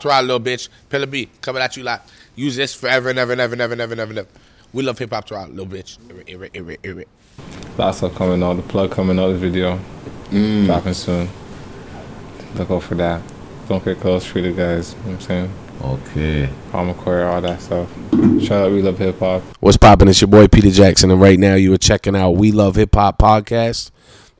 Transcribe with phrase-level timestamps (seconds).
[0.00, 0.68] Try little bitch.
[0.88, 2.00] Pillar B coming at you like
[2.34, 4.10] use this forever and ever and ever and ever and ever and ever.
[4.10, 4.28] and ever.
[4.72, 5.26] We love hip hop.
[5.26, 5.98] Try little bitch.
[6.08, 7.06] Irrit, irrit, irrit, irrit.
[7.78, 8.54] Lots stuff coming out.
[8.54, 9.28] The plug coming out.
[9.28, 9.78] The video
[10.30, 10.66] mm.
[10.66, 11.28] dropping soon.
[12.54, 13.22] Look out for that.
[13.68, 14.92] Don't get close, free the guys.
[14.92, 15.52] You know what I'm saying?
[15.82, 16.48] Okay.
[16.72, 17.88] McCoy, all that stuff.
[18.42, 19.42] Shout out, we love hip hop.
[19.60, 20.08] What's poppin'?
[20.08, 22.94] It's your boy Peter Jackson, and right now you are checking out We Love Hip
[22.94, 23.90] Hop podcast,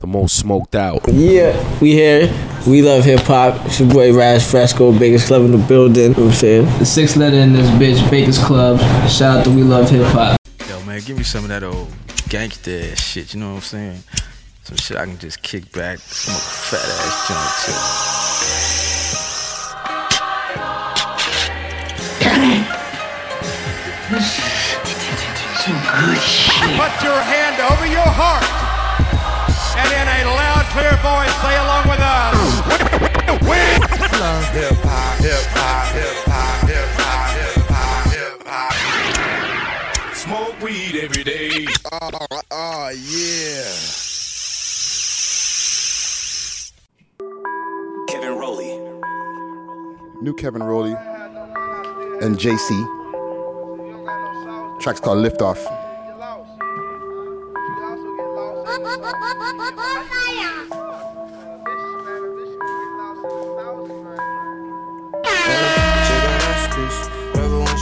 [0.01, 1.07] the most smoked out.
[1.07, 2.27] Yeah, we here.
[2.67, 3.65] We love hip hop.
[3.67, 6.03] It's your boy Raz Fresco, biggest club in the building.
[6.03, 6.65] You know what I'm saying?
[6.79, 8.79] The sixth letter in this bitch, Baker's Club.
[9.07, 10.37] Shout out to We Love Hip Hop.
[10.67, 11.87] Yo, man, give me some of that old
[12.29, 14.03] gangster ass shit, you know what I'm saying?
[14.63, 17.73] Some shit I can just kick back, smoke a fat ass joint too.
[26.77, 28.70] Put your hand over your heart.
[29.81, 32.37] And in a loud, clear voice, say along with us.
[33.41, 33.57] We
[34.19, 40.15] love Hip hop, hip hop, hip hop, hip hop, hip hop, hip hop.
[40.15, 41.65] Smoke weed every day.
[42.51, 43.71] Oh, yeah.
[48.07, 48.77] Kevin Rowley.
[50.21, 50.95] New Kevin Rowley
[52.21, 52.69] and JC.
[54.79, 55.41] Track's called Lift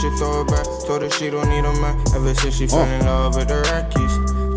[0.00, 0.64] She throw it back.
[0.86, 1.94] Told her she don't need a man.
[2.14, 3.60] Ever since she fell in love with the.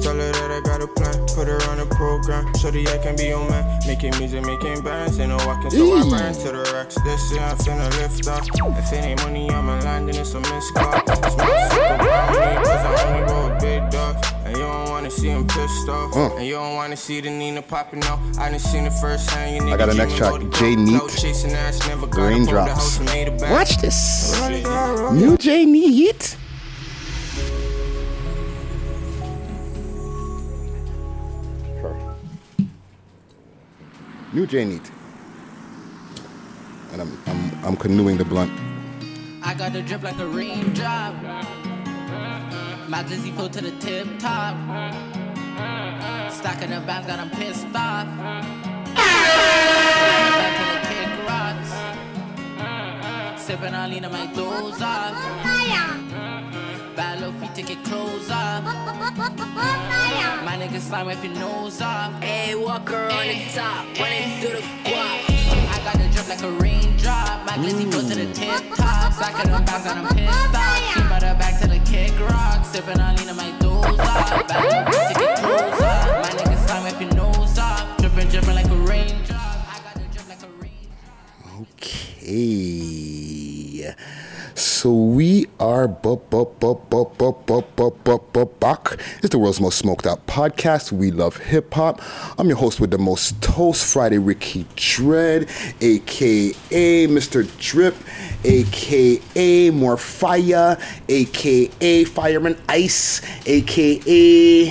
[0.02, 1.14] Tell her that I got a plan.
[1.36, 2.54] Put her on a program.
[2.56, 3.80] Shorty, I can be your man.
[3.86, 5.20] Making music, making bands.
[5.20, 6.96] Ain't no walking, so I ran to the racks.
[7.04, 8.48] This year I'm finna lift off.
[8.80, 10.94] If it ain't money, it's a missed call.
[11.08, 13.84] Smoke sick around cause I only roll big.
[14.54, 16.14] And you don't wanna see him pissed off.
[16.14, 16.38] Mm.
[16.38, 18.20] And you don't wanna see the Nina popping out.
[18.38, 19.68] I done seen it firsthand.
[19.68, 21.02] You I got a next track, J Neat,
[22.16, 23.00] Raindrops.
[23.50, 24.40] Watch this.
[25.12, 26.38] New J Neat.
[34.34, 34.92] New J Neat.
[36.92, 38.52] And I'm, I'm, I'm canoeing the blunt.
[39.42, 41.63] I got the drip like a raindrop.
[42.94, 44.54] My glizzy full to the tip top.
[46.32, 48.06] Stacking the bands, got 'em pissed off.
[50.40, 51.72] Back to the kick rocks.
[53.42, 55.16] Sipping on lean, might doze off.
[56.96, 58.64] Bad low feet, take your clothes off.
[60.46, 62.12] My niggas slime, wipe your nose off.
[62.22, 64.92] Hey, Walker on the eh, top, running eh, through the eh.
[64.92, 65.73] guap.
[65.84, 67.46] I got the drip like a raindrop.
[67.46, 68.34] My glizzy full to the mm.
[68.34, 69.12] tip top.
[69.12, 70.94] Stacking them bands, got 'em pissed off.
[70.94, 72.64] She brought her back to the kick rock.
[72.64, 74.48] Sipping on lean, I might doze off.
[74.48, 76.08] Bad low feet, take your clothes off.
[76.24, 77.98] My niggas slime, wipe your nose off.
[77.98, 79.58] Dripping, dripping like a raindrop.
[79.68, 81.62] I got the drip like a raindrop.
[81.62, 83.94] Okay.
[84.84, 86.20] So we are Buck.
[89.22, 90.92] It's the world's most smoked out podcast.
[90.92, 92.02] We love hip hop.
[92.38, 95.48] I'm your host with the most toast Friday, Ricky Dread,
[95.80, 97.48] aka Mr.
[97.60, 97.96] Drip,
[98.44, 100.78] aka More Fire,
[101.08, 104.68] aka Fireman Ice, aka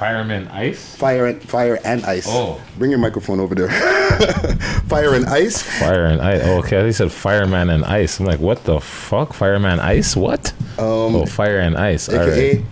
[0.00, 0.96] Fireman Ice?
[0.96, 2.24] Fire and Fire and Ice.
[2.26, 2.58] Oh.
[2.78, 3.68] Bring your microphone over there.
[4.88, 5.60] Fire and Ice.
[5.60, 6.40] Fire and Ice.
[6.42, 8.18] Oh, okay, he said Fireman and Ice.
[8.18, 9.34] I'm like, what the fuck?
[9.34, 10.16] Fireman Ice?
[10.16, 10.54] What?
[10.78, 12.08] Um, oh, Fire and Ice.
[12.08, 12.64] Aka right.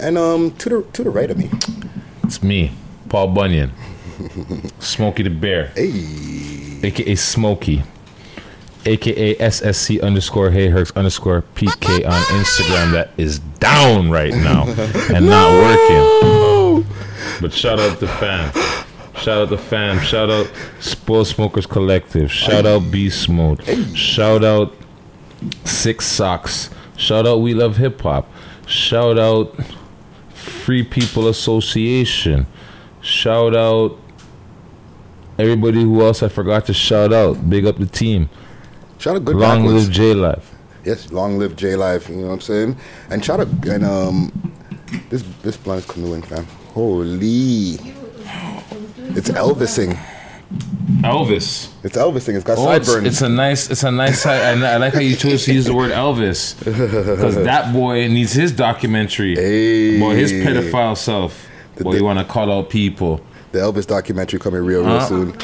[0.00, 1.50] and um to the to the right of me.
[2.22, 2.72] It's me,
[3.10, 3.70] Paul Bunyan.
[4.78, 5.66] Smokey the Bear.
[5.76, 6.80] Hey.
[6.82, 7.82] aka Smokey,
[8.86, 12.92] aka SSC underscore Hey Herx underscore PK on Instagram.
[12.92, 14.64] That is down right now
[15.12, 16.86] and not working.
[17.40, 18.52] But shout out to fam.
[19.16, 20.00] Shout out to fam.
[20.00, 20.50] Shout out
[20.80, 22.30] Spoil Smokers Collective.
[22.30, 23.64] Shout out Beast Mode.
[23.96, 24.74] Shout out
[25.64, 26.70] Six Socks.
[26.96, 28.28] Shout out We Love Hip Hop.
[28.66, 29.54] Shout out
[30.32, 32.46] Free People Association.
[33.00, 33.98] Shout out
[35.38, 37.48] everybody who else I forgot to shout out.
[37.48, 38.28] Big up the team.
[38.98, 39.86] Shout out good Long backwards.
[39.86, 40.50] live J Life.
[40.84, 42.08] Yes, long live J Life.
[42.08, 42.76] You know what I'm saying?
[43.10, 44.52] And shout out and um
[45.10, 46.44] this this blunt is canoeing fam.
[46.72, 47.74] Holy.
[49.16, 49.96] It's Elvising.
[51.02, 51.68] Elvis.
[51.84, 52.34] It's Elvising.
[52.36, 53.06] It's got Oh, it's, sideburns.
[53.06, 54.22] it's a nice, it's a nice.
[54.22, 58.06] side- I, I like how you chose to use the word Elvis because that boy
[58.08, 59.34] needs his documentary.
[59.36, 59.98] Hey.
[59.98, 61.46] Boy, his pedophile self.
[61.76, 63.20] The- Boy, the- you want to call out people.
[63.52, 65.06] the Elvis documentary coming real real Huh?
[65.06, 65.36] soon.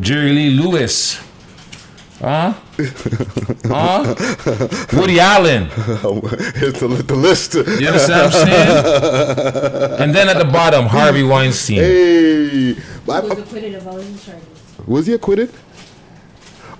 [0.00, 1.20] Jerry Lee Lewis.
[2.20, 2.54] Huh?
[3.66, 4.14] huh?
[4.94, 5.66] Woody Allen.
[6.56, 7.54] Here's the, the list.
[7.54, 9.92] You understand what I'm saying?
[10.00, 11.78] And then at the bottom, Harvey Weinstein.
[11.78, 14.46] Hey, But I- was acquitted of all his charges.
[14.86, 15.52] was he acquitted?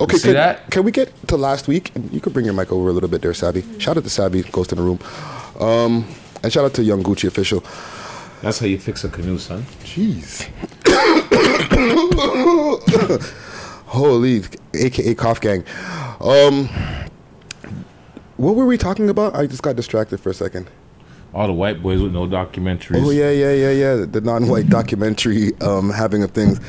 [0.01, 0.71] Okay, see can, that?
[0.71, 1.91] can we get to last week?
[1.95, 3.63] And you could bring your mic over a little bit there, Sabby.
[3.79, 4.99] Shout out to Sabby, Ghost in the room.
[5.59, 6.07] Um,
[6.43, 7.63] and shout out to Young Gucci official.
[8.43, 9.63] That's how you fix a canoe, son.
[9.85, 10.47] Jeez.
[13.87, 14.43] Holy,
[14.75, 15.65] aka Cough Gang.
[16.21, 16.69] Um,
[18.37, 19.35] what were we talking about?
[19.35, 20.69] I just got distracted for a second.
[21.35, 23.05] All the white boys with no documentaries.
[23.05, 24.07] Oh yeah, yeah, yeah, yeah.
[24.07, 26.61] The non-white documentary um, having of things.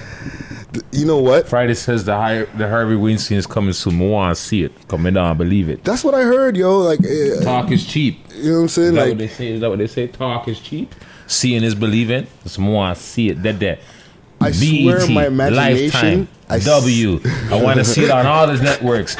[0.92, 1.48] You know what?
[1.48, 4.02] Friday says the high, the Harvey Weinstein is coming soon.
[4.02, 4.88] I want to see it.
[4.90, 5.84] Coming down, believe it.
[5.84, 6.80] That's what I heard, yo.
[6.80, 8.19] Like, eh, Talk is cheap.
[8.36, 8.88] you know what I'm saying?
[8.90, 9.52] Is that Like, what they say?
[9.54, 10.08] Is that what they say?
[10.08, 10.94] Talk is cheap.
[11.28, 12.28] Seeing is believing.
[12.44, 13.42] It's want to see it.
[13.44, 13.80] That that.
[14.39, 17.19] I swear BET, my imagination- Lifetime, I s- W.
[17.51, 19.16] I want to see it on all the networks.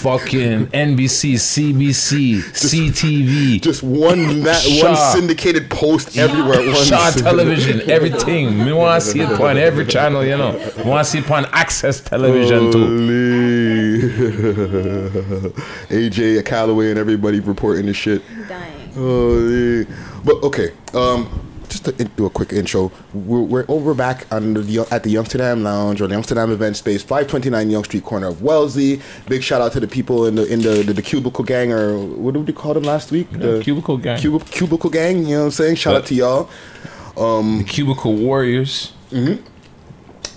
[0.00, 4.86] Fucking NBC, CBC, CTV, just one that Shaw.
[4.86, 6.86] one syndicated post everywhere at once.
[6.86, 8.56] Shaw Television, everything.
[8.64, 10.52] Me want to see it on every channel, you know.
[10.86, 12.86] Want to see it on Access Television too.
[12.86, 14.00] Holy.
[15.90, 18.22] AJ Calloway and everybody reporting this shit.
[18.48, 18.92] Dying.
[18.94, 19.84] Holy.
[20.24, 21.28] But okay, um,
[21.82, 22.92] just to do a quick intro.
[23.14, 27.02] We're, we're over back on the, at the Youngsterdam Lounge or the Youngsterdam Event Space,
[27.02, 29.00] 529 Yonge Street, corner of Wellesley.
[29.28, 31.98] Big shout out to the people in the in the, the, the Cubicle Gang or
[31.98, 33.30] what did we call them last week?
[33.32, 34.20] The Cubicle Gang.
[34.20, 35.18] Cub- Cubicle Gang.
[35.24, 35.76] You know what I'm saying?
[35.76, 36.50] Shout out to y'all.
[37.14, 38.92] the Cubicle Warriors.
[39.10, 39.46] Mm-hmm.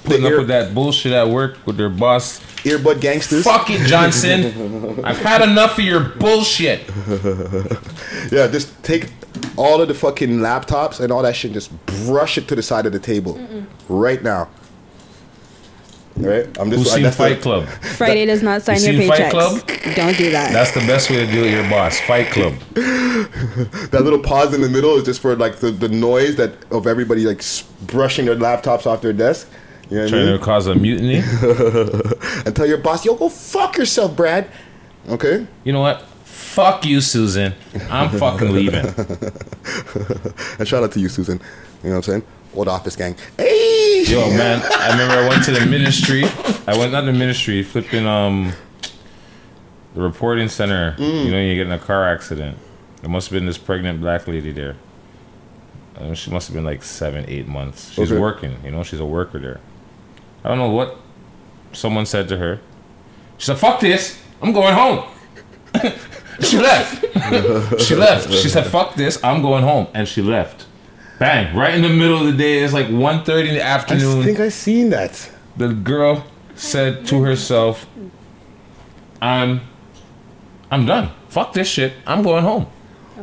[0.03, 2.39] Putting ear- up with that bullshit at work with their boss.
[2.63, 3.43] Earbud Gangsters.
[3.43, 5.01] Fuck it, Johnson.
[5.05, 6.89] I've had enough of your bullshit.
[8.31, 9.09] Yeah, just take
[9.57, 11.71] all of the fucking laptops and all that shit, just
[12.05, 13.39] brush it to the side of the table
[13.89, 14.49] right now.
[16.15, 16.45] Right?
[16.59, 16.83] I'm just.
[16.83, 17.65] Who's I- seen that's Fight the- Club?
[17.97, 19.31] Friday does not sign You your seen Fight paychecks.
[19.31, 19.95] Club?
[19.95, 20.53] Don't do that.
[20.53, 21.99] That's the best way to deal with your boss.
[22.01, 22.53] Fight Club.
[23.91, 26.87] That little pause in the middle is just for like the, the noise that of
[26.87, 29.49] everybody like s- brushing their laptops off their desk.
[29.89, 30.39] You know what I Trying mean?
[30.39, 31.15] to cause a mutiny.
[32.45, 34.49] and tell your boss, "Yo, go fuck yourself, Brad."
[35.09, 35.47] Okay.
[35.63, 36.03] You know what?
[36.53, 37.53] Fuck you, Susan.
[37.89, 38.85] I'm fucking leaving.
[40.59, 41.39] And shout out to you, Susan.
[41.83, 42.23] You know what I'm saying?
[42.53, 43.15] Old office gang.
[43.37, 44.03] Hey.
[44.07, 46.23] Yo, man, I remember I went to the ministry.
[46.67, 48.53] I went not the ministry, flipping um
[49.95, 50.95] the reporting center.
[50.99, 52.57] You know, you get in a car accident.
[53.01, 54.75] There must have been this pregnant black lady there.
[55.97, 57.91] Uh, she must have been like seven, eight months.
[57.91, 58.19] She's Okay.
[58.21, 58.57] working.
[58.63, 59.59] You know, she's a worker there.
[60.43, 60.97] I don't know what
[61.71, 62.59] someone said to her.
[63.39, 64.19] She said, "Fuck this!
[64.41, 65.05] I'm going home."
[66.41, 67.81] she left.
[67.81, 68.31] she left.
[68.33, 69.21] She said, "Fuck this!
[69.23, 70.65] I'm going home," and she left.
[71.19, 71.55] Bang!
[71.55, 72.59] Right in the middle of the day.
[72.63, 74.21] It's like 1.30 in the afternoon.
[74.21, 75.29] I think I seen that.
[75.57, 76.25] the girl
[76.55, 77.85] said to herself,
[79.21, 79.61] "I'm,
[80.71, 81.11] I'm done.
[81.29, 81.93] Fuck this shit.
[82.05, 82.67] I'm going home."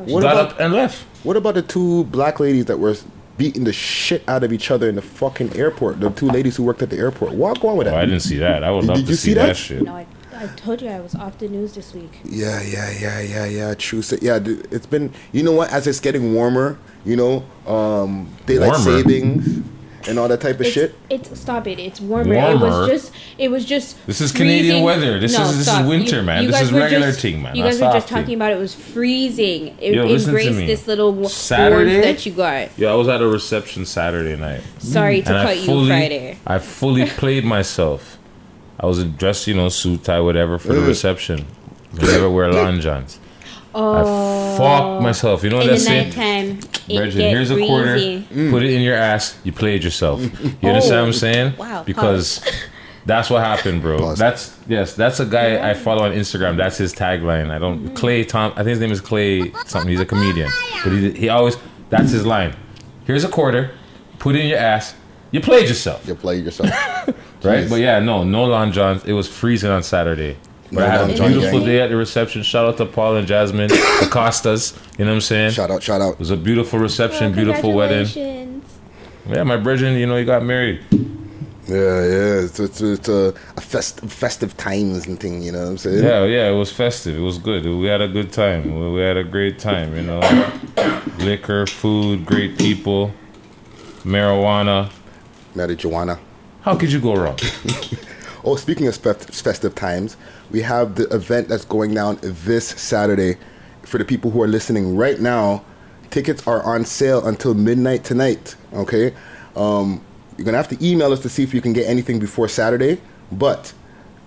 [0.06, 1.02] She What got about up and left.
[1.24, 2.96] What about the two black ladies that were
[3.36, 6.00] beating the shit out of each other in the fucking airport?
[6.00, 7.32] The two ladies who worked at the airport.
[7.32, 8.00] What going with Oh, that?
[8.00, 8.64] I didn't see that.
[8.64, 9.46] I would Did- love did to you see, see that?
[9.48, 9.56] that?
[9.56, 9.82] shit.
[9.82, 10.06] No, I,
[10.40, 12.18] I told you I was off the news this week.
[12.24, 13.74] Yeah, yeah, yeah, yeah, yeah.
[13.74, 14.00] True.
[14.02, 15.12] So, yeah, dude, it's been.
[15.32, 15.70] You know what?
[15.70, 18.84] As it's getting warmer, you know, um, daylight Warmer?
[19.02, 19.60] savings
[20.08, 20.94] and all that type of It's, shit.
[21.10, 21.78] it's stop it.
[21.78, 22.32] It's warmer.
[22.32, 22.66] It Warmer?
[22.80, 23.12] was just.
[23.36, 23.98] It was just.
[24.06, 25.20] This is Canadian weather.
[25.20, 25.86] This is- this is stop.
[25.86, 26.46] winter, man.
[26.46, 27.54] This is regular just- thing, man.
[27.54, 28.18] You guys were just soft thing.
[28.22, 29.76] talking about it was freezing.
[29.78, 30.66] It Yo, listen to embraced me.
[30.66, 32.00] this little warmth Saturday?
[32.00, 32.68] that you got.
[32.78, 34.62] Yeah, I was at a reception Saturday night.
[34.78, 36.38] Sorry to and I cut you fully, Friday.
[36.46, 38.16] I fully played myself.
[38.80, 41.46] I was dressed, you know, suit tie, whatever, for the reception.
[42.00, 43.18] I never wear long johns.
[43.74, 45.44] Oh, I fucked myself.
[45.44, 45.74] You know what Oh.
[45.74, 46.08] In the that's saying?
[46.08, 47.92] nighttime, it Bridget, get here's a quarter.
[47.92, 48.50] breezy.
[48.50, 49.38] Put it in your ass.
[49.44, 50.20] You played yourself.
[50.22, 51.54] You understand what I'm saying?
[51.56, 51.82] Oh, wow.
[51.84, 52.44] Because
[53.06, 53.98] that's what happened, bro.
[53.98, 54.18] Pause.
[54.18, 54.94] That's yes.
[54.94, 56.56] That's a guy I follow on Instagram.
[56.56, 57.50] That's his tagline.
[57.50, 57.94] I don't Mm-hmm.
[57.94, 58.52] Clay Tom.
[58.52, 59.88] I think his name is Clay something.
[59.90, 60.50] He's a comedian,
[60.82, 61.56] but he he always
[61.90, 62.56] that's his line.
[63.04, 63.70] Here's a quarter.
[64.18, 64.94] Put it in your ass.
[65.32, 66.70] You played yourself, You played yourself.
[67.44, 67.64] right?
[67.64, 67.70] Jeez.
[67.70, 69.04] But yeah, no, no long johns.
[69.04, 70.36] It was freezing on Saturday.
[70.72, 72.42] But No I had a john beautiful day at the reception.
[72.44, 74.78] Shout out to Paul and Jasmine, the Costas.
[74.98, 75.50] You know what I'm saying?
[75.50, 76.12] shout out, shout out.
[76.14, 78.62] It was a beautiful reception, Oh, beautiful wedding.
[79.28, 80.80] Yeah, my brethren, you know, he got married.
[81.66, 82.40] Yeah, yeah.
[82.44, 85.42] It's, it's, it's a, a fest, festive times and thing.
[85.42, 86.02] You know what I'm saying?
[86.04, 87.16] Yeah, yeah, it was festive.
[87.16, 87.64] It was good.
[87.64, 88.74] We had a good time.
[88.74, 90.20] We- We had a great time, you know.
[91.18, 93.12] Liquor, food, great people,
[94.04, 94.90] marijuana.
[95.54, 96.18] Married Joanna.
[96.62, 97.38] How could you go wrong?
[98.42, 100.16] Oh, speaking of fest- festive times,
[100.50, 103.36] we have the event that's going down this Saturday.
[103.82, 105.62] For the people who are listening right now,
[106.10, 108.56] tickets are on sale until midnight tonight.
[108.72, 109.12] Okay,
[109.56, 110.00] um,
[110.38, 112.98] you're gonna have to email us to see if you can get anything before Saturday.
[113.30, 113.74] But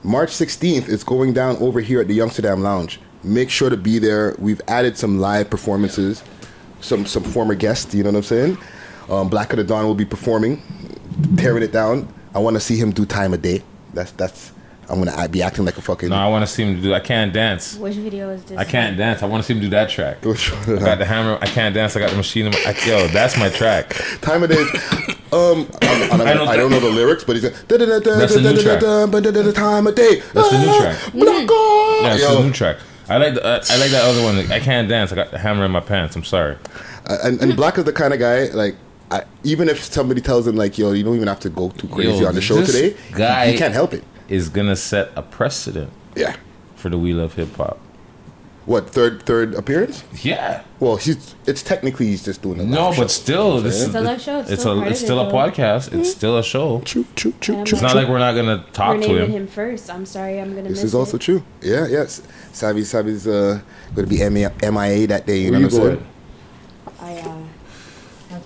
[0.04, 3.00] March 16th is going down over here at the Youngsterdam Lounge.
[3.24, 4.36] Make sure to be there.
[4.38, 6.24] We've added some live performances,
[6.82, 7.96] some some former guests.
[7.96, 8.58] You know what I'm saying?
[9.10, 10.62] Um, Black of the Dawn will be performing,
[11.36, 12.08] tearing it down.
[12.36, 13.62] I want to see him do time a day.
[13.94, 14.52] That's that's
[14.90, 16.10] I'm gonna act- be acting like a fucking.
[16.10, 16.94] No, I want to see him do.
[16.94, 17.76] I can't dance.
[17.78, 18.58] Which video is this?
[18.58, 19.24] I can't dance.
[19.24, 20.24] I want to see him do that track.
[20.26, 20.78] Which one?
[20.78, 21.38] I got the hammer.
[21.42, 21.96] I can't dance.
[21.96, 22.48] I got the machine.
[22.48, 23.90] in my- I, yo, that's my track.
[24.22, 24.62] Time of day.
[25.32, 27.86] Um, I, I, I don't I don't know the lyrics, but he's like, da da
[27.86, 28.82] da da That's the new track.
[28.82, 30.20] da da da da, time of day.
[30.34, 31.14] That's the new Ah, track.
[31.14, 32.04] Black on.
[32.04, 32.78] Yeah, it's Yo, the new track.
[33.10, 34.52] I like the uh, I like that other one.
[34.52, 35.12] I can't dance.
[35.12, 36.16] I got the hammer in my pants.
[36.16, 36.58] I'm sorry.
[37.08, 38.76] Uh, and, and Black is the kind of guy like.
[39.14, 41.88] I, even if somebody tells him like, "Yo, you don't even have to go too
[41.88, 44.04] crazy Yo, on the show this today," guy- he, he can't help it.
[44.30, 46.36] Is gonna set a precedent Yeah.
[46.76, 47.78] for the We Love Hip Hop.
[48.66, 50.04] What third third appearance?
[50.22, 50.64] Yeah.
[50.80, 53.08] Well, he's it's technically he's just doing a No, live but show.
[53.24, 54.40] still, this is It's a live show.
[54.40, 55.36] It's It's still a it's still it, a though.
[55.38, 55.94] podcast.
[55.94, 56.80] It's still a show.
[56.86, 57.76] True, true, true, And true.
[57.76, 59.32] It's not like we're not gonna talk We're to him.
[59.32, 59.90] him first.
[59.94, 61.44] I'm sorry, I'm gonna This miss is also true.
[61.62, 62.22] Yeah, yes.
[62.54, 63.60] Savvy, Savvy's uh,
[63.96, 65.40] going to be MIA, MIA that day.
[65.42, 65.98] You Where know you what I'm going?
[65.98, 66.08] saying?
[67.02, 67.33] I uh, have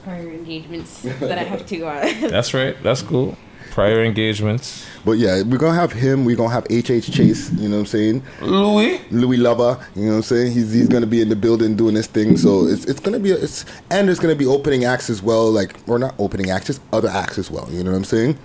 [0.07, 1.85] prior engagements that I have to.
[1.85, 2.81] Uh, That's right.
[2.81, 3.37] That's cool.
[3.71, 4.85] Prior engagements.
[5.03, 6.23] But yeah, we're gonna have him.
[6.23, 7.51] We're gonna have HH Chase.
[7.51, 8.23] You know what I'm saying?
[8.41, 9.01] Louis.
[9.11, 9.77] Louis Lover.
[9.95, 10.53] You know what I'm saying?
[10.53, 12.37] He's he's gonna be in the building doing this thing.
[12.37, 15.51] So it's it's gonna be a, it's and there's gonna be opening acts as well.
[15.51, 17.67] Like or not opening acts, just other acts as well.
[17.69, 18.37] You know what I'm saying?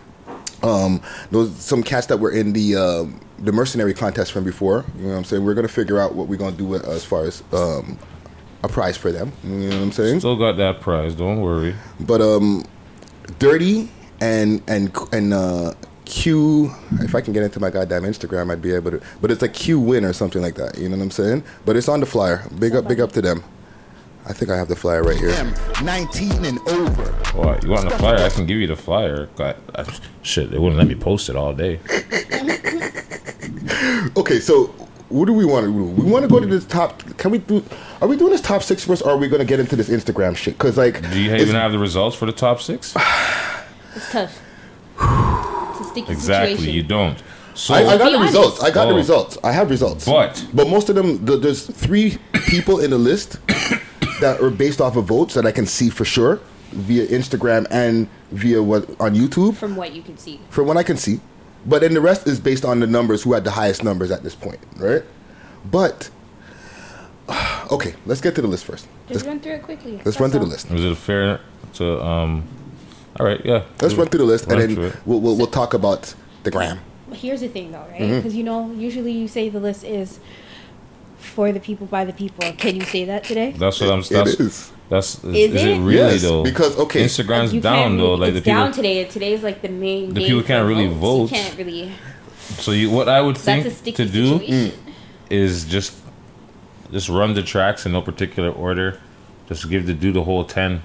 [0.63, 1.01] Um,
[1.31, 4.85] those some cats that were in the um, the mercenary contest from before.
[4.97, 5.45] You know what I'm saying?
[5.45, 7.99] We're gonna figure out what we're gonna do with, as far as um,
[8.63, 9.33] a prize for them.
[9.45, 10.21] You know what I'm saying?
[10.21, 11.15] Still got that prize.
[11.15, 11.75] Don't worry.
[12.01, 12.65] But um,
[13.39, 13.91] dirty
[14.21, 16.73] and and and uh, Q.
[17.01, 19.01] If I can get into my goddamn Instagram, I'd be able to.
[19.21, 20.79] But it's a Q win or something like that.
[20.79, 21.45] You know what I'm saying?
[21.65, 22.47] But it's on the flyer.
[22.59, 23.43] Big up, big up to them.
[24.25, 25.35] I think I have the flyer right here.
[25.83, 27.03] 19 and over.
[27.37, 28.19] What you want the flyer?
[28.19, 29.27] I can give you the flyer.
[29.35, 29.85] Got I,
[30.23, 30.53] shit.
[30.53, 31.81] They wouldn't let me post it all day.
[34.17, 34.67] Okay, so
[35.09, 35.85] what do we want to do?
[35.85, 37.03] We want to go to this top.
[37.17, 37.65] Can we do?
[38.03, 39.89] Are we doing this top six first, or are we going to get into this
[39.89, 40.55] Instagram shit?
[40.59, 42.95] Because like, Do you even have the results for the top six?
[43.95, 44.41] it's tough.
[45.01, 46.57] It's a sticky Exactly.
[46.57, 46.75] situation.
[46.75, 47.23] You don't.
[47.55, 48.35] So I, I got the honest.
[48.35, 48.61] results.
[48.63, 48.97] I got the Oh.
[48.97, 49.39] results.
[49.45, 50.05] I have results.
[50.05, 52.19] But- but most of them, the, there's three
[52.49, 53.39] people in the list
[54.21, 56.41] that are based off of votes that I can see for sure
[56.73, 60.41] via Instagram and via what on YouTube From what you can see.
[60.51, 61.21] from what I can see.
[61.67, 64.25] But then the rest is based on the numbers who had the highest numbers at
[64.25, 65.05] this point, right?
[65.71, 66.11] But
[67.73, 68.87] okay, let's get to the list first.
[69.09, 69.93] Just Let's, run through it quickly.
[69.93, 70.47] let's That's run through all.
[70.47, 70.71] the list.
[70.71, 71.41] was it fair
[71.75, 72.45] to um?
[73.19, 73.41] All right.
[73.45, 73.65] Yeah.
[73.81, 76.15] Let's run through the list, Run and then we'll, we'll we'll talk about
[76.45, 76.79] the gram.
[77.13, 78.01] Here's the thing, though, right?
[78.01, 78.17] Mm-hmm.
[78.17, 80.19] Because you know, usually you say the list is
[81.19, 82.51] for the people by the people.
[82.55, 83.53] Can you say that today?
[83.53, 84.01] That's what I'm.
[84.01, 84.73] It That's is.
[84.89, 85.23] that's.
[85.25, 85.81] Is, Is is it it?
[85.81, 86.43] really Yes, though?
[86.43, 87.05] because, okay.
[87.05, 88.13] Instagram's You down though.
[88.15, 88.53] really- Like the people.
[88.61, 89.05] down today.
[89.05, 90.15] Today's like the main.
[90.15, 91.01] The people can't really votes.
[91.01, 91.37] vote.
[91.37, 91.93] You can't really.
[92.59, 94.73] So you, what I would think That's a to do situation.
[95.31, 95.93] is just
[96.93, 99.01] just run the tracks in no particular order.
[99.49, 100.83] Just give the do the whole ten,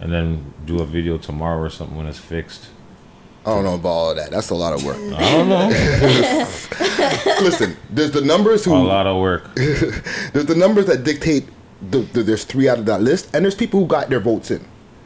[0.00, 2.68] and then do a video tomorrow or something when it's fixed.
[3.46, 4.30] I don't know about all of that.
[4.30, 4.96] That's a lot of work.
[4.96, 5.68] I don't know.
[7.42, 9.54] Listen, there's the numbers who a lot of work.
[9.54, 11.48] there's the numbers that dictate
[11.90, 14.50] the, the there's three out of that list, and there's people who got their votes
[14.50, 14.64] in.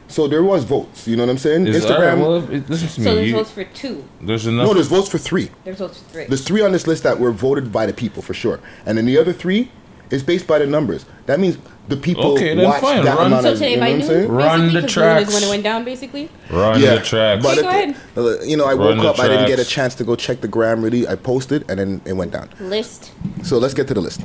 [0.08, 1.06] So there was votes.
[1.06, 1.68] You know what I'm saying?
[1.68, 1.98] Is, Instagram.
[2.06, 3.04] right, well, if- listen to me.
[3.04, 4.04] So there's you- votes for two.
[4.20, 4.66] there's enough.
[4.66, 5.50] no, there's votes for three.
[5.64, 6.24] There's votes for three.
[6.26, 9.06] There's three on this list that were voted by the people for sure, and then
[9.06, 9.70] the other three
[10.12, 11.04] is based by the numbers.
[11.26, 13.58] That means the people Okay, then watched fine, that run- amount so of.
[13.58, 14.28] today you know by what I'm noon, saying?
[14.30, 16.30] Run basically, the 'cause noon is when it went down, basically.
[16.50, 17.42] Run the tracks.
[17.42, 17.96] But Okay, go ahead.
[18.16, 20.14] uh, you know, I Run woke the up, I didn't get a chance to go
[20.14, 21.08] check the gram really.
[21.08, 22.48] I posted, and then it went down.
[22.60, 23.10] List.
[23.42, 24.20] So let's get to the list.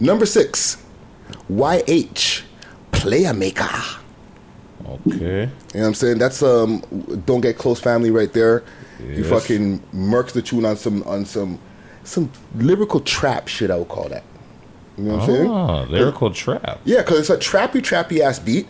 [0.00, 0.78] Number six,
[1.50, 2.42] YH,
[2.92, 3.68] Player Maker.
[4.88, 5.14] okay.
[5.14, 6.18] You know what I'm saying?
[6.18, 6.82] That's um,
[7.26, 8.62] don't get close family right there.
[9.14, 11.58] He fucking murks the tune on some on some
[12.04, 13.70] some lyrical trap shit.
[13.70, 14.24] I would call that.
[14.98, 15.50] You know what I'm saying?
[15.50, 16.80] Ah, lyrical trap.
[16.84, 18.66] Yeah, because it's a trappy, trappy ass beat,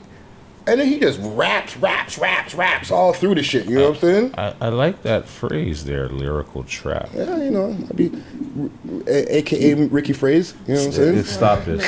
[0.69, 3.65] and then he just raps, raps, raps, raps all through the shit.
[3.67, 4.35] You know what I'm saying?
[4.37, 7.09] I, I like that phrase there, lyrical trap.
[7.15, 8.13] Yeah, you know, I be,
[9.07, 10.55] a- AKA Ricky Phrase.
[10.67, 11.23] You know what I'm saying?
[11.25, 11.85] Stop this.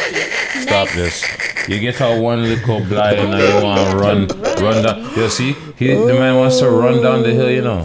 [0.62, 1.68] Stop this.
[1.68, 4.26] You get how one little blind and now you want to run,
[4.64, 5.14] run down.
[5.14, 7.84] You see, he, the man wants to run down the hill, you know.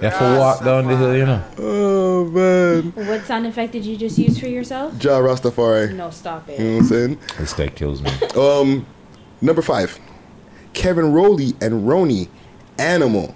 [0.00, 1.42] You have to walk down the hill, you know.
[1.58, 4.92] Oh man, What sound effect did you just use for yourself?
[5.02, 5.94] Ja Rastafari.
[5.94, 6.58] No, stop it.
[6.60, 7.18] You know what I'm saying?
[7.38, 8.10] This guy kills me.
[8.36, 8.86] Um,
[9.40, 9.98] number five,
[10.72, 12.28] Kevin Rowley and Roni,
[12.78, 13.34] Animal.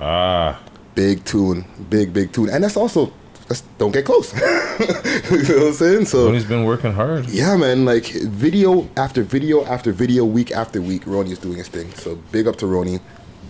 [0.00, 0.60] Ah,
[0.94, 3.12] Big tune, big big tune, and that's also
[3.48, 4.32] that's, don't get close.
[4.40, 6.04] you know what I'm saying?
[6.06, 7.28] So Tony's been working hard.
[7.28, 11.68] yeah, man, like video after video after video, week after week, Roni is doing his
[11.68, 11.90] thing.
[11.94, 13.00] So big up to Roni,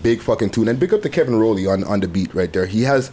[0.03, 2.67] big fucking tune, and big up to Kevin Rowley on on the beat right there.
[2.67, 3.11] He has.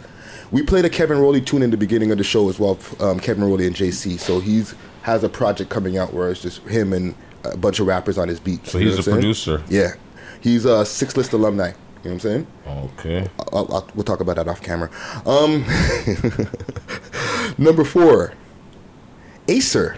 [0.51, 2.79] We played a Kevin Rowley tune in the beginning of the show as well.
[2.99, 4.19] Um, Kevin Rowley and JC.
[4.19, 7.87] So he's has a project coming out where it's just him and a bunch of
[7.87, 8.65] rappers on his beat.
[8.67, 9.63] So he's a producer.
[9.69, 9.93] Yeah,
[10.41, 11.71] he's a Six List alumni.
[12.03, 12.47] You know what I'm saying?
[12.65, 13.29] Okay.
[13.51, 14.89] I'll, I'll, we'll talk about that off camera.
[15.25, 15.65] Um,
[17.57, 18.33] number four,
[19.49, 19.97] Acer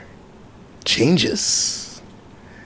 [0.83, 2.01] changes,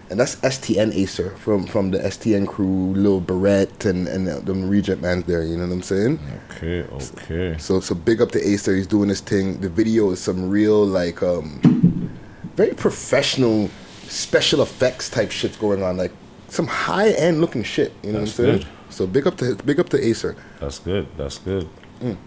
[0.10, 4.70] and that's STN Acer from from the STN crew, Lil Barrett and and the, them
[4.70, 5.44] Regent mans there.
[5.44, 6.20] You know what I'm saying?
[6.52, 6.84] Okay.
[6.84, 7.58] Okay.
[7.58, 8.74] So so big up to Acer.
[8.74, 9.60] He's doing his thing.
[9.60, 12.10] The video is some real like um,
[12.56, 13.70] very professional
[14.10, 15.98] special effects type shit going on.
[15.98, 16.12] Like
[16.48, 17.94] some high end looking shit.
[18.04, 18.64] You know That's what I'm saying?
[18.64, 18.94] good.
[18.94, 20.36] So big up to big up to Acer.
[20.60, 21.08] That's good.
[21.18, 21.68] That's good.
[22.02, 22.18] Mm.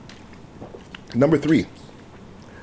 [1.14, 1.66] Number three,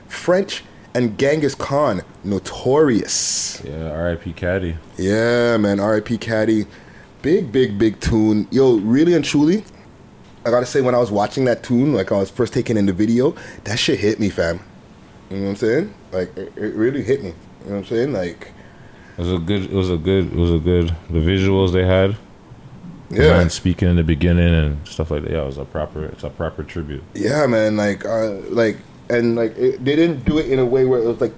[0.08, 3.62] French and Genghis Khan, notorious.
[3.66, 3.92] Yeah.
[3.92, 4.34] R.I.P.
[4.34, 4.78] Caddy.
[4.98, 5.80] Yeah, man.
[5.80, 6.18] R.I.P.
[6.20, 6.66] Caddy.
[7.22, 8.48] Big, big, big tune.
[8.52, 9.64] Yo, really and truly,
[10.46, 12.86] I gotta say, when I was watching that tune, like I was first taking in
[12.86, 14.60] the video, that shit hit me, fam.
[15.30, 15.94] You know what I'm saying?
[16.12, 17.30] Like, it, it really hit me.
[17.30, 18.14] You know what I'm saying?
[18.14, 18.52] Like,
[19.18, 19.64] It was a good.
[19.66, 20.26] It was a good.
[20.28, 20.96] It was a good.
[21.10, 22.16] The visuals they had.
[23.12, 23.38] Yeah.
[23.38, 25.32] Man speaking in the beginning and stuff like that.
[25.32, 26.06] Yeah, it was a proper.
[26.06, 27.04] It's a proper tribute.
[27.14, 27.78] yeah, man.
[27.78, 28.78] Like, uh, like,
[29.10, 31.34] and like, it, they didn't do it in a way where it was like,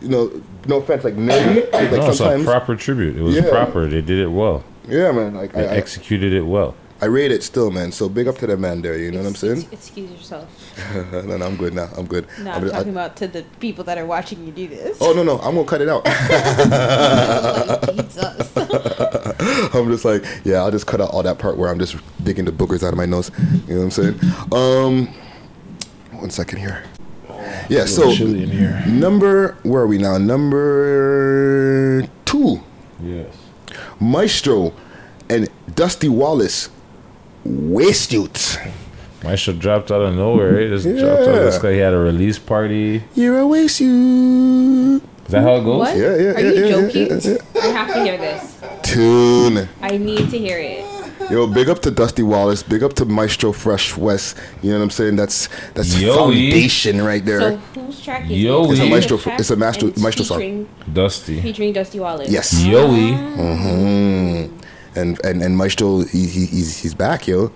[0.00, 1.70] you know, no offense, like nerdy.
[1.72, 3.16] Like no, it's a proper tribute.
[3.16, 3.50] It was Yeah.
[3.50, 3.86] proper.
[3.88, 4.64] They did it well.
[4.88, 5.34] yeah, man.
[5.34, 6.74] Like, They I, I, executed it well.
[7.00, 7.92] I rate it still, man.
[7.92, 8.96] So big up to the man there.
[8.96, 9.66] You know what I'm saying?
[9.72, 10.48] Excuse yourself.
[11.12, 11.88] no, no, I'm good now.
[11.96, 12.26] I'm good.
[12.40, 14.68] No, I'm I'm just- I- talking about to the people that are watching you do
[14.68, 14.98] this.
[15.00, 16.04] oh no, no, I'm gonna cut it out.
[17.94, 18.52] Jesus.
[19.74, 22.44] I'm just like, yeah, I'll just cut out all that part where I'm just digging
[22.44, 23.30] the boogers out of my nose.
[23.66, 24.20] You know what I'm saying?
[24.52, 25.08] Um,
[26.20, 26.84] one second here.
[27.68, 28.82] Yeah, so here.
[28.86, 30.16] number where are we now?
[30.18, 32.62] Number two,
[33.02, 33.34] Yes.
[34.00, 34.72] Maestro
[35.28, 36.68] and Dusty Wallace,
[37.44, 38.58] Waste Youth.
[39.22, 40.60] Maestro dropped out of nowhere.
[40.60, 41.34] He just dropped out.
[41.40, 41.62] This Yeah.
[41.62, 43.02] guy he had a release party.
[43.14, 45.02] You're a waste youth.
[45.26, 45.78] Is that how it goes?
[45.78, 45.96] What?
[45.96, 47.06] Yeah, yeah, Are yeah, you yeah, joking?
[47.08, 47.62] yeah, yeah.
[47.62, 48.54] I have to hear this.
[48.82, 49.68] Tune.
[49.80, 50.84] I need to hear it.
[51.30, 52.62] Yo, big up to Dusty Wallace.
[52.62, 54.34] Big up to Maestro Fresh Wes.
[54.62, 55.16] You know what I'm saying?
[55.16, 57.40] That's that's Yo, foundation right there.
[57.40, 58.70] So whose track is Yo.
[58.70, 60.38] It's a Maestro- track it's a Maestro- and Maestro song.
[60.38, 61.40] featuring- Dusty.
[61.40, 62.28] Featuring Dusty Wallace.
[62.30, 62.52] yes.
[62.62, 63.16] Yoey.
[63.16, 64.63] hmm
[64.96, 67.50] And and and Maestro, he, he he's he's back, yo.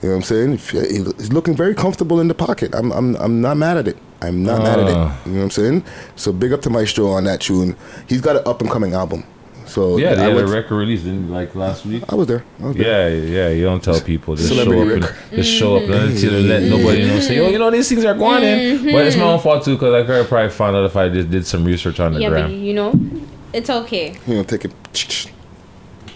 [0.00, 0.58] You know what I'm saying?
[0.58, 2.74] He's looking very comfortable in the pocket.
[2.74, 3.98] I'm I'm I'm not mad at it.
[4.22, 4.96] I'm not mad at it.
[4.96, 5.20] Ah.
[5.26, 5.84] You know what I'm saying?
[6.16, 7.76] So big up to Maestro on that tune.
[8.08, 9.24] He's got an up and coming album.
[9.66, 12.02] So Yeah, they I, had a record release didn't like last week.
[12.08, 12.44] I was there.
[12.60, 13.10] I was there.
[13.10, 13.48] Yeah, yeah.
[13.50, 14.34] You don't tell people.
[14.34, 14.94] Just show Celebrity up.
[14.94, 15.14] And, Rick.
[15.32, 17.20] just show up and until they let nobody know.
[17.20, 18.84] Say, oh, you know these things are going in.
[18.92, 21.30] But it's my own fault too, because I could probably found out if I just
[21.30, 22.98] did some research on the Yeah, but you know,
[23.52, 24.16] it's okay.
[24.26, 25.27] You know, take it.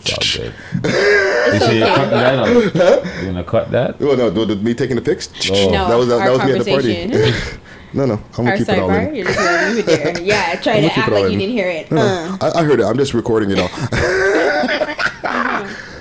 [0.05, 0.55] It's all good.
[0.83, 3.05] you say you're cutting that up?
[3.21, 3.97] You gonna cut that?
[4.01, 5.29] Oh no, the, the, me taking the pics.
[5.51, 5.71] Oh.
[5.71, 7.59] No, that was that, our was me at the party.
[7.95, 9.09] no, no, I'm gonna Our keep it all sidebar.
[9.09, 9.15] in.
[9.15, 10.21] You're just gonna leave it there.
[10.23, 11.91] Yeah, try I'm to act it all like you didn't hear it.
[11.91, 12.51] No, no, Uh.
[12.55, 12.85] I, I heard it.
[12.85, 13.69] I'm just recording it all.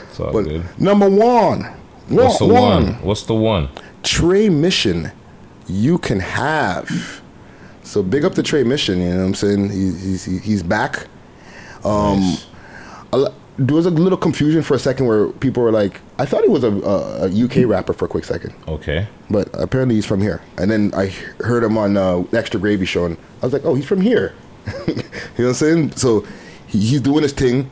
[0.09, 0.63] It's all but good.
[0.79, 1.63] number one,
[2.09, 2.53] What's the one,
[2.85, 2.93] one?
[3.01, 3.69] What's the one?
[4.03, 5.11] Tre Mission,
[5.67, 7.21] you can have.
[7.83, 8.99] So big up to Tre Mission.
[8.99, 9.69] You know what I'm saying?
[9.69, 11.07] He, he's he's back.
[11.85, 12.37] Um,
[13.13, 16.25] a lo- there was a little confusion for a second where people were like, I
[16.25, 19.07] thought he was a, a, a UK rapper for a quick second, Okay.
[19.29, 20.41] but apparently he's from here.
[20.57, 21.07] And then I
[21.43, 24.33] heard him on uh, Extra Gravy Show, and I was like, oh, he's from here.
[24.87, 25.03] you know
[25.35, 25.91] what I'm saying?
[25.97, 26.21] So
[26.67, 27.69] he, he's doing his thing.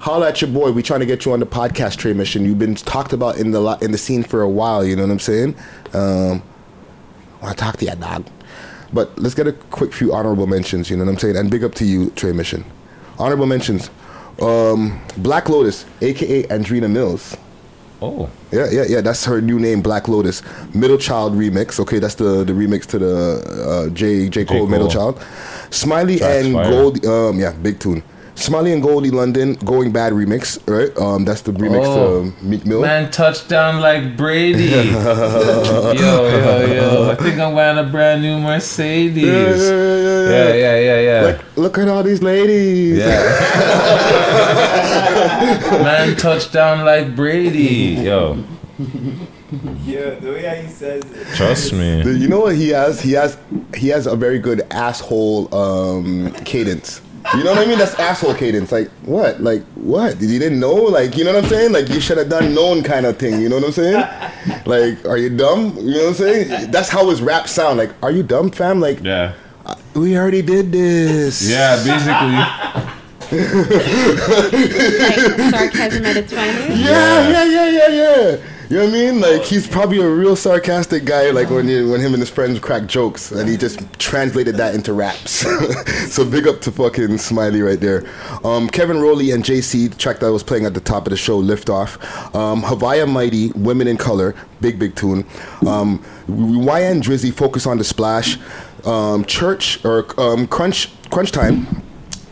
[0.00, 0.72] Holla at your boy.
[0.72, 2.44] We trying to get you on the podcast Tre Mission.
[2.44, 4.84] You've been talked about in the lo- in the scene for a while.
[4.84, 5.54] You know what I'm saying?
[5.92, 6.42] Um,
[7.40, 8.26] want to talk to you, dog.
[8.92, 10.90] But let's get a quick few honorable mentions.
[10.90, 11.36] You know what I'm saying?
[11.36, 12.64] And big up to you, Tre Mission.
[13.18, 13.90] Honorable mentions.
[14.40, 17.36] Um, Black Lotus, aka Andrina Mills.
[18.00, 18.28] Oh.
[18.50, 19.00] Yeah, yeah, yeah.
[19.00, 20.42] That's her new name, Black Lotus.
[20.74, 21.78] Middle Child remix.
[21.78, 24.66] Okay, that's the the remix to the uh, J J Cole, Cole.
[24.66, 25.22] Middle Child.
[25.70, 26.70] Smiley and fire.
[26.70, 27.06] Gold.
[27.06, 28.02] Um, yeah, big tune.
[28.34, 30.58] Smiley and Goldie London, Going Bad remix.
[30.66, 30.90] Right.
[30.98, 32.30] Um, that's the remix Oh.
[32.30, 32.80] to Meek Mill.
[32.80, 34.64] Man, touchdown like Brady.
[34.64, 37.10] yo, yo, yo.
[37.10, 39.22] I think I'm wearing a brand new Mercedes.
[39.24, 41.20] Yeah, yeah, yeah, yeah, Yeah, yeah, yeah, yeah.
[41.26, 42.98] Like, look at all these ladies.
[42.98, 43.22] Yeah.
[45.82, 48.00] Man, touchdown like Brady.
[48.02, 48.42] Yo,
[49.84, 51.26] Yeah, the way he says it.
[51.36, 52.02] trust me.
[52.18, 53.00] You know what he has?
[53.00, 53.36] He has
[53.76, 57.00] he has a very good asshole um, cadence.
[57.36, 57.78] You know what I mean?
[57.78, 58.72] That's asshole cadence.
[58.72, 59.40] Like what?
[59.40, 60.18] Like what?
[60.18, 60.74] Did you didn't know?
[60.74, 61.72] Like you know what I'm saying?
[61.72, 63.40] Like you should have done known kind of thing.
[63.40, 64.04] You know what I'm saying?
[64.66, 65.76] Like are you dumb?
[65.78, 66.70] You know what I'm saying?
[66.70, 67.78] That's how his rap sound.
[67.78, 68.80] Like are you dumb, fam?
[68.80, 69.34] Like Yeah.
[69.94, 71.48] we already did this.
[71.48, 73.42] Yeah, basically.
[74.98, 76.68] like sarcasm at its finest.
[76.68, 78.36] Yeah, yeah, yeah, yeah, yeah.
[78.72, 79.20] You know what I mean?
[79.20, 81.30] Like he's probably a real sarcastic guy.
[81.30, 84.74] Like when you, when him and his friends crack jokes, and he just translated that
[84.74, 85.30] into raps.
[86.10, 88.06] so big up to fucking Smiley right there.
[88.42, 91.10] Um, Kevin Rowley and JC, the track that I was playing at the top of
[91.10, 92.34] the show, Lift Off.
[92.34, 92.62] Um,
[93.10, 95.26] Mighty, Women in Color, big big tune.
[95.66, 98.38] Um, YN Drizzy, Focus on the Splash.
[98.86, 101.82] Um, Church or um, Crunch Crunch Time.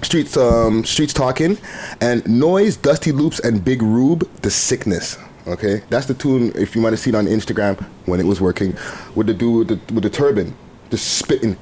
[0.00, 1.59] Streets, um, streets talking,
[2.00, 5.18] and noise, dusty loops, and big Rube, the sickness.
[5.46, 6.53] Okay, that's the tune.
[6.55, 8.76] If you might have seen on Instagram when it was working,
[9.14, 10.55] with the dude with the, with the turban,
[10.90, 11.57] just spitting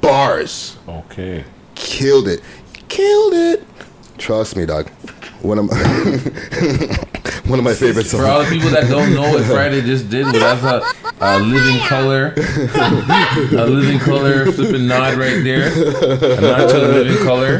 [0.00, 0.78] bars.
[0.88, 1.44] Okay.
[1.74, 2.40] Killed it,
[2.88, 3.64] killed it.
[4.16, 4.88] Trust me, dog.
[5.42, 5.76] One of my
[7.46, 8.24] one of my favorite songs.
[8.24, 11.38] For all the people that don't know what Friday just did, well, that's a, a
[11.38, 17.58] living color, a living color flipping nod right there, a nod to the living color.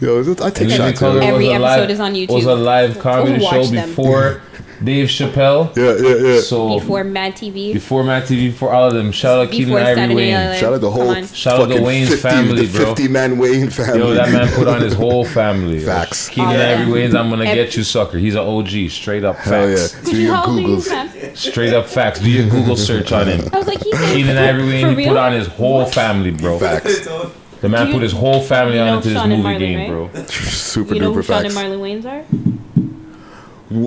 [0.00, 1.02] Yo, I take Living shots.
[1.02, 2.34] Every was a episode live, is on YouTube.
[2.34, 3.88] Was a live comedy Go show watch them.
[3.88, 4.40] before
[4.82, 5.74] Dave Chappelle.
[5.76, 6.40] Yeah, yeah, yeah.
[6.40, 7.72] So Before Mad TV.
[7.72, 9.12] before Mad TV, before all of them.
[9.12, 10.32] Shout out Keenen Before Ivory Wayne.
[10.34, 12.86] Night Shout out the whole Shout out the Wayne's 50, family, the bro.
[12.94, 13.98] 50 man Wayne family.
[14.00, 15.78] Yo, that man put on his whole family.
[15.80, 16.28] Facts.
[16.28, 16.92] Keenen All of Ivory.
[16.92, 18.18] Wayne's, I'm gonna Ev- get you, sucker.
[18.18, 19.76] He's an OG, straight up Hell yeah.
[19.76, 20.02] facts.
[20.10, 21.36] Do your How old are you, Googles.
[21.36, 22.20] Straight up facts.
[22.20, 23.48] Do your Google search on him.
[23.52, 26.58] I was like, he's saying Keenen Ivory Wayne, he put on his whole family, bro.
[26.58, 27.06] Facts.
[27.64, 29.54] The man you- put his whole family you on know into this Sean and movie
[29.54, 30.12] Marlon, game, right?
[30.12, 30.24] bro.
[30.28, 31.66] Super You know who duper Sean and facts.
[31.66, 32.04] Marlon Wayans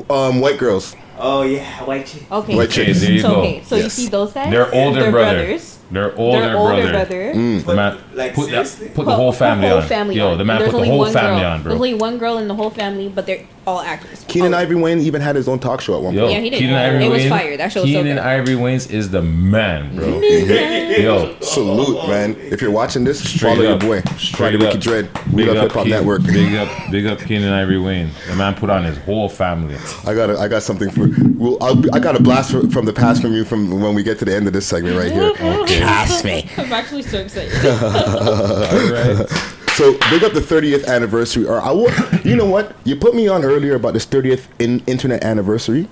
[0.10, 0.28] are?
[0.28, 0.96] Um, white girls.
[1.20, 2.24] Oh yeah, white chick.
[2.32, 2.56] Okay.
[2.56, 3.02] White Okay, chicks.
[3.02, 3.40] there you so, go.
[3.42, 3.84] okay, so Yes.
[3.86, 4.50] you see those guys?
[4.52, 5.38] Their older They're brother.
[5.46, 5.78] brothers.
[5.92, 6.92] Their older Their older brother.
[6.92, 7.34] brother.
[7.36, 7.66] Mm.
[7.66, 8.90] The man Like, put, that, seriously?
[8.90, 9.88] put the whole family whole on.
[9.88, 11.52] family Yo, the man There's put the only whole one family girl.
[11.52, 11.74] on, There's bro.
[11.76, 14.24] only one girl in the whole family, but they're all actors.
[14.30, 16.34] Keenen All- Ivory Wayne even had his own talk show at one Yo, point.
[16.34, 16.60] Yeah, he did.
[16.60, 17.30] Keenen It Ivory was Wayne.
[17.30, 17.58] fire.
[17.58, 18.26] That show was so Keenen good.
[18.26, 20.08] Ivory Wayne's is the man, bro.
[20.22, 22.36] Yo, Salute, man.
[22.40, 23.84] If you're watching this, Straight follow up.
[23.84, 24.10] your boy.
[24.18, 24.80] Straight Friday Ricky up.
[24.84, 25.10] Dread.
[25.34, 26.24] We Big love up Hip Hop Keen- Network.
[26.24, 28.10] Big up, big up Keenen Ivory Wayne.
[28.30, 29.76] The man put on his whole family.
[30.06, 31.10] I got a, I got something for.
[31.38, 33.94] Well, I'll, be- I got a blast for, from the past from you from when
[33.94, 35.34] we get to the end of this segment right here.
[35.34, 36.50] Trust me.
[36.58, 37.54] I'm actually so excited.
[37.66, 39.54] All right.
[39.78, 41.46] So big up the 30th anniversary.
[41.46, 42.76] Or I will, you know what?
[42.84, 45.88] You put me on earlier about this 30th in internet anniversary,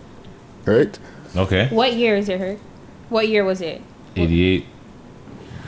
[0.66, 0.98] right?
[1.36, 1.68] Okay.
[1.68, 2.58] what year is it, her?
[3.10, 3.84] What year was it?
[4.16, 4.66] 88.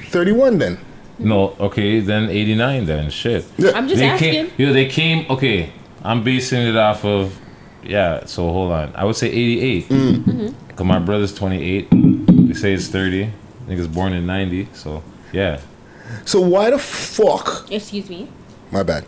[0.06, 0.80] 31 then.
[1.20, 3.12] No, okay, then 89 then.
[3.12, 3.46] Shit.
[3.56, 3.74] Yeah.
[3.76, 4.34] I'm just they asking.
[4.34, 7.40] came, yo, they came, okay, I'm basing it off of,
[7.84, 8.96] yeah, so hold on.
[8.96, 9.90] I would say 88.
[9.90, 10.56] Mm.
[10.70, 11.88] Because my brother's 28.
[11.92, 13.32] They say it's 30.
[13.68, 15.60] Nigga's born in 90, so yeah.
[16.26, 17.72] So why the fuck?
[17.72, 18.28] Excuse me.
[18.72, 19.06] My bad.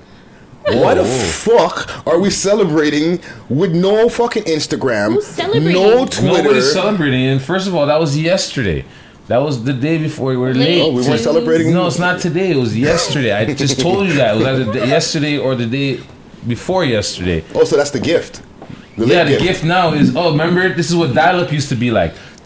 [0.65, 1.05] Why the oh.
[1.05, 5.73] fuck are we celebrating with no fucking Instagram, Who's celebrating?
[5.73, 6.43] no Twitter?
[6.43, 7.25] Nobody's celebrating.
[7.25, 8.85] And first of all, that was yesterday.
[9.27, 10.81] That was the day before we were late.
[10.81, 11.71] Oh, we weren't celebrating.
[11.71, 12.51] No, it's not today.
[12.51, 13.31] It was yesterday.
[13.31, 14.35] I just told you that.
[14.35, 15.99] It was either the- yesterday or the day
[16.47, 17.43] before yesterday.
[17.53, 18.41] Oh, so that's the gift.
[18.97, 19.63] The yeah, late the gift.
[19.63, 22.13] now is oh, remember this is what dial-up used to be like.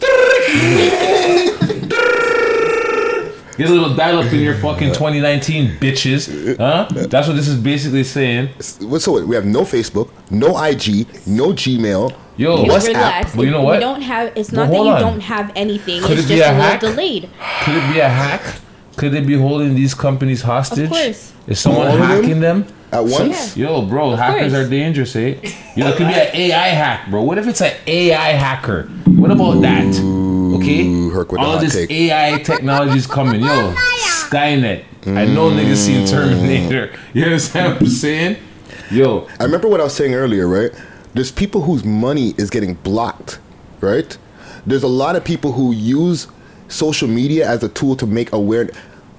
[3.56, 6.88] Get a little dial-up in your fucking 2019 bitches, huh?
[7.08, 8.48] That's what this is basically saying.
[8.80, 12.86] What- So we have no Facebook, no IG, no Gmail, Yo, You WhatsApp.
[12.88, 13.34] relax.
[13.36, 13.80] Well, you know We what?
[13.80, 14.32] don't have.
[14.34, 15.00] It's Well, not that you on.
[15.00, 16.02] don't have anything.
[16.02, 16.82] Could it's it be just a a, hack?
[16.82, 17.28] little delayed.
[17.64, 18.42] Could it be a hack?
[18.96, 20.88] Could they be holding these companies hostage?
[20.90, 21.32] course.
[21.46, 22.08] Is someone All of them?
[22.08, 22.66] hacking them?
[22.92, 23.56] at once.
[23.56, 24.66] Yo, bro, hackers course.
[24.66, 25.34] are dangerous, eh?
[25.76, 27.22] Yo, it could be an AI hack, bro.
[27.22, 28.88] What if it's an AI hacker?
[29.06, 29.94] What about that?
[30.64, 31.90] Okay, all this take.
[31.90, 33.40] AI is coming.
[33.42, 34.84] Yo, Skynet.
[35.06, 36.10] I know niggas seen mm.
[36.10, 36.92] Terminator.
[37.12, 38.36] You understand what I'm saying?
[38.90, 40.70] Yo, I remember what I was saying earlier, right?
[41.12, 43.38] There's people whose money is getting blocked,
[43.80, 44.16] right?
[44.66, 46.26] There's a lot of people who use
[46.68, 48.70] social media as a tool to make aware.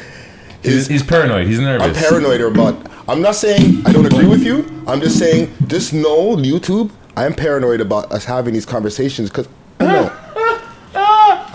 [0.64, 1.48] He's, he's paranoid.
[1.48, 1.88] He's nervous.
[1.88, 2.90] I'm paranoid about.
[3.08, 4.66] I'm not saying I don't agree with you.
[4.88, 6.92] I'm just saying, just know YouTube.
[7.16, 9.48] I am paranoid about us having these conversations because
[9.80, 10.20] I know.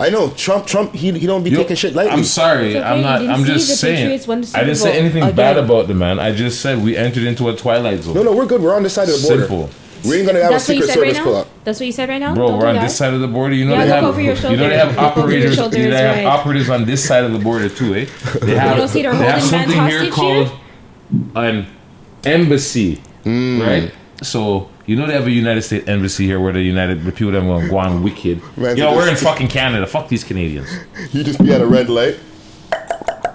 [0.01, 0.65] I know Trump.
[0.65, 0.93] Trump.
[0.93, 2.13] He he don't be Yo, taking shit lightly.
[2.13, 2.67] I'm sorry.
[2.67, 3.21] It's okay, I'm you not.
[3.27, 3.95] I'm see just the saying.
[3.97, 6.19] Patriots won the I didn't say Bowl anything bad about the man.
[6.19, 8.13] I just said we entered into a twilight zone.
[8.13, 8.61] No, no, we're good.
[8.61, 9.41] We're on the side of the border.
[9.47, 9.69] Simple.
[10.05, 11.39] We ain't gonna have That's a what you secret said right pull now.
[11.41, 11.47] up.
[11.63, 12.33] That's what you said right now.
[12.35, 12.81] Bro, Don't we're do on that.
[12.83, 13.53] this side of the border.
[13.55, 14.03] You know Yeah, they look have.
[14.05, 15.55] over your You know they have Look over your operators.
[15.55, 16.25] shoulder They have right.
[16.25, 18.05] operators on this side of the border too, eh?
[18.41, 18.77] They have.
[18.77, 20.51] don't see they're they have holding man's something here hostage called
[21.35, 21.67] an
[22.25, 23.65] embassy, Mm.
[23.65, 23.91] right?
[24.23, 27.31] So you know they have a United States embassy here where the United the people
[27.33, 28.41] that want to go on wicked.
[28.57, 29.85] Man, Yo, we're in this- fucking Canada.
[29.87, 30.69] Fuck these Canadians.
[31.11, 32.17] You just be at a red light.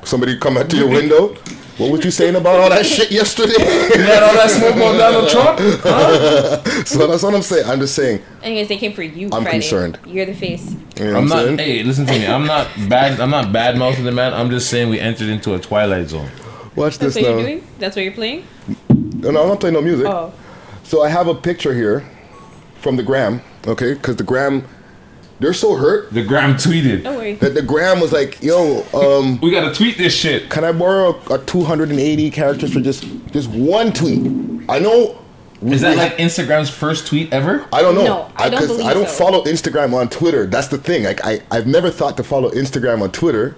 [0.04, 1.34] Somebody come out to your window.
[1.76, 3.52] What was you saying about all that shit yesterday?
[3.58, 5.58] You had all that smoke about Donald Trump?
[6.86, 7.66] so that's what I'm saying.
[7.68, 8.22] I'm just saying.
[8.44, 9.26] Anyways, they came for you.
[9.32, 9.50] I'm Friday.
[9.58, 9.98] concerned.
[10.06, 10.72] You're the face.
[10.96, 11.44] You know I'm I'm not.
[11.44, 11.58] saying?
[11.58, 12.26] Hey, listen to me.
[12.28, 13.18] I'm not bad.
[13.18, 14.32] I'm not bad mouthing the man.
[14.34, 16.30] I'm just saying we entered into a twilight zone.
[16.76, 17.38] Watch That's this what now.
[17.38, 17.66] you're doing.
[17.80, 18.46] That's what you're playing.
[18.88, 20.06] No, no, I'm not playing no music.
[20.06, 20.32] Oh,
[20.84, 22.08] So I have a picture here
[22.80, 23.94] from the gram, okay?
[23.94, 24.64] Because the gram,
[25.40, 27.02] they're so hurt The Gram tweeted.
[27.04, 27.34] don't worry.
[27.34, 30.48] that the gram was like, "Yo, um, We gotta tweet this shit.
[30.50, 34.20] can I borrow a, a 280 characters for just just one tweet?"
[34.68, 35.18] I know.
[35.62, 37.64] Is that like Instagram's first tweet ever?
[37.72, 38.04] I don't know.
[38.04, 39.14] No, I don't 'cause believe I don't so.
[39.24, 40.46] follow Instagram on Twitter.
[40.46, 41.04] That's the thing.
[41.04, 43.56] Like I, I've never thought to follow Instagram on Twitter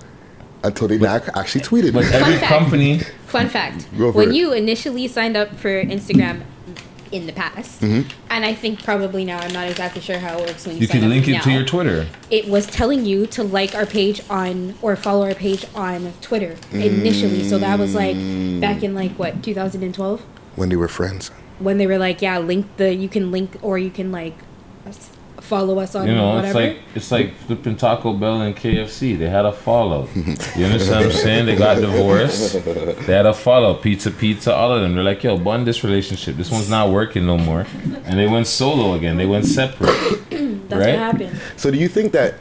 [0.62, 1.95] until they ac- actually tweeted.
[1.95, 2.47] But every fact.
[2.47, 3.01] company.
[3.27, 4.35] Fun fact: Go for when it.
[4.37, 6.43] you initially signed up for Instagram
[7.16, 8.09] in the past, Mm-hmm.
[8.31, 10.87] and I think probably now, I'm not exactly sure how it works when you, You
[10.87, 12.07] sign can up link it now, to your Twitter.
[12.31, 16.57] It was telling you to like our page on or follow our page on Twitter
[16.72, 17.42] initially.
[17.48, 18.16] So that was like
[18.61, 20.20] back in like what 2012
[20.57, 21.31] when they were friends.
[21.59, 24.35] when they were like, yeah, link the you can link or you can like
[24.87, 25.11] s-
[25.47, 26.47] follow us on You know, whatever.
[26.47, 29.19] it's like it's like flipping Taco Bell and KFC.
[29.19, 30.09] They had a fallout.
[30.17, 31.47] You understand what I'm saying?
[31.47, 32.65] They got divorced.
[32.65, 33.83] They had a fallout.
[33.83, 34.95] Pizza, pizza, all of them.
[34.95, 36.37] They're like, yo, bond this relationship.
[36.37, 37.67] This one's not working no more.
[38.05, 39.17] And they went solo again.
[39.17, 39.89] They went separate.
[40.31, 40.71] That's right?
[40.71, 41.41] what happened.
[41.57, 42.35] So do you think that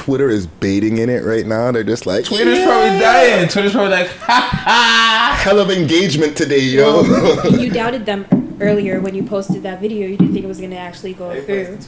[0.00, 1.70] Twitter is baiting in it right now?
[1.72, 3.48] They're just like Twitter's "Yeah." probably dying.
[3.48, 7.02] Twitter's probably like, hell of engagement today, yo.
[7.50, 10.08] you doubted them earlier when you posted that video.
[10.08, 11.78] You didn't think it was gonna actually go through.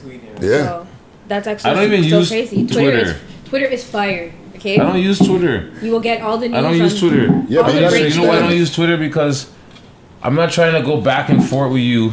[0.42, 0.66] yeah.
[0.66, 0.86] So
[1.26, 2.66] that's actually I don't even so use crazy.
[2.66, 3.20] Twitter is Twitter.
[3.46, 4.34] Twitter is fire.
[4.56, 4.78] Okay.
[4.78, 5.72] I don't use Twitter.
[5.80, 6.58] You will get all the news.
[6.58, 7.26] I don't use Twitter.
[7.48, 8.98] Yeah, all but the you You know why I don't use Twitter?
[8.98, 9.50] Because
[10.22, 12.12] I'm not trying to go back and forth with you.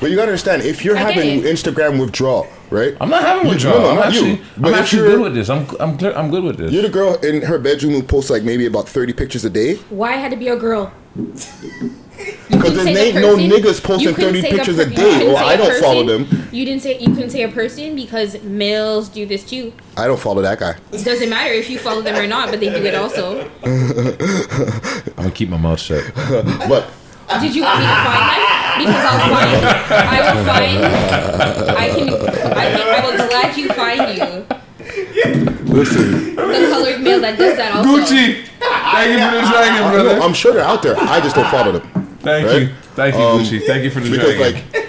[0.00, 1.40] But you gotta understand, if you're I having.
[1.42, 2.96] Instagram withdrawal, right?
[3.00, 4.38] I'm not having You- no, no, I'm not actually, you.
[4.56, 5.48] But I'm actually good with this.
[5.48, 6.72] I'm, I'm, clear, I'm good with this.
[6.72, 9.76] You're the girl in her bedroom who posts like maybe about 30 pictures a day.
[9.90, 10.92] Why had to be a girl?
[12.50, 14.94] Because there say the ain't no niggas posting 30 say the pictures per- a day.
[14.96, 16.48] couldn't Or say I a don't follow them.
[16.50, 19.72] You didn't say you couldn't say a person because males do this too.
[19.96, 20.74] I don't follow that guy.
[20.90, 23.48] It doesn't matter if you follow them or not, but they do it also.
[23.64, 26.10] I'm gonna keep my mouth shut.
[26.14, 26.88] But
[27.40, 28.42] Did you want me to find them?
[28.78, 29.60] Because I'll find.
[29.92, 30.78] I will find.
[31.76, 32.08] I can.
[32.08, 32.86] I can.
[32.88, 34.46] I will glad you find you.
[35.72, 37.88] listen, The colored male that does that also.
[37.90, 40.16] Gucci, thank you for the dragon, I brother.
[40.18, 40.96] know, I'm sure they're out there.
[40.98, 42.16] I just don't follow them.
[42.20, 42.62] Thank Right?
[42.62, 43.66] you, thank you, Um, Gucci.
[43.66, 44.62] Thank you for the Because dragon.
[44.72, 44.87] like,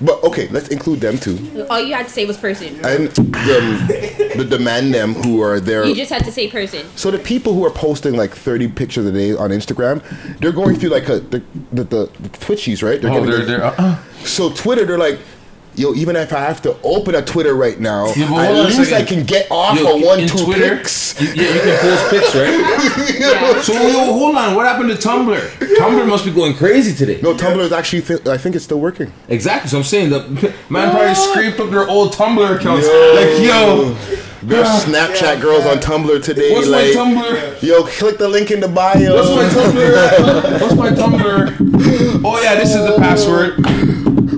[0.00, 1.66] but okay, let's include them too.
[1.70, 2.74] All you had to say was person.
[2.84, 5.84] And the, the demand them who are there.
[5.84, 6.86] You just had to say person.
[6.96, 10.02] So the people who are posting like 30 pictures a day on Instagram,
[10.38, 13.04] they're going through like a the the, the, the Twitchies, right?
[13.04, 15.18] oh, they're, the- they're, uh, So Twitter, they're like,
[15.74, 18.64] yo, even if I have to open a Twitter right now, Yeah, at hold on
[18.66, 21.20] least I can get off Yo, of one, two Twitter, pics.
[21.20, 23.16] you- yeah, you can post pics, right?
[23.20, 23.60] Yeah.
[23.62, 25.38] So yo, hold on, what happened to Tumblr?
[25.76, 27.20] Tumblr must be going crazy today.
[27.22, 29.12] No, Tumblr is actually, th- I think it's still working.
[29.28, 29.68] Exactly.
[29.68, 30.20] So I'm saying the
[30.70, 32.86] man probably scraped up their old Tumblr accounts.
[32.86, 33.14] Yo.
[33.14, 33.94] Like, yo,
[34.42, 36.52] There's Snapchat girls on Tumblr today.
[36.54, 37.62] what's like, my Tumblr?
[37.62, 39.14] yo, click the link in the bio.
[39.16, 40.60] What's my Tumblr?
[40.62, 42.22] What's my Tumblr?
[42.24, 43.56] Oh yeah, this is the password.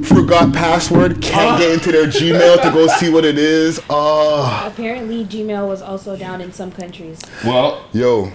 [0.04, 1.58] Forgot password, can't Ah.
[1.58, 3.80] get into their Gmail to go see what it is.
[3.88, 7.20] Oh, Apparently, Gmail was also down in some countries.
[7.44, 8.30] Well, yo,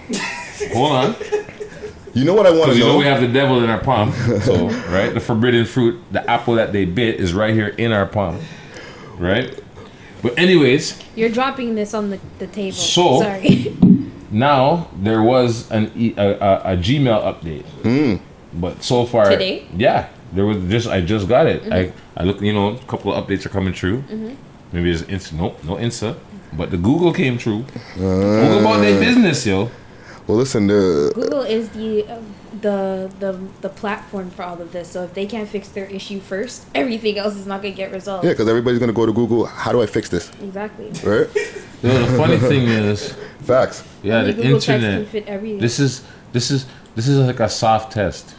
[0.72, 1.16] hold on.
[2.14, 2.98] you know what I want Because to you know know?
[2.98, 4.12] we have the devil in our palm.
[4.42, 5.12] So, right?
[5.12, 8.40] The forbidden fruit, the apple that they bit, is right here in our palm.
[9.18, 9.58] Right?
[10.22, 12.76] But, anyways, You're dropping this on the, the table.
[12.76, 13.76] So- Sorry.
[14.30, 18.20] now there was an e- a, a, a Gmail update.
[18.54, 19.28] But so far.
[19.30, 19.66] Today?
[19.76, 20.08] Yeah.
[20.32, 21.72] There was just I just got it.
[21.72, 24.04] I I look you know a couple of updates are coming true.
[24.72, 25.32] Maybe it's Insta.
[25.32, 26.16] Nope, no Insta.
[26.52, 27.64] But the Google came true.
[27.94, 29.70] Google about their business, yo.
[30.26, 32.20] Well, listen, the Google is the uh,
[32.60, 34.88] the the the platform for all of this.
[34.90, 38.24] So if they can't fix their issue first, everything else is not gonna get resolved.
[38.24, 39.46] yeah, because everybody's gonna go to Google.
[39.46, 40.30] How do I fix this?
[40.42, 40.90] Exactly.
[41.02, 41.28] Right?
[41.82, 43.84] Yo, the funny thing is, facts.
[44.02, 45.08] Yeah, the Google internet.
[45.08, 45.26] fit.
[45.60, 48.34] This is this is this is like a soft test.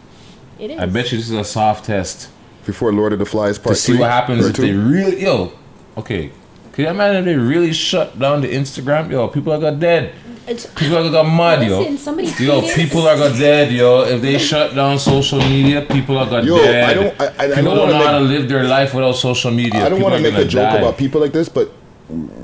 [0.59, 0.79] It is.
[0.79, 2.29] I bet you this is a soft test
[2.65, 4.61] before Lord of the Flies part to part see three what happens if two?
[4.63, 5.53] they really yo.
[5.97, 6.31] Okay,
[6.73, 9.09] can you imagine if they really shut down the Instagram?
[9.11, 10.13] Yo, people are got dead.
[10.47, 11.97] It's, People are got mad, Listen, yo.
[11.97, 14.01] somebody Yo, people are got dead, yo.
[14.01, 16.89] If they shut down social media, people are got Yo, dead.
[16.89, 19.11] I don't- I- I- I don't don't wanna know how to live their life without
[19.15, 19.85] social media.
[19.85, 20.77] I don't want to make a joke die.
[20.79, 21.71] about people like this, but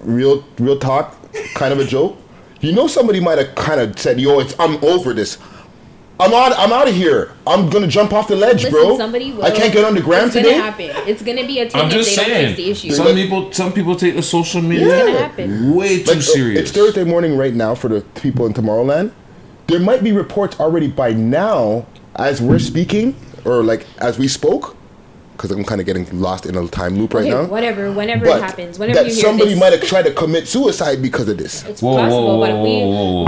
[0.03, 1.15] real, real talk,
[1.55, 2.15] kind of a joke.
[2.61, 5.37] You know, somebody might have kind of said, "Yo, it's I'm over this.
[6.19, 6.53] I'm out.
[6.57, 7.33] I'm out of here.
[7.45, 8.97] I'm gonna jump off the ledge, Listen, bro.
[8.97, 9.43] somebody will.
[9.43, 10.51] I can't get on the gram it's today.
[10.57, 10.89] gonna happen.
[11.09, 12.55] It's gonna be a thing I'm if just they don't saying.
[12.55, 12.91] fix the issue.
[12.95, 15.75] Some people, some people take the social media It's gonna happen.
[15.75, 16.61] way too Like, uh, serious.
[16.61, 19.11] It's Thursday morning right now for the people in Tomorrowland.
[19.67, 24.74] There might be reports already by now as we're speaking, or like as we spoke,
[25.35, 27.45] because I'm kind of getting lost in a time loop right okay, now.
[27.45, 27.91] whatever.
[27.91, 30.47] Whenever But it happens, whenever that you hear somebody this, might have tried to commit
[30.47, 31.63] suicide because of this.
[31.65, 32.39] it's possible.
[32.39, 32.83] but we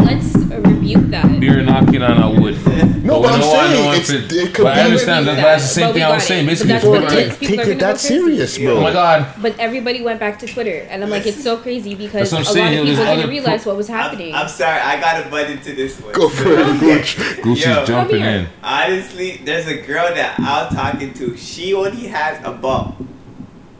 [0.06, 1.40] let's uh, rebuke that.
[1.40, 2.56] Beer knocking on a wood.
[3.08, 5.28] No, but we I'm know- saying if it's- it- it could but be- I understand.
[5.28, 6.46] That's, that's the same thing I was got saying.
[6.46, 7.38] Basically, But people that's are what it like, is.
[7.48, 8.78] People take it that serious, bro.
[8.78, 9.26] oh my god.
[9.42, 12.40] But everybody went back to Twitter, and I'm like, it's so crazy because That's what
[12.40, 14.34] I'm a lot saying, of people didn't realize pro- what was happening.
[14.36, 16.14] I'm sorry, I gotta butt into this one.
[16.14, 17.18] Go for it, Gooch.
[17.42, 17.86] Goosey's Yo.
[17.86, 18.48] jumping in.
[18.64, 21.36] Honestly, there's a girl that I'm talking to.
[21.38, 22.96] She only has about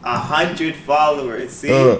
[0.04, 1.50] a hundred followers.
[1.52, 1.98] See, Uh.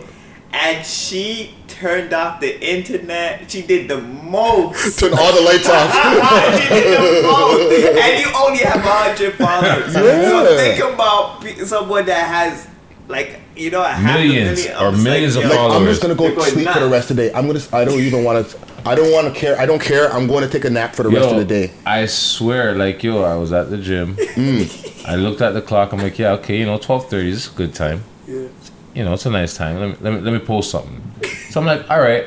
[0.53, 3.51] And she turned off the internet.
[3.51, 4.99] She did the most.
[5.01, 5.93] Turn all the lights off.
[6.63, 9.95] she did the most, and you only have a hundred followers.
[9.95, 10.29] Yeah.
[10.29, 12.69] So think about someone that has
[13.09, 14.77] like you know a half Millions million.
[14.83, 16.81] or I'm just millions of yo, Like, I'm just gonna go They're going sleep for
[16.81, 17.35] the rest of the day.
[17.35, 17.61] I'm gonna.
[17.73, 18.59] I don't even want to.
[18.85, 19.59] I don't want to care.
[19.59, 20.11] I don't care.
[20.13, 21.73] I'm going to take a nap for the rest of the day.
[21.85, 24.15] I swear, like yo, I was at the gym.
[24.17, 25.05] Mm.
[25.07, 25.93] I looked at the clock.
[25.93, 28.05] I'm like, yeah, okay, you know, twelve thirty is a good time.
[28.27, 28.49] Yeah.
[28.95, 29.79] You know, it's a nice time.
[29.79, 31.03] Let me let me, let me post something.
[31.51, 32.27] So I'm like, all right.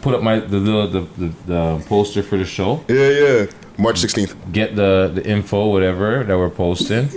[0.00, 2.84] Put up my the the, the, the, the poster for the show.
[2.88, 3.46] Yeah, yeah.
[3.76, 4.52] March 16th.
[4.52, 7.08] Get the the info, whatever that we're posting,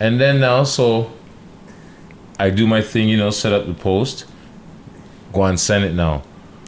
[0.00, 1.12] and then now so.
[2.38, 4.24] I do my thing, you know, set up the post.
[5.32, 6.22] Go and send it now.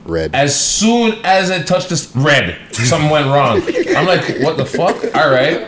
[0.05, 0.35] Red.
[0.35, 3.63] As soon as I touched this red, something went wrong.
[3.97, 4.97] I'm like, what the fuck?
[5.17, 5.67] All right,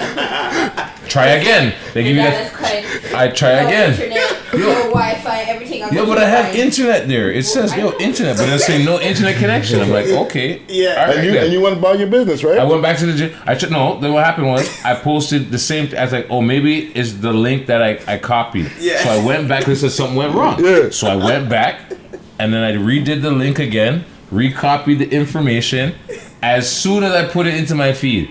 [1.08, 1.74] try again.
[1.94, 3.14] They give you that.
[3.14, 4.35] I try again.
[4.56, 5.82] Internet, no Wi-Fi, everything.
[5.84, 7.30] I'm Yo, but I have internet there.
[7.30, 9.80] It says yo internet, but it's saying no internet connection.
[9.80, 10.88] I'm like, okay, Yeah.
[11.00, 11.16] all right.
[11.16, 11.44] And you then.
[11.44, 12.58] and you went about your business, right?
[12.58, 13.32] I went back to the gym.
[13.46, 13.98] I took no.
[14.00, 15.88] Then what happened was I posted the same.
[15.96, 18.70] I was like, oh, maybe it's the link that I, I copied.
[18.78, 19.02] Yeah.
[19.04, 20.62] So I went back and said something went wrong.
[20.64, 20.90] Yeah.
[20.90, 21.92] So I went back,
[22.38, 25.94] and then I redid the link again, recopied the information.
[26.42, 28.30] As soon as I put it into my feed,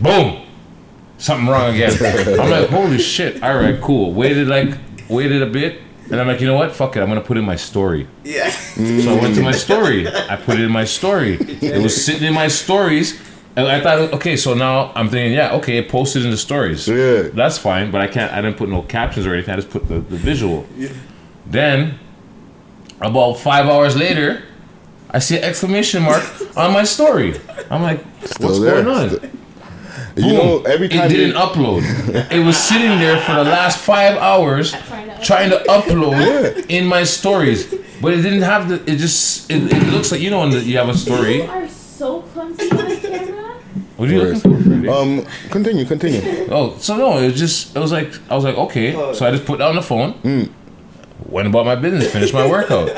[0.00, 0.44] boom,
[1.18, 1.92] something wrong again.
[2.40, 3.42] I'm like, holy shit!
[3.42, 4.12] All right, cool.
[4.14, 6.72] Waited like waited a bit, and I'm like, you know what?
[6.72, 7.00] Fuck it.
[7.02, 8.06] I'm gonna put in my story.
[8.24, 8.48] Yeah.
[8.50, 10.08] So I went to my story.
[10.08, 11.34] I put it in my story.
[11.40, 13.20] It was sitting in my stories.
[13.56, 16.86] And I thought, okay, so now I'm thinking, yeah, okay, it posted in the stories.
[16.86, 17.22] Yeah.
[17.34, 19.52] That's fine, but I can't, I didn't put no captions or anything.
[19.54, 20.66] I just put the, the visual.
[20.76, 20.90] Yeah.
[21.46, 21.98] Then,
[23.00, 24.44] about five hours later,
[25.10, 26.22] I see an exclamation mark
[26.56, 27.40] on my story.
[27.68, 28.82] I'm like, Still what's there.
[28.84, 28.86] going
[29.20, 29.39] on?
[30.12, 31.82] Still- You know, every time it didn't you- upload.
[32.32, 34.72] It was sitting there for the last five hours
[35.22, 38.76] trying to upload in my stories, but it didn't have the.
[38.90, 41.36] It just it, it looks like you know when the, you have a story.
[41.42, 43.56] You are so clumsy on camera.
[43.96, 44.56] What are you looking for?
[44.62, 44.88] Freddie?
[44.88, 46.48] Um, continue, continue.
[46.50, 49.30] Oh, so no, it was just it was like I was like okay, so I
[49.30, 50.14] just put down the phone,
[51.26, 52.88] went about my business, finished my workout,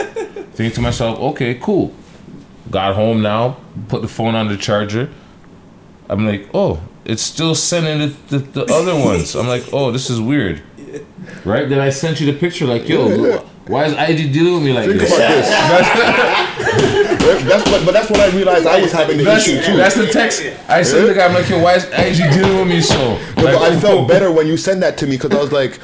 [0.54, 1.92] thinking to myself, okay, cool.
[2.70, 3.56] Got home now,
[3.88, 5.10] put the phone on the charger.
[6.12, 9.34] I'm like, oh, it's still sending the, the, the other ones.
[9.34, 10.62] I'm like, oh, this is weird.
[11.44, 11.68] Right?
[11.68, 13.38] Then I sent you the picture, like, yo, Yeah, yeah.
[13.66, 15.14] why is IG dealing with me like Think this?
[15.14, 15.48] about this.
[17.48, 19.76] that's what, but that's what I realized I was having the That's, issue too.
[19.76, 20.42] that's the text.
[20.68, 22.96] I sent the guy, I'm like, yo, why is IG dealing with me so?
[22.98, 25.50] No, Like, but I felt better when you sent that to me because I was
[25.52, 25.78] like,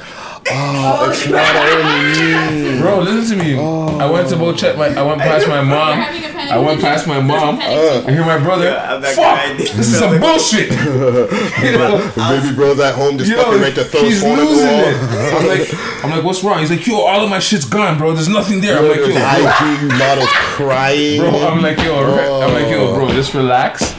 [0.51, 2.79] oh, it's not only me.
[2.79, 3.57] Bro, listen to me.
[3.99, 4.87] I went to go check my.
[4.87, 5.97] I went past my mom.
[5.97, 7.59] having a panic I went past my mom.
[7.59, 8.65] Uh, I hear my brother.
[8.65, 9.57] Yeah, Fuck!
[9.57, 10.71] This is some bullshit.
[11.63, 12.11] you know?
[12.15, 14.45] baby bro's at home just Yo, fucking ready to throw his he's phone at the
[14.45, 14.83] losing wall.
[14.85, 15.33] it.
[15.35, 16.59] I'm like, I'm like, what's wrong?
[16.59, 18.13] He's like, yo, all of my shit's gone, bro.
[18.13, 18.77] There's nothing there.
[18.79, 19.81] I'm like, yo, There's.
[19.83, 21.19] IG models crying.
[21.21, 22.41] Bro, I'm like, yo, Oh.
[22.41, 23.93] I'm like, yo, bro, just relax.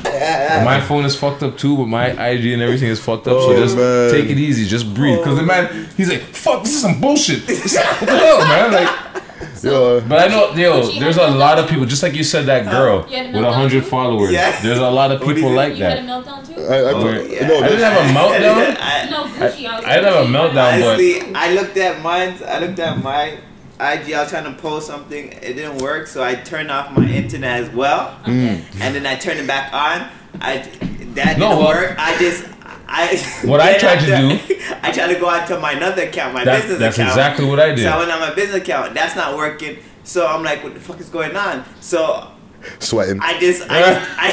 [0.65, 3.41] My phone is fucked up too, but my IG and everything is fucked up.
[3.41, 4.11] so Oh, just man.
[4.11, 5.23] take it easy, just breathe.
[5.25, 7.41] Cause the man, he's like, fuck, this is some bullshit.
[7.49, 8.73] What the hell, man?
[8.73, 8.91] Like,
[9.63, 12.47] Yo, But I know, yo, there's a a lot of people, just like you said,
[12.47, 13.91] that oh, girl You a with a hundred too?
[13.91, 14.33] followers.
[14.33, 14.59] Yeah.
[14.63, 15.63] There's a lot of people is it?
[15.63, 16.25] like You had a that.
[16.25, 16.63] meltdown too?
[16.63, 18.77] I, I, Oh, no, I didn't that's- have a meltdown.
[18.81, 19.67] I, no, Gucci.
[19.67, 20.37] I, was I didn't have a Gucci.
[20.37, 22.35] meltdown, but Honestly, I looked at mine.
[22.47, 23.37] I looked at my
[23.81, 24.13] IG.
[24.13, 25.33] I was trying to post something.
[25.33, 28.63] It didn't work, so I turned off my internet as well, Mm.
[28.81, 30.09] and then I turned it back on.
[30.41, 30.59] I
[31.15, 31.95] that didn't well- work.
[31.99, 32.45] I just.
[32.93, 34.65] I, What I then tried to do.
[34.83, 37.11] I tried to go out to my another account, my That- business that's account.
[37.11, 37.85] exactly what I did.
[37.85, 38.95] So I went on my business account.
[38.95, 39.79] That's not working.
[40.03, 41.65] So I'm like, what the fuck is going on?
[41.81, 42.29] So
[42.79, 43.21] sweating.
[43.21, 44.31] I just, I, I,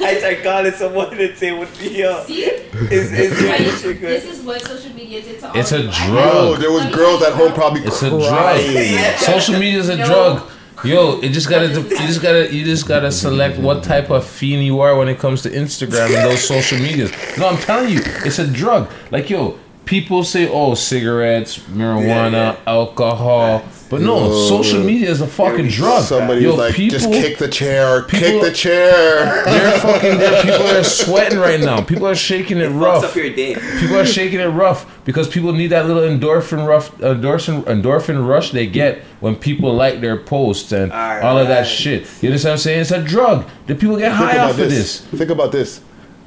[0.06, 2.24] I started calling someone and say, what the hell?
[2.24, 2.42] See?
[2.44, 3.58] Is, is Right?
[3.58, 4.22] this shit good?
[4.22, 6.34] This is what social media did to all It's a of drug.
[6.34, 8.94] Oh, there was girls at home probably it's a crying.
[8.94, 9.14] drug.
[9.18, 10.06] Social media is a No.
[10.06, 10.50] drug.
[10.84, 14.62] Yo, it just gotta, you just gotta, you just gotta select what type of fiend
[14.64, 17.10] you are when it comes to Instagram and those social medias.
[17.38, 18.90] No, I'm telling you, it's a drug.
[19.10, 24.48] Like yo, people say, oh, cigarettes, marijuana, Yeah, alcohol, but no, Yo.
[24.48, 26.02] social media is a fucking drug.
[26.02, 29.44] Somebody yo, like, people, just kick the chair, kick the chair.
[29.44, 30.18] They're fucking.
[30.18, 31.82] They're, people are sweating right now.
[31.82, 33.04] People are shaking it Fucks rough.
[33.04, 33.54] up your day.
[33.78, 38.50] People are shaking it rough because people need that little endorphin rough endorphin endorphin rush
[38.50, 41.66] they get when people like their posts and all of that Alright.
[41.66, 42.02] shit.
[42.22, 42.80] You understand what I'm saying?
[42.80, 43.48] It's a drug.
[43.66, 45.00] The people get high off of this.
[45.06, 45.80] Think about this.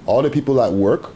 [0.05, 1.13] All the people at work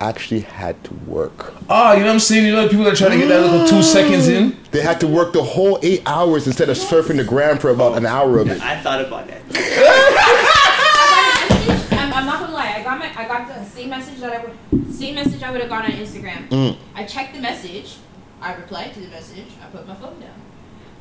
[0.00, 1.54] actually had to work.
[1.68, 2.46] Oh, you know what I'm saying?
[2.46, 4.56] You know the people that are trying to get that little two seconds in.
[4.70, 7.96] They had to work the whole eight hours instead of surfing the gram for about
[7.96, 8.60] an hour of it.
[8.62, 9.42] I thought about that.
[11.92, 12.74] I'm, I'm not gonna lie.
[12.76, 15.60] I got my, I got the same message that I would, same message I would
[15.60, 16.48] have got on Instagram.
[16.48, 16.76] Mm.
[16.94, 17.96] I checked the message.
[18.40, 19.46] I replied to the message.
[19.62, 20.30] I put my phone down.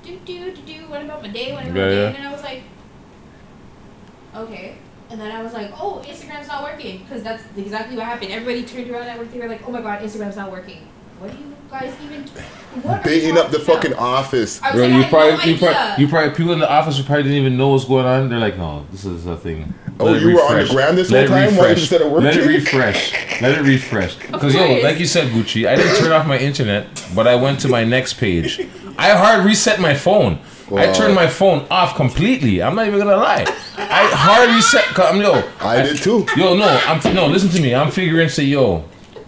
[0.03, 0.87] Do do do do.
[0.87, 1.51] What about my day?
[1.51, 2.01] What about Yeah, my day?
[2.01, 2.09] yeah.
[2.17, 2.63] And I was like,
[4.35, 4.77] okay.
[5.09, 8.31] And then I was like, oh, Instagram's not working because that's exactly what happened.
[8.31, 9.31] Everybody turned around at work.
[9.31, 10.87] They were like, oh my god, Instagram's not working.
[11.19, 12.23] What do you guys even?
[12.81, 14.59] What are Baiting up the talking fucking office.
[14.59, 17.23] Bro, like, you probably, no you probably, you probably, people in the office who probably
[17.23, 18.29] didn't even know what's going on.
[18.29, 19.73] They're like, no, this is a thing.
[19.99, 21.69] Oh, Let it you were on the ground gram this Let whole it time while
[21.69, 21.79] refresh.
[21.79, 23.41] instead of Let it refresh.
[23.41, 24.17] Let it refresh.
[24.31, 27.61] Because yo, like you said, Gucci, I didn't turn off my internet, but I went
[27.61, 28.67] to my next page.
[28.97, 30.39] I hard reset my phone.
[30.75, 32.63] I turned my phone off completely.
[32.63, 33.45] I'm not even gonna lie.
[33.77, 34.97] I hard reset.
[34.97, 35.43] I'm yo.
[35.59, 36.25] I did too.
[36.35, 37.27] Yo, no, I'm no.
[37.27, 37.75] Listen to me.
[37.75, 38.83] I'm figuring say yo,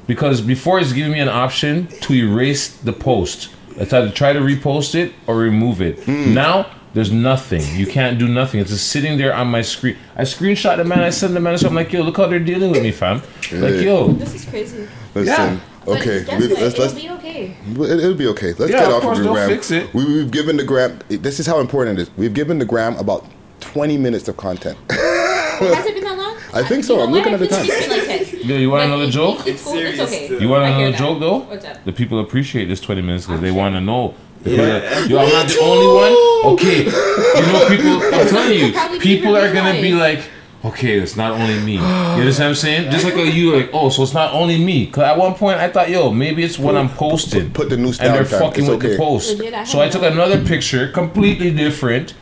[0.07, 3.49] because before it's giving me an option to erase the post.
[3.75, 6.03] It's either try to repost it or remove it.
[6.05, 6.33] Hmm.
[6.33, 7.61] Now there's nothing.
[7.75, 8.59] You can't do nothing.
[8.59, 9.97] It's just sitting there on my screen.
[10.15, 11.01] I screenshot the man.
[11.01, 11.55] I send the man.
[11.59, 13.21] So I'm like, yo, look how they're dealing with me, fam.
[13.51, 14.87] Like, yo, This is crazy.
[15.13, 16.61] Listen, But okay, we- what?
[16.61, 17.55] let's It'll let's be okay.
[17.65, 18.53] It, it'll be okay.
[18.53, 19.49] Let's Yeah, get of off course, of the they'll gram.
[19.49, 19.93] fix it.
[19.93, 20.99] We, we've given the gram.
[21.07, 22.11] This is how important it is.
[22.17, 23.25] We've given the gram about
[23.61, 24.77] 20 minutes of content.
[24.89, 26.37] Has it been that long?
[26.53, 26.93] I think so.
[26.93, 27.67] You know I'm looking at the time.
[27.67, 28.39] like 10.
[28.47, 29.47] yo, you want But another it- joke?
[29.47, 29.77] It's cool.
[29.77, 30.39] It's okay.
[30.39, 31.37] You want another joke though?
[31.39, 31.83] What's up?
[31.85, 34.13] The people appreciate this 20 minutes because they want to know.
[34.43, 36.53] Because, uh, Yo, I'm not the only one.
[36.53, 38.01] Okay, you know people.
[38.13, 40.19] I'm telling you, people people are gonna be like,
[40.67, 41.73] okay, it's not only me.
[41.73, 42.91] You understand what I'm saying?
[42.91, 44.87] Just like you, like, oh, so it's not only me.
[44.87, 47.51] Cause at one point I thought, yo, maybe it's when I'm posting.
[47.51, 49.37] Put the news and they're down, fucking It's with the post.
[49.37, 52.13] Legit, I So I took another picture, completely different,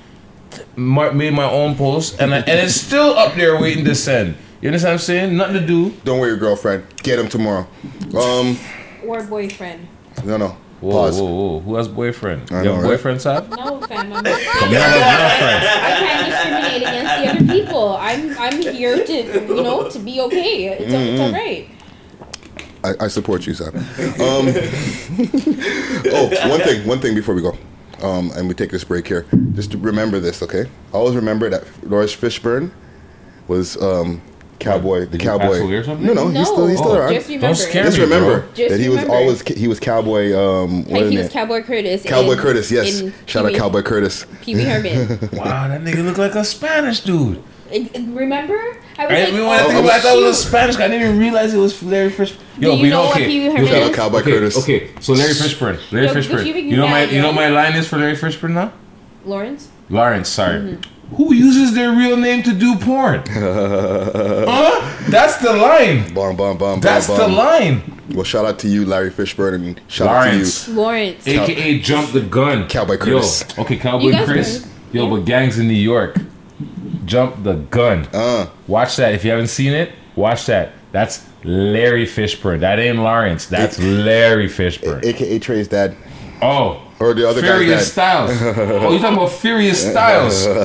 [0.75, 4.35] made my own post, and I, and it's still up there waiting to send.
[4.61, 5.37] You understand what I'm saying?
[5.37, 5.89] Nothing to do.
[6.03, 6.85] Don't worry, girlfriend.
[7.03, 7.67] Get him tomorrow.
[8.17, 8.57] Um,
[9.05, 9.87] Or boyfriend.
[10.23, 10.57] no, no.
[10.85, 11.19] Whoa, Pause.
[11.19, 11.59] whoa, whoa!
[11.61, 12.51] Who has boyfriend?
[12.51, 12.89] I you know, have right?
[12.89, 13.49] boyfriend, Sab?
[13.49, 14.13] No, fam.
[14.13, 14.75] I'm, Come on, girlfriend.
[14.77, 17.97] I can't discriminate against the other people.
[17.97, 19.13] I'm I'm here to
[19.47, 20.67] you know to be okay.
[20.67, 21.67] It's, it's all right.
[22.83, 23.75] I, I support you, Sam.
[23.75, 23.83] Um,
[26.13, 27.57] oh, one thing, one thing before we go,
[28.03, 29.25] um, and we take this break here.
[29.53, 30.69] Just to remember this, okay?
[30.93, 32.69] Always remember that Laurence Fishburne
[33.47, 34.21] was um,
[34.59, 35.57] cowboy, the Did he pass cowboy.
[35.61, 36.05] away or something?
[36.07, 37.13] No, no, he's still he's still Oh, around.
[37.13, 37.47] Just remember.
[37.47, 39.13] Don't scare Just me, remember Just that he was remember.
[39.15, 40.33] always he was cowboy.
[40.37, 41.23] Um, what Like is he it?
[41.23, 42.03] was Cowboy Curtis.
[42.03, 43.03] Cowboy in- Curtis, yes.
[43.25, 44.25] Shout out Pee-wee- Cowboy Curtis.
[44.41, 45.19] Pee Wee Herman.
[45.33, 47.41] Wow, that nigga look like a Spanish dude.
[47.71, 48.53] And- and Remember?
[48.53, 50.41] I was I, like, didn't- oh, when I, think oh, about it, I thought was
[50.41, 50.47] shoot.
[50.49, 50.75] Spanish.
[50.77, 50.85] guy.
[50.85, 52.37] I didn't even realize it was Larry Fishburne.
[52.59, 53.25] Do you but know what okay.
[53.25, 54.57] Pee Wee Here's Herman Shout what- out Cowboy okay, Curtis.
[54.63, 55.91] Okay, so Larry Fishburne.
[55.91, 56.45] Larry Yo, Fishburne.
[56.45, 58.71] You You know my you know my line is for Larry Fishburne now?
[59.25, 59.67] Laurence?
[59.89, 60.59] Laurence, sorry.
[60.59, 60.94] Mm-hmm.
[61.11, 63.23] Who uses their real name to do porn?
[63.29, 65.05] huh?
[65.09, 66.13] That's the line.
[66.13, 68.01] Bum, bum, bum, That's bum, the line.
[68.13, 70.63] Well, shout out to you, Larry Fishburne, and shout Laurence.
[70.63, 71.27] Out to you, Laurence.
[71.27, 72.67] AKA jump the gun.
[72.67, 73.45] Cowboy Chris.
[73.55, 74.63] Yo, okay, Cowboy Chris.
[74.63, 74.71] heard.
[74.91, 76.17] Yo, but gangs in New York.
[77.05, 78.07] Jump the gun.
[78.13, 79.13] Uh, Watch that.
[79.13, 80.71] If you haven't seen it, watch that.
[80.91, 82.61] That's Larry Fishburne.
[82.61, 83.45] That ain't Laurence.
[83.45, 85.05] That's Larry Fishburne.
[85.05, 85.95] AKA Tre's dad.
[86.41, 86.81] Oh.
[86.99, 87.91] Or the other guy's Furious.
[87.91, 88.31] Styles.
[88.41, 90.45] oh, you talking about Furious Styles?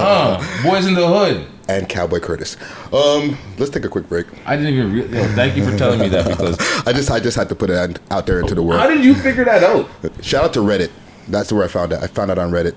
[0.00, 1.46] Uh, Boyz n the Hood.
[1.68, 2.56] and Cowboy Curtis.
[2.92, 4.26] Um, let's take a quick break.
[4.46, 4.92] I didn't even.
[4.92, 7.54] Re- yo, thank you for telling me that because I just I just had to
[7.54, 8.80] put it out- out there into the world.
[8.80, 9.88] how did you figure that out?
[10.22, 10.90] Shout out to Reddit.
[11.28, 12.02] That's where I found it.
[12.02, 12.74] I found it on Reddit.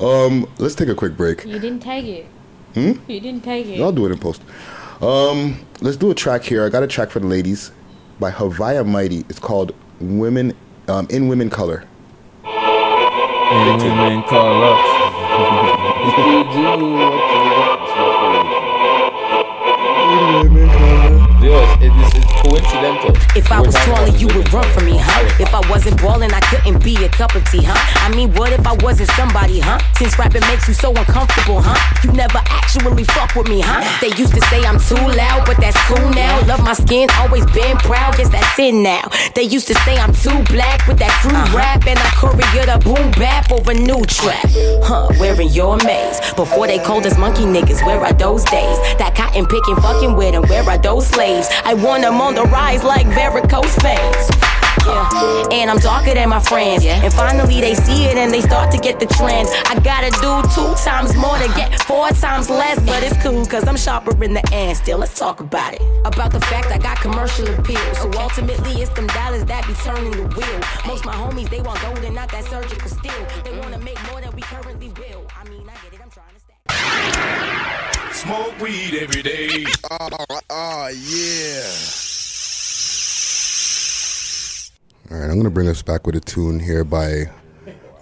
[0.00, 1.44] um, let's take a quick break.
[1.44, 2.26] You didn't tag it.
[2.74, 2.92] Hmm?
[3.10, 3.80] You didn't tag it.
[3.80, 4.42] I'll do it in post.
[5.00, 6.64] Um, let's do a track here.
[6.64, 7.72] I got a track for the ladies
[8.18, 9.24] by Haviah Mighty.
[9.28, 10.54] It's called "Women
[10.88, 11.84] um, in Women Color."
[12.44, 14.94] And women call up.
[22.44, 23.10] Coincidental.
[23.34, 25.24] If I was taller, you would run from me, huh?
[25.40, 27.74] If I wasn't ballin', I couldn't be a cup of tea, huh?
[28.04, 29.78] I mean, what if I wasn't somebody, huh?
[29.96, 31.78] Since rapping makes you so uncomfortable, huh?
[32.04, 33.82] You never actually fuck with me, huh?
[34.00, 36.44] They used to say I'm too loud, but that's cool now.
[36.46, 39.08] Love my skin, always been proud, guess that's in now.
[39.34, 42.78] They used to say I'm too black with that crew rap, and I courier the
[42.84, 44.46] boom bap over new trap.
[44.84, 46.20] Huh, wearing your maze.
[46.34, 48.78] Before they called us monkey niggas, where are those days?
[48.98, 51.48] That cotton picking fucking with them, where are those slaves?
[51.64, 54.30] I want them on the rise like varicose veins.
[54.86, 55.48] Yeah.
[55.50, 56.84] And I'm darker than my friends.
[56.84, 57.02] Yeah.
[57.02, 59.48] And finally they see it and they start to get the trend.
[59.66, 62.78] I gotta do two times more to get four times less.
[62.80, 64.98] But it's cool cause I'm sharper in the end still.
[64.98, 65.82] Let's talk about it.
[66.04, 67.94] About the fact I got commercial appeal.
[67.94, 70.60] So ultimately it's them dollars that be turning the wheel.
[70.86, 73.26] Most my homies they want gold and not that surgical steel.
[73.44, 73.62] They mm.
[73.62, 75.26] wanna make more than we currently will.
[75.36, 78.14] I mean, I get it, I'm trying to stack.
[78.14, 79.64] Smoke weed every day.
[80.50, 82.13] Oh, yeah.
[85.14, 87.26] All right, I'm gonna bring us back with a tune here by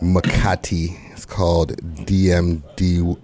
[0.01, 0.97] Makati.
[1.13, 3.19] It's called DMDI.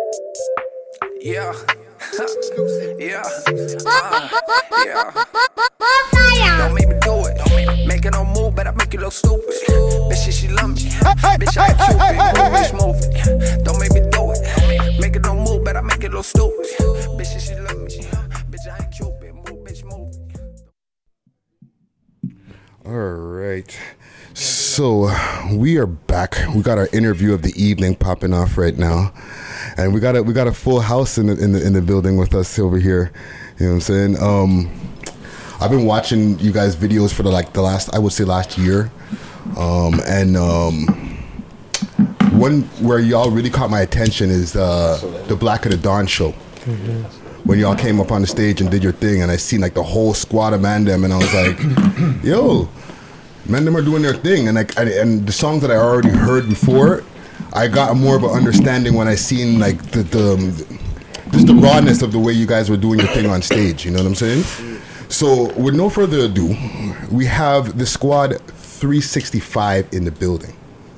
[1.26, 1.52] Yeah.
[3.00, 3.26] yeah.
[3.84, 4.28] Uh,
[4.86, 5.10] yeah.
[6.58, 7.36] Don't make me do it.
[7.36, 9.42] Don't make, make it no move, but I make you look stupid.
[10.06, 10.82] Bitch, she, she love me.
[11.40, 12.14] Bitch, I ain't cupid.
[12.38, 13.64] Move, bitch, move.
[13.64, 15.00] Don't make me do it.
[15.00, 16.64] Make it no move, but I make it look stupid.
[17.18, 18.06] Bitch, she, she love me.
[18.48, 19.34] Bitch, I ain't cupid.
[19.34, 20.14] Move, bitch, move
[22.86, 23.76] All right.
[24.76, 25.10] So
[25.54, 26.36] we are back.
[26.54, 29.10] We got our interview of the evening popping off right now,
[29.78, 31.80] and we got a we got a full house in the in the, in the
[31.80, 33.10] building with us over here.
[33.58, 34.22] You know what I'm saying?
[34.22, 34.70] Um,
[35.62, 38.58] I've been watching you guys' videos for the like the last I would say last
[38.58, 38.90] year,
[39.56, 40.84] um, and um,
[42.32, 46.32] one where y'all really caught my attention is uh, the Black of the Dawn show
[47.44, 49.72] when y'all came up on the stage and did your thing, and I seen like
[49.72, 52.68] the whole squad of man them, and I was like, yo,
[53.48, 56.10] man them are doing their thing, and like I, and the songs that I already
[56.10, 57.02] heard before,
[57.52, 60.76] I got more of an understanding when I seen like the the
[61.32, 63.84] just the rawness of the way you guys were doing your thing on stage.
[63.84, 64.44] You know what I'm saying?
[65.08, 66.54] So with no further ado,
[67.10, 70.52] we have the squad 365 in the building.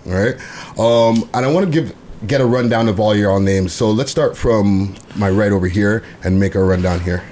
[0.06, 0.36] All right,
[0.78, 1.94] um, and I want to give
[2.26, 3.72] get a rundown of all your names.
[3.72, 7.22] So let's start from my right over here and make a rundown here.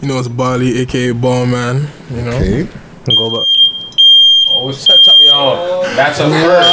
[0.00, 1.88] You know, it's Bali, aka Ball Man.
[2.10, 2.68] You know, Okay.
[3.16, 3.48] go back.
[4.58, 5.82] Oh, shut up, yo.
[5.94, 6.68] That's a first.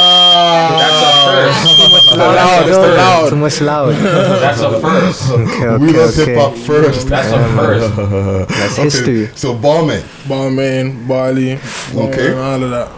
[0.80, 1.60] That's a first.
[1.68, 2.96] Too much loud, too first.
[2.96, 3.28] loud.
[3.30, 3.94] Too much loud.
[4.40, 5.30] That's a first.
[5.34, 6.30] Okay, okay, we love okay.
[6.32, 7.08] hip hop first.
[7.08, 7.96] That's a first.
[8.48, 9.26] That's Okay, history.
[9.36, 10.02] So Ballman.
[10.26, 11.58] Ballman, Bali.
[11.94, 12.30] Okay.
[12.32, 12.88] and all of that.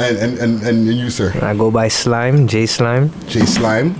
[0.00, 1.32] And and, and and you, sir.
[1.42, 3.12] I go by Slime, J Slime.
[3.28, 3.92] J Slime.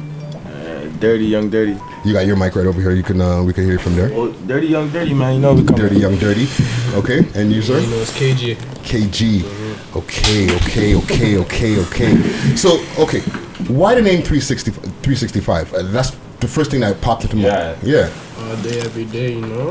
[0.99, 1.77] dirty, young, dirty.
[2.05, 2.93] You got your mic right over here.
[2.93, 4.09] You can uh, we can hear it from there.
[4.09, 5.35] Well, dirty, young, dirty, man.
[5.35, 5.77] You know we come.
[5.77, 6.49] Dirty young dirty.
[6.95, 7.27] Okay.
[7.35, 7.79] And you, sir.
[7.79, 8.57] You know, it's KG.
[8.83, 9.62] KG.
[9.95, 12.17] Okay, okay, okay, okay, okay.
[12.57, 13.21] So, okay,
[13.69, 15.75] why the name 360, 365?
[15.75, 17.77] Uh, that's the first thing that popped into my Yeah.
[17.83, 18.11] Yeah.
[18.39, 19.71] All day, every day, you know.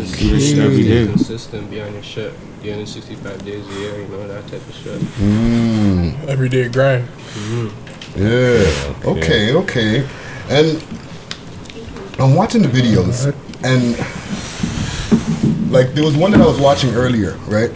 [0.00, 0.54] Just Okay.
[0.54, 1.06] be Every day.
[1.06, 2.32] Consistent, be on your shit.
[2.62, 5.00] 365 days a year, you know, that type of shit.
[5.20, 6.28] Mm.
[6.28, 7.08] Everyday grind.
[8.16, 8.94] Yeah.
[9.04, 10.06] Okay, okay.
[10.48, 10.82] And
[12.18, 13.34] I'm watching the videos,
[13.64, 13.96] and
[15.72, 17.70] like there was one that I was watching earlier, right?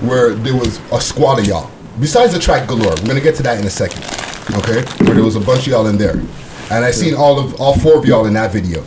[0.00, 1.70] Where there was a squad of y'all.
[2.00, 4.04] Besides the track galore, we're gonna get to that in a second.
[4.58, 4.82] Okay?
[5.04, 6.12] Where there was a bunch of y'all in there,
[6.70, 8.82] and I seen all of all four of y'all in that video,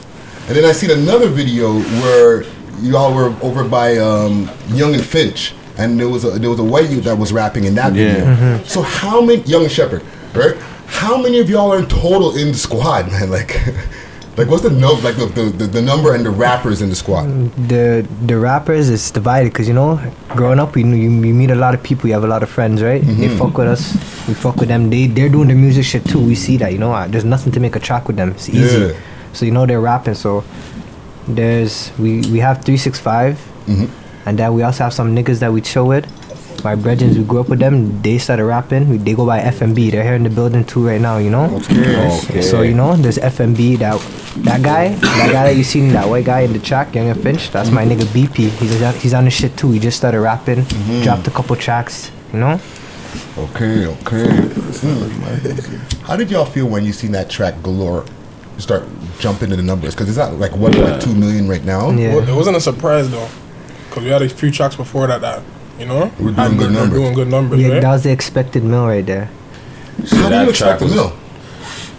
[0.48, 2.44] and then I seen another video where
[2.82, 6.64] y'all were over by um, Yonge and Finch, and there was a there was a
[6.64, 8.14] white youth that was rapping in that Yeah.
[8.14, 8.26] video.
[8.60, 8.68] Mhm.
[8.68, 10.04] So how many Yonge Sheppard,
[10.34, 10.56] right?
[10.88, 13.30] How many of y'all are in total in the squad, man?
[13.30, 13.60] Like,
[14.38, 15.02] like what's the number?
[15.02, 15.26] Like the,
[15.58, 17.26] the, the, number and the rappers in the squad?
[17.68, 20.90] The the rappers is divided because you know, growing up, we you,
[21.28, 22.08] you meet a lot of people.
[22.08, 23.02] You have a lot of friends, right?
[23.02, 23.38] They Mhm.
[23.38, 23.94] fuck with us.
[24.28, 24.90] We fuck with them.
[24.90, 26.20] They they're doing their music shit too.
[26.20, 26.72] We see that.
[26.72, 28.30] You know, Uh, there's nothing to make a track with them.
[28.32, 28.80] It's easy.
[28.80, 28.92] Yeah.
[29.34, 30.16] So you know they're rapping.
[30.16, 30.44] So
[31.28, 33.90] there's we we have three six five, Mhm.
[34.26, 36.06] and then we also have some niggas that we chill with.
[36.64, 38.02] My brethren, we grew up with them.
[38.02, 38.90] They started rapping.
[38.90, 39.92] We, they go by FMB.
[39.92, 41.18] They're here in the building too right now.
[41.18, 41.46] You know.
[41.58, 42.20] Okay.
[42.24, 42.42] okay.
[42.42, 43.80] So you know, there's FMB.
[43.80, 44.00] That
[44.44, 47.22] that guy, that guy that you seen, that white guy in the track, Yonge and
[47.24, 47.52] Finch.
[47.52, 48.50] That's my nigga BP.
[48.50, 49.72] He's on, he's on the shit too.
[49.72, 50.64] He just started rapping.
[51.04, 52.12] Dropped a couple tracks.
[52.34, 52.60] You know.
[53.38, 54.28] Okay, okay.
[54.82, 56.06] Hmm.
[56.06, 58.06] How did y'all feel when you seen that track Galore
[58.58, 58.84] start
[59.20, 59.94] jumping into the numbers?
[59.94, 61.88] Because it's not like 1.2 million right now.
[61.88, 63.28] Well, it wasn't a surprise though,
[63.90, 65.22] because we had a few tracks before that.
[65.22, 65.44] That
[65.82, 67.00] you know, We're doing had good we're numbers.
[67.00, 67.82] doing good numbers, Yeah, right?
[67.82, 69.30] that was the expected mill right there.
[70.12, 71.14] How do you expect a mill?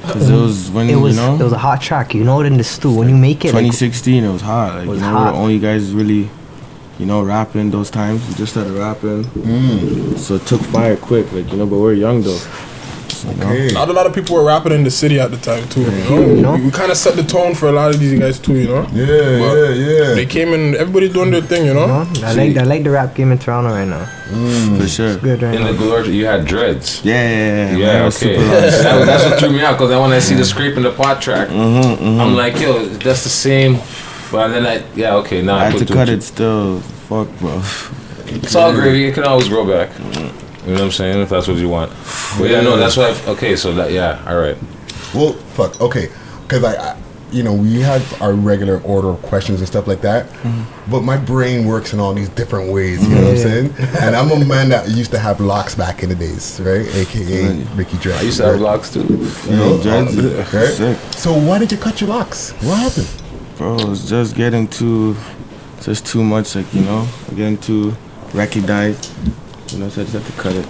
[0.03, 2.13] Cause it was when it was you know it was a hot track.
[2.15, 3.49] You know it in the stew when you make it.
[3.55, 4.25] like, 2016.
[4.25, 4.77] it was hot.
[4.79, 5.27] Like was you know, hot.
[5.27, 6.29] we're the only guys really,
[6.99, 8.27] you know, rapping those times.
[8.29, 10.19] We just started rapping, Mm.
[10.19, 11.31] so it took fire quick.
[11.33, 12.41] Like you know, but we're young though.
[13.23, 13.69] So, you know.
[13.75, 15.83] Not a lot of people were rapping in the city at the time too.
[15.83, 16.57] You know, You know?
[16.57, 18.57] we, kind of set the tone for a lot of these guys too.
[18.57, 18.87] You know.
[18.93, 20.15] Yeah, yeah, yeah.
[20.15, 20.75] They came in.
[20.75, 21.67] Everybody's doing their thing.
[21.67, 21.87] You know.
[22.25, 24.05] I like I like the rap game in Toronto right now.
[24.33, 24.81] Mm.
[24.81, 25.17] For sure.
[25.19, 25.73] good right In now.
[25.73, 27.05] the glory, you had dreads.
[27.05, 27.77] Yeah, yeah, yeah.
[27.77, 28.37] Yeah, man, okay.
[28.83, 30.91] That- that's what threw me out because then when I see the scrape in the
[30.93, 32.21] pot track, mm-hmm, mm-hmm.
[32.21, 33.79] I'm like, yo, that's the same.
[34.33, 36.81] But then I, yeah, okay, now I I, had to cut it still.
[36.81, 37.63] Fuck, bro.
[38.27, 39.05] It's all gravy.
[39.05, 39.91] It can always grow back.
[40.65, 41.21] You know what I'm saying?
[41.23, 41.91] If that's what you want.
[42.39, 43.17] But yeah, no, that's why.
[43.27, 44.57] Okay, so that yeah, all right.
[45.15, 45.81] Well, fuck.
[45.81, 46.09] Okay,
[46.43, 46.97] because I, I,
[47.33, 50.29] you know, we have our regular order of questions and stuff like that.
[50.91, 53.03] But my brain works in all these different ways.
[53.09, 53.75] You know what I'm saying?
[54.01, 56.87] And I'm a man that used to have locks back in the days, right?
[56.95, 58.19] AKA Ricky Dread.
[58.21, 59.03] I used to have locks too.
[59.49, 60.69] You know, dreads, uh, right?
[60.69, 60.99] sick.
[61.15, 62.53] So why did you cut your locks?
[62.63, 63.11] What happened?
[63.57, 65.17] Bro, it's just getting too,
[65.81, 66.55] just too much.
[66.55, 67.95] Like you know, getting too
[68.33, 69.11] recognized.
[69.73, 70.67] You know, so I just have to cut it.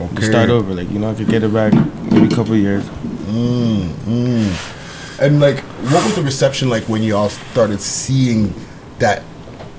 [0.00, 0.22] Okay.
[0.26, 0.74] Start over.
[0.74, 1.72] Like you know, I could get it back
[2.10, 2.84] maybe a couple years.
[2.84, 5.20] Mm, mm.
[5.20, 5.58] And like,
[5.90, 8.54] what was the reception like when you all started seeing
[9.00, 9.22] that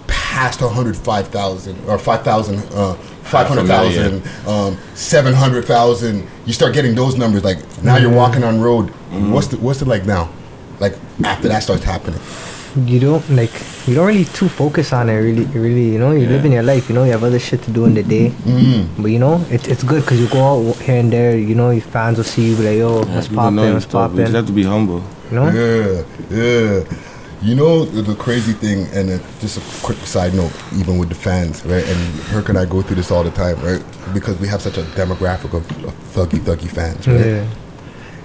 [0.08, 2.94] past 105,000 or 5,000, uh,
[3.24, 6.28] 500,000, um, 700,000?
[6.46, 7.44] You start getting those numbers.
[7.44, 8.16] Like now you're Mhm.
[8.18, 8.90] walking on road.
[9.12, 10.30] What's the, what's it like now?
[10.80, 12.20] Like after that starts happening.
[12.76, 13.52] You don't like
[13.88, 15.16] you don't really too focus on it.
[15.16, 16.90] Really, really, you know, you live in your life.
[16.90, 18.30] You know, you have other shit to do in the day.
[18.30, 18.88] Mm.
[18.98, 21.38] But you know, it's it's good because you go out here and there.
[21.38, 23.68] You know, your fans will see you be like, yo, Yeah, what's people poppin', know
[23.68, 25.04] you what's stuff, but You just have to be humble.
[25.32, 25.50] You know?
[25.50, 26.84] Yeah, yeah.
[27.42, 31.08] You know the, the crazy thing, and uh, just a quick side note, even with
[31.08, 31.86] the fans, right?
[31.88, 33.82] And Herc and I go through this all the time, right?
[34.14, 37.26] Because we have such a demographic of, of thuggy, thuggy fans, right?
[37.26, 37.48] Yeah.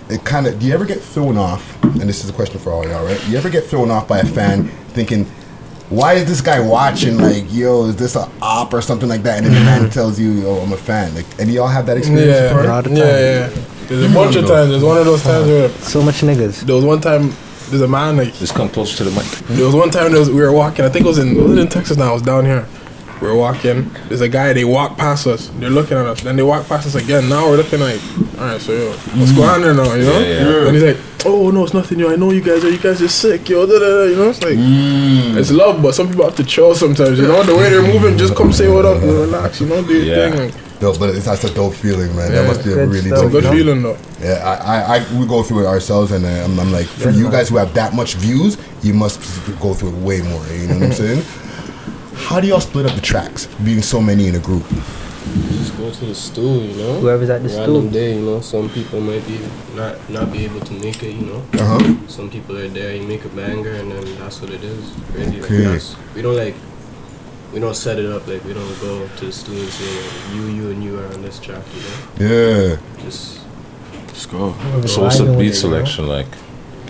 [0.09, 0.59] It kind of.
[0.59, 1.83] Do you ever get thrown off?
[1.83, 3.29] And this is a question for all y'all, right?
[3.29, 5.25] You ever get thrown off by a fan thinking,
[5.89, 7.17] "Why is this guy watching?
[7.17, 10.21] Like, yo, is this a op or something like that?" And then the man tells
[10.21, 12.27] you, "Yo, I'm a fan." Like, and y'all have that experience?
[12.27, 12.97] Yeah, before?
[12.97, 13.65] yeah, yeah.
[13.87, 14.49] There's a bunch of mm.
[14.49, 14.71] times.
[14.71, 16.61] There's one of those times where so much niggas.
[16.61, 17.33] There was one time.
[17.71, 18.35] There's a man like.
[18.35, 19.25] Just come closer to the mic.
[19.49, 20.85] There was one time there was, we were walking.
[20.85, 22.11] I think it was in was it in Texas now.
[22.11, 22.67] I was down here.
[23.25, 23.91] We were walking.
[24.09, 24.53] There's a guy.
[24.53, 25.49] They walk past us.
[25.59, 26.21] They're looking at us.
[26.21, 27.27] Then they walk past us again.
[27.31, 27.99] Now we're looking like,
[28.39, 29.95] all right, so yo, what's going on there now?
[29.95, 30.19] You know?
[30.19, 30.67] Yeah, yeah.
[30.67, 31.99] And he's like, oh no, it's nothing.
[32.01, 32.69] Yo, I know you guys are.
[32.71, 33.49] You guys are sick.
[33.49, 34.03] Yo, da, da, da.
[34.05, 34.29] you know?
[34.29, 37.19] It's like it's love, but some people have to chill sometimes.
[37.19, 39.63] You know, the way they're moving, just come say what up, and relax.
[39.63, 40.31] You know, do your Yeah.
[40.31, 40.41] thing.
[40.53, 42.31] Like, Dope, but it's that's a dope feeling, man.
[42.31, 42.43] Yeah.
[42.43, 43.97] that must be a really stuff, dope a good feeling, though.
[44.21, 47.09] Yeah, I, I, I, we go through it ourselves, and uh, I'm, I'm like, for
[47.11, 47.17] Yeah.
[47.17, 49.19] you guys who have that much views, you must
[49.61, 50.45] go through it way more.
[50.49, 51.23] You know what I'm saying?
[52.15, 54.65] How do y'all split up the tracks, being so many in a group?
[55.49, 57.01] Just go to the stool, you know.
[57.01, 57.91] Whoever's at the Random stool.
[57.91, 58.41] day, you know.
[58.41, 59.41] Some people might be
[59.75, 61.43] not not be able to make it, you know.
[61.55, 61.95] Uh-huh.
[62.09, 62.95] Some people are there.
[62.95, 64.93] You make a banger, and then that's what it is.
[65.15, 65.63] Really, Okay.
[65.63, 66.55] that's, we don't like.
[67.53, 70.43] We don't set it up like we don't go to the studio and say you,
[70.49, 72.31] you, and you are on this track, you know.
[72.31, 72.77] Yeah.
[73.05, 73.41] Just
[74.09, 74.55] Just go.
[74.87, 75.53] So what's the beat it, you know?
[75.53, 76.27] selection like?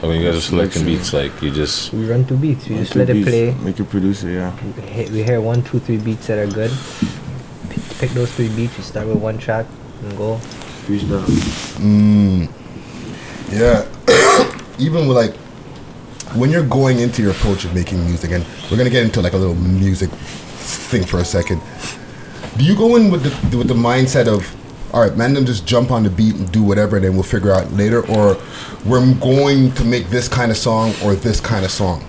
[0.05, 1.93] I mean, you guys are selecting beats like you just.
[1.93, 2.69] We run two beats.
[2.69, 3.55] We Run just through let it play.
[3.65, 4.53] Make it producer, yeah.
[4.77, 6.71] We hit- We hear one, two, three beats that are good.
[7.71, 8.77] Pick, pick those three beats.
[8.77, 9.67] We start with one track
[10.03, 10.37] and go.
[10.87, 11.25] Freestyle.
[11.81, 12.49] Mm.
[13.51, 13.87] Yeah.
[14.79, 15.35] Even with like,
[16.37, 19.33] when you're going into your approach of making music, and we're gonna get into like
[19.33, 21.61] a little music thing for a second.
[22.59, 24.45] Do you go in with the with the mindset of,
[24.95, 27.25] all right, man, them just jump on the beat and do whatever, and then we'll
[27.25, 28.37] figure out later, or
[28.87, 32.01] we're going to make this kind of song or this kind of song?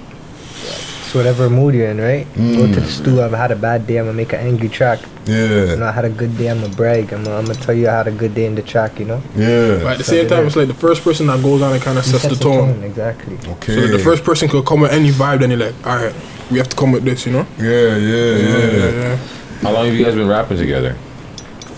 [1.10, 2.28] So whatever mood you're in, right?
[2.36, 2.86] Go to the Mm.
[2.88, 3.22] stew.
[3.24, 3.98] I've had a bad day.
[3.98, 5.00] I'm gonna make an angry track.
[5.26, 5.72] Yeah.
[5.72, 6.48] You know, I had a good day.
[6.50, 7.12] I'm gonna brag.
[7.14, 9.00] I'm gonna, I'm gonna tell you I had a good day in the track.
[9.00, 9.22] You know.
[9.36, 9.80] Yeah.
[9.82, 11.98] But at the same time, it's like the first person that goes on and kind
[11.98, 12.74] of sets the sets the tone.
[12.74, 13.38] tone, exactly.
[13.54, 13.76] Okay.
[13.76, 16.14] So the first person could come with any vibe, then you're like, all right,
[16.52, 17.48] we have to come with this, you know?
[17.58, 18.90] Yeah, yeah, yeah.
[18.92, 19.18] yeah.
[19.62, 20.96] How long have you guys been rapping together?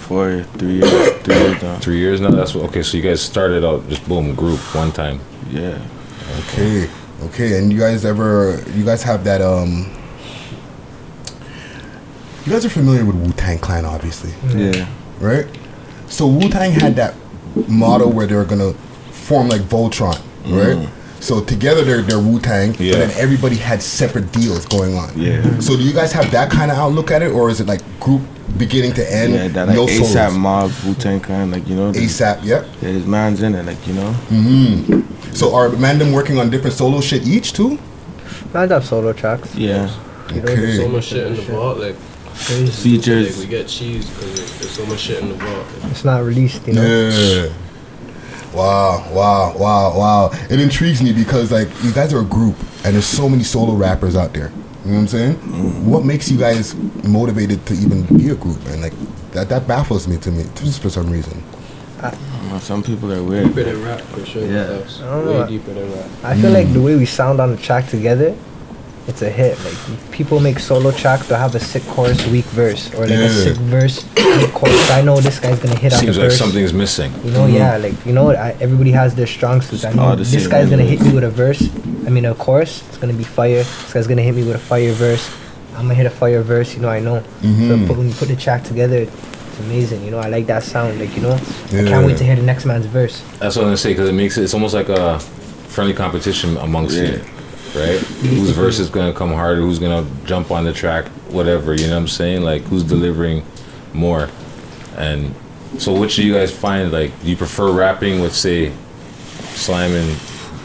[0.08, 1.80] Four, three years, three years now.
[1.80, 2.32] Three years now.
[2.32, 2.82] That's what, okay.
[2.82, 5.20] So you guys started out just boom group one time.
[5.50, 5.86] Yeah.
[6.40, 6.90] Okay.
[7.24, 8.64] Okay, and you guys ever?
[8.74, 9.42] You guys have that?
[9.42, 9.92] Um,
[12.46, 14.32] you guys are familiar with Wu Tang Clan, obviously.
[14.58, 14.88] Yeah.
[15.20, 15.46] Right.
[16.08, 17.16] So Wu Tang had that
[17.68, 18.74] motto where they were gonna
[19.12, 20.78] form like Voltron, right?
[20.78, 20.90] Mm.
[21.20, 22.94] So together they're, they're Wu Tang, Yeah.
[22.94, 25.20] but then everybody had separate deals going on.
[25.20, 25.60] Yeah.
[25.60, 27.82] So do you guys have that kind of outlook at it, or is it like
[28.00, 28.22] group
[28.58, 29.34] beginning to end?
[29.34, 30.38] yeah, that like no ASAP solos?
[30.38, 31.92] Mob, Wu Tang Clan, like you know.
[31.92, 32.66] ASAP, yep.
[32.66, 34.12] Yeah, there's man's in it, like you know.
[34.12, 35.02] hmm
[35.34, 37.80] So are Mandem working on different solo shit each too?
[38.54, 39.54] I have solo tracks.
[39.56, 39.90] Yeah.
[40.30, 41.96] You know, there's so much shit in the vault, like
[42.38, 43.38] Features.
[43.38, 45.66] Like, we get cheese because there's so much shit in the vault.
[45.92, 46.84] It's not released, you know.
[46.84, 47.54] Yeah.
[48.54, 50.30] Wow, wow, wow, wow.
[50.50, 53.74] It intrigues me because like you guys are a group and there's so many solo
[53.74, 54.52] rappers out there.
[54.88, 55.36] You know what I'm saying?
[55.36, 55.86] Mm-hmm.
[55.92, 56.74] What makes you guys
[57.04, 58.66] motivated to even be a group?
[58.68, 58.94] And like
[59.32, 60.84] that that baffles me to me just mm.
[60.84, 61.44] for some reason.
[62.02, 63.48] Well, some people are weird.
[63.48, 64.46] Deeper than rap, for sure.
[64.46, 64.64] Yeah.
[64.64, 65.48] I don't way know.
[65.48, 66.10] deeper than rap.
[66.24, 66.86] I feel like the mm.
[66.86, 68.34] way we sound on the track together,
[69.08, 69.58] it's a hit.
[69.64, 73.26] Like people make solo tracks, they'll have a sick chorus, weak verse, or like Yeah.
[73.26, 74.92] a sick verse, weak chorus.
[74.92, 76.38] I know this guy's gonna hit on the Seems like verse.
[76.38, 77.12] something's missing.
[77.24, 79.86] You know, yeah, like you know, I, everybody has their strong suits.
[79.86, 81.64] I know this same guy's gonna hit me with a verse.
[82.06, 82.84] I mean, a chorus.
[82.90, 83.64] It's gonna be fire.
[83.64, 85.30] This guy's gonna hit me with a fire verse.
[85.76, 86.74] I'm gonna hit a fire verse.
[86.76, 87.22] You know, I know.
[87.44, 87.68] Mhm.
[87.70, 90.04] So put, when you put the track together, it's amazing.
[90.04, 91.00] You know, I like that sound.
[91.00, 93.22] Like you know, I can't wait to hear the next man's verse.
[93.40, 94.44] That's what I'm gonna say because it makes it.
[94.44, 95.20] It's almost like a
[95.70, 97.22] friendly competition amongst you,
[97.76, 98.00] right?
[98.00, 99.62] Whose verse is gonna come harder?
[99.62, 101.08] Who's gonna jump on the track?
[101.30, 101.74] Whatever.
[101.74, 102.42] You know what I'm saying?
[102.44, 103.44] Like who's delivering
[103.94, 104.30] more?
[104.98, 105.34] And
[105.78, 106.92] so, which do you guys find?
[106.92, 108.72] Like, do you prefer rapping with say,
[109.54, 110.20] Slime and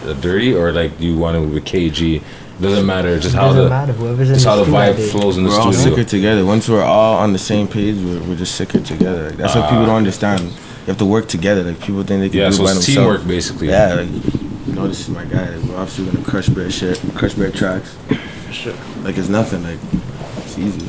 [0.06, 2.22] uh, Dirty, or like do you want to with KG?
[2.60, 3.18] Doesn't matter.
[3.18, 5.08] Just how the matter, whoever's in just the how the studio vibe day.
[5.08, 6.44] flows in the we're all sicker together.
[6.44, 9.30] Once we're all on the same page, we're, we're just sicker together.
[9.30, 9.86] Like, that's what people Ah.
[9.86, 10.40] don't understand.
[10.42, 11.64] You have to work together.
[11.64, 13.18] Like people think they can Yeah, do so it by it's themselves.
[13.18, 13.68] teamwork, basically.
[13.68, 14.08] Yeah, like
[14.82, 15.48] you know, this is my guy.
[15.54, 17.96] Like, we're obviously gonna crush bear shit, crush bear tracks.
[18.50, 18.74] Sure.
[19.02, 19.62] Like it's nothing.
[19.62, 19.78] Like
[20.38, 20.86] it's easy.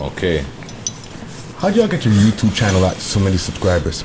[0.00, 0.44] Okay.
[1.58, 4.04] How do y'all get your YouTube channel at so many subscribers?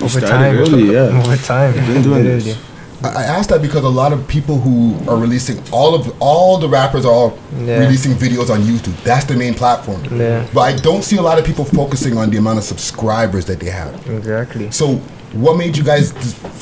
[0.00, 1.22] Over time, early, yeah.
[1.24, 2.58] Over time, Been doing this.
[3.02, 6.58] I I asked that because a lot of people who are releasing all of all
[6.58, 7.78] the rappers are all Yeah.
[7.80, 8.96] releasing videos on YouTube.
[9.04, 10.02] That's the main platform.
[10.10, 10.46] Yeah.
[10.52, 13.60] But I don't see a lot of people focusing on the amount of subscribers that
[13.60, 13.94] they have.
[14.08, 14.70] Exactly.
[14.70, 15.00] So,
[15.34, 16.12] what made you guys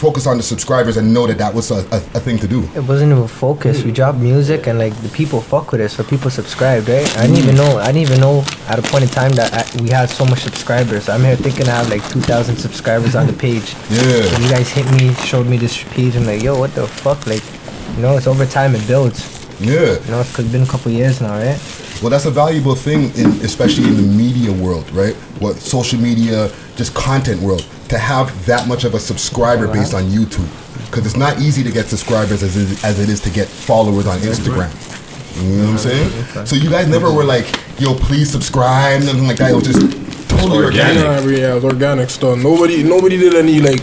[0.00, 2.62] focus on the subscribers and know that that was a, a, a thing to do?
[2.74, 3.84] It wasn't even focus.
[3.84, 7.06] We dropped music and like the people fuck with it, so people subscribed, right?
[7.18, 7.78] I didn't even know.
[7.78, 10.40] I didn't even know at a point in time that I, we had so much
[10.40, 11.08] subscribers.
[11.08, 13.74] I'm here thinking I have like 2,000 subscribers on the page.
[13.92, 14.22] Yeah.
[14.22, 17.26] So you guys hit me, showed me this page, and like, yo, what the fuck?
[17.26, 17.42] Like,
[17.94, 18.74] you know, it's over time.
[18.74, 19.20] It builds.
[19.60, 20.00] Yeah.
[20.00, 21.60] You know, it's been a couple years now, right?
[22.02, 25.14] Well, that's a valuable thing, in, especially in the media world, right?
[25.38, 30.04] What social media, just content world, to have that much of a subscriber base on
[30.04, 30.48] YouTube,
[30.86, 34.06] because it's not easy to get subscribers as it, as it is to get followers
[34.06, 34.70] on Instagram.
[35.42, 36.46] You know what I'm saying?
[36.46, 37.46] So you guys never were like,
[37.80, 39.52] "Yo, please subscribe," nothing like that.
[39.52, 39.80] It was just
[40.28, 41.02] totally organic.
[41.02, 42.38] Yeah, yeah, it was organic stuff.
[42.38, 43.82] Nobody, nobody did any like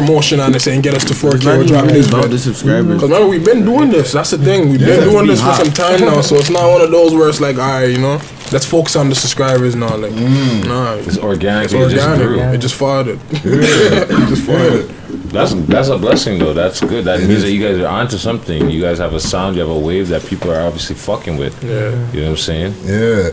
[0.00, 2.08] promotion on this and get us to 4K not or even drop this.
[2.08, 2.94] about the subscribers.
[2.94, 4.12] Because remember, we've been doing this.
[4.12, 4.70] That's the thing.
[4.70, 6.20] We've Yeah, been doing it's this for some time now.
[6.20, 8.20] So it's not one of those where it's like, all right, you know,
[8.52, 9.96] let's focus on the subscribers now.
[9.96, 10.66] Like, mm.
[10.66, 11.64] nah, It's organic.
[11.66, 12.26] It's it just organic.
[12.26, 12.40] grew.
[12.54, 13.18] It just fathered.
[13.32, 14.88] it just fathered.
[15.36, 16.54] That's that's a blessing though.
[16.54, 17.04] That's good.
[17.04, 18.70] That means that you guys are onto something.
[18.70, 19.56] You guys have a sound.
[19.56, 21.62] You have a wave that people are obviously fucking with.
[21.62, 21.90] Yeah.
[22.12, 22.74] You know what I'm saying?
[22.84, 23.30] Yeah.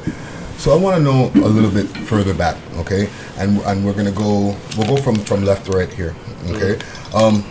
[0.58, 3.10] So I want to know a little bit further back, okay?
[3.38, 4.56] And and we're gonna go.
[4.78, 6.16] We'll go from from left to right here,
[6.52, 6.80] okay?
[7.14, 7.44] Um,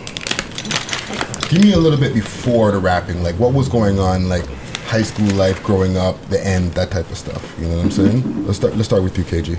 [1.49, 3.23] give me a little bit before the rapping.
[3.23, 4.29] Like, what was going on?
[4.29, 4.45] Like,
[4.87, 7.55] high school life, growing up, the end, that type of stuff.
[7.59, 8.45] You know what I'm saying?
[8.45, 8.75] Let's start.
[8.75, 9.57] Let's start with you, KG.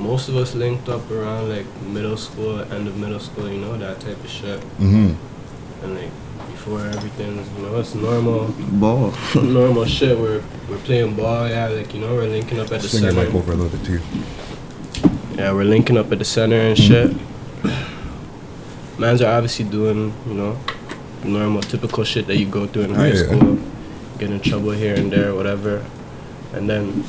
[0.00, 3.76] Most of us linked up around like middle school, end of middle school, you know,
[3.78, 4.60] that type of shit.
[4.80, 5.14] Mhm.
[5.84, 6.10] And like
[6.50, 8.48] before everything, you know, it's normal.
[8.58, 9.12] Ball.
[9.42, 10.18] normal shit.
[10.18, 13.12] We're we're playing ball, yeah, like you know, we're linking up at the Swing your
[13.12, 13.26] center.
[13.26, 14.00] mic over a little bit too.
[15.36, 17.12] Yeah, we're linking up at the center and shit.
[18.98, 20.56] Mans are obviously doing, you know,
[21.24, 23.24] normal, typical shit that you go through in high Yeah.
[23.24, 23.58] school.
[24.18, 25.82] Get in trouble here and there, whatever.
[26.52, 27.04] And then,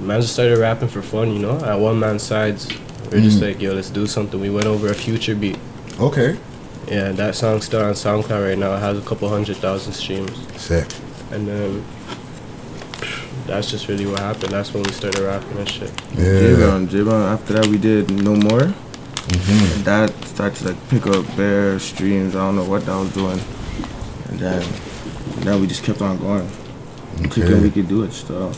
[0.00, 2.68] mans just started rapping for fun, you know, at one man's sides.
[3.10, 3.42] We are just Mm.
[3.48, 4.40] like, yo, let's do something.
[4.40, 5.58] We went over a future beat.
[6.00, 6.36] Okay.
[6.88, 8.74] Yeah, that song's still on SoundCloud right now.
[8.74, 10.32] It has a couple hundred thousand streams.
[10.56, 10.86] Sick.
[11.30, 11.82] And then,
[13.46, 14.52] that's just really what happened.
[14.52, 15.90] That's when we started rapping and shit.
[16.16, 17.22] J-Brown, J-Brown.
[17.22, 18.72] After that, we did no more.
[19.32, 19.76] Mhm.
[19.76, 22.34] And that started to like pick up bear streams.
[22.36, 23.40] I don't know what that was doing.
[24.28, 24.62] And then,
[25.40, 26.48] then we just kept on going.
[27.20, 27.28] Okay.
[27.42, 28.50] Thinking we could do it still.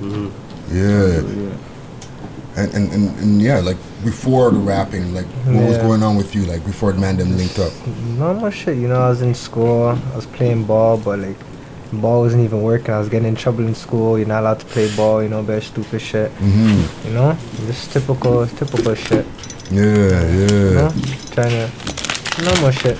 [0.00, 0.28] Mm-hmm.
[0.76, 1.56] Yeah.
[2.56, 6.34] And, and, and, and yeah, like before the rapping, like what was going on with
[6.34, 7.72] you, like before the man them linked up?
[8.16, 9.00] Normal shit, you know.
[9.02, 9.98] I was in school.
[10.12, 11.36] I was playing ball, but like,
[11.92, 12.94] ball wasn't even working.
[12.94, 14.18] I was getting in trouble in school.
[14.18, 15.22] You're not allowed to play ball.
[15.22, 16.30] You know, very stupid shit.
[16.38, 17.06] Mhm.
[17.06, 19.26] You know, just typical, typical shit.
[19.70, 20.72] Yeah, yeah.
[20.74, 20.92] know,
[21.32, 21.70] trying to
[22.42, 22.98] normal shit.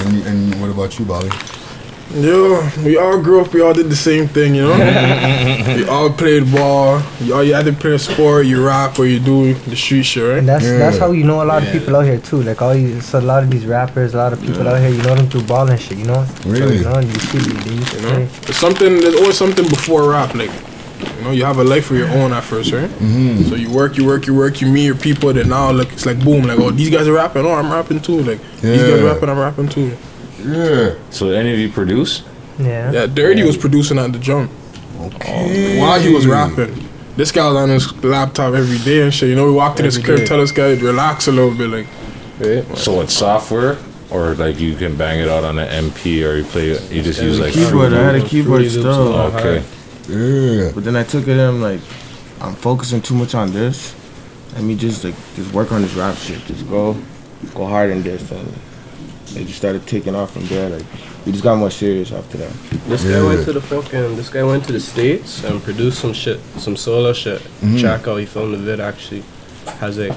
[0.00, 1.30] And, and what about you, Bobby?
[2.12, 3.52] Yo, we all grew up.
[3.54, 4.76] We all did the same thing, you know.
[5.76, 7.00] we all played ball.
[7.20, 10.24] You all you either play a sport, you rap, or you do the street shit,
[10.24, 10.38] right?
[10.38, 12.42] And that's that's how you know a lot of people out here too.
[12.42, 14.90] Like all you, so a lot of these rappers, a lot of people out here,
[14.90, 15.98] you know them through ball and shit.
[15.98, 16.24] You know.
[16.24, 16.78] So, Really?
[16.78, 19.00] you know, you see they used You know, there's something.
[19.00, 20.34] There's always something before rap.
[20.34, 20.50] Like,
[21.00, 22.88] you know, you have a life of your own at first, right?
[23.00, 23.48] Mhm.
[23.48, 24.60] So you work, you work, you work.
[24.60, 25.32] You meet your people.
[25.32, 26.44] Then now, like, it's like boom.
[26.44, 27.44] Like, oh, these guys are rapping.
[27.44, 28.20] Oh, I'm rapping too.
[28.22, 29.06] Like, these guys Yeah.
[29.06, 29.28] rapping.
[29.28, 29.92] I'm rapping too.
[30.44, 30.90] Yeah.
[31.10, 32.22] So any of you produce?
[32.58, 32.92] Yeah.
[32.92, 34.50] Yeah, Dirty was producing at the jump.
[35.06, 35.78] Okay.
[35.78, 36.86] While he was rapping.
[37.16, 39.28] This guy was on his laptop every day and shit.
[39.28, 41.68] You know, we walked to this Every crib, tell this guy relax a little bit,
[41.70, 41.86] like.
[42.76, 43.76] So it's software,
[44.10, 47.18] or like you can bang it out on an MP, or you play, you just
[47.20, 47.92] Yeah, use like keyboard.
[47.92, 48.74] I had a keyboard Loops.
[48.74, 49.14] still.
[49.34, 49.62] Okay.
[50.10, 50.72] Yeah.
[50.74, 51.80] But then I took it and I'm like,
[52.40, 53.94] I'm focusing too much on this.
[54.54, 56.44] Let me just like just work on this rap shit.
[56.46, 56.96] Just go,
[57.54, 58.30] go hard in this.
[58.32, 58.48] And
[59.36, 60.68] it just started taking off from there.
[60.70, 60.86] Like
[61.24, 62.52] we just got more serious after that.
[62.88, 64.16] This guy went to the fucking.
[64.16, 67.40] This guy went to the states and produced some shit, some solo shit.
[67.60, 67.80] Mhm.
[67.80, 68.16] Check out.
[68.16, 69.22] He filmed the vid actually.
[69.78, 70.12] Has like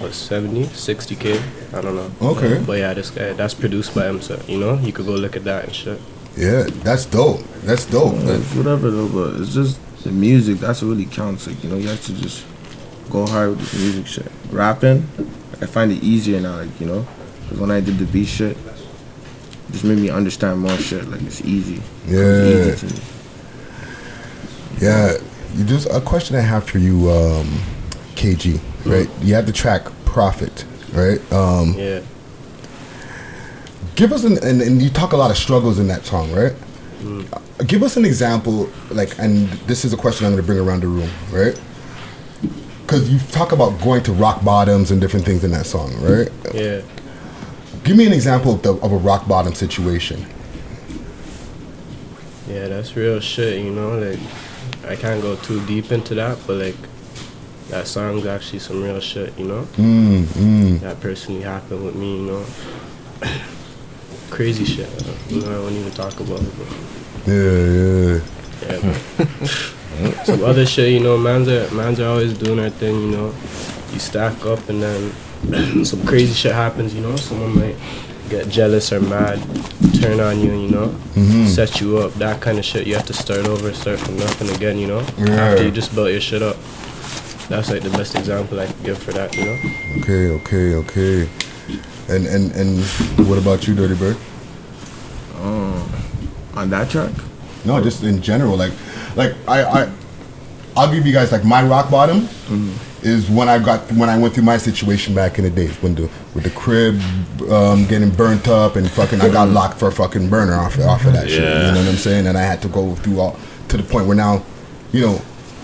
[0.00, 1.40] what 70, 60 k.
[1.72, 2.10] I don't know.
[2.20, 2.62] Okay.
[2.66, 4.20] But yeah, this guy that's produced by him.
[4.20, 6.00] So you know, you could go look at that and shit.
[6.36, 7.40] Yeah, that's dope.
[7.62, 8.14] That's dope.
[8.16, 10.58] Yeah, it's whatever though, but it's just the music.
[10.58, 11.46] That's what really counts.
[11.46, 12.44] Like you know, you have to just
[13.10, 14.32] go hard with this music shit.
[14.50, 15.06] Rapping,
[15.60, 16.56] I find it easier now.
[16.56, 17.06] Like you know,
[17.42, 21.08] because when I did the beat shit, it just made me understand more shit.
[21.08, 21.76] Like it's easy.
[21.76, 22.72] It comes Yeah.
[22.72, 23.00] easy to me.
[24.80, 25.12] Yeah,
[25.54, 27.48] you just a question I have for you, um,
[28.16, 28.60] KG.
[28.84, 31.20] Right, you have the track "Profit," right?
[31.32, 32.00] Um, Yeah.
[33.94, 36.52] Give us an and, and you talk a lot of struggles in that song, right?
[37.00, 37.66] Mm.
[37.66, 40.80] Give us an example, like, and this is a question I'm going to bring around
[40.80, 41.60] the room, right?
[42.82, 46.28] Because you talk about going to rock bottoms and different things in that song, right?
[46.52, 46.82] Yeah.
[47.84, 50.26] Give me an example of, the, of a rock bottom situation.
[52.48, 54.18] Yeah, that's real shit, you know, like
[54.86, 56.76] I can't go too deep into that, but like
[57.68, 59.62] that song's actually some real shit, you know?
[59.76, 60.80] Mm, mm.
[60.80, 62.46] That personally happened with me, you know.
[64.30, 64.88] Crazy shit.
[65.30, 66.52] I won't even talk about it,
[67.26, 67.34] Yeah,
[67.78, 68.20] yeah.
[68.82, 68.96] yeah.
[70.18, 73.10] but some other shit, you know, man's are man's are always doing their thing, you
[73.10, 73.34] know.
[73.92, 77.14] You stack up and then some crazy shit happens, you know.
[77.16, 77.76] Someone might
[78.28, 79.38] get jealous or mad,
[80.00, 81.46] turn on you, you know, Mhm.
[81.46, 82.86] set you up, that kind of shit.
[82.86, 85.06] You have to start over, start from nothing again, you know.
[85.18, 85.34] Yeah.
[85.52, 86.56] After you just built your shit up.
[87.48, 89.58] That's like the best example I can give for that, you know.
[90.00, 91.28] Okay, okay, okay.
[92.08, 92.80] And and and
[93.28, 94.16] what about you, Dirty Bird?
[95.40, 95.88] Um,
[96.54, 97.12] on that track?
[97.64, 98.56] No, just in general.
[98.56, 98.72] Like,
[99.16, 99.92] like I, I,
[100.76, 102.28] I'll give you guys like my rock bottom
[103.02, 105.94] is when I got when I went through my situation back in the days when
[105.94, 106.02] the
[106.34, 107.00] with the crib
[107.50, 111.04] um, getting burnt up and fucking I got locked for a fucking burner off off
[111.06, 111.40] of that shit.
[111.40, 112.26] You know what I'm saying?
[112.26, 113.38] And I had to go through all
[113.68, 114.42] to the point where now,
[114.92, 115.22] you know.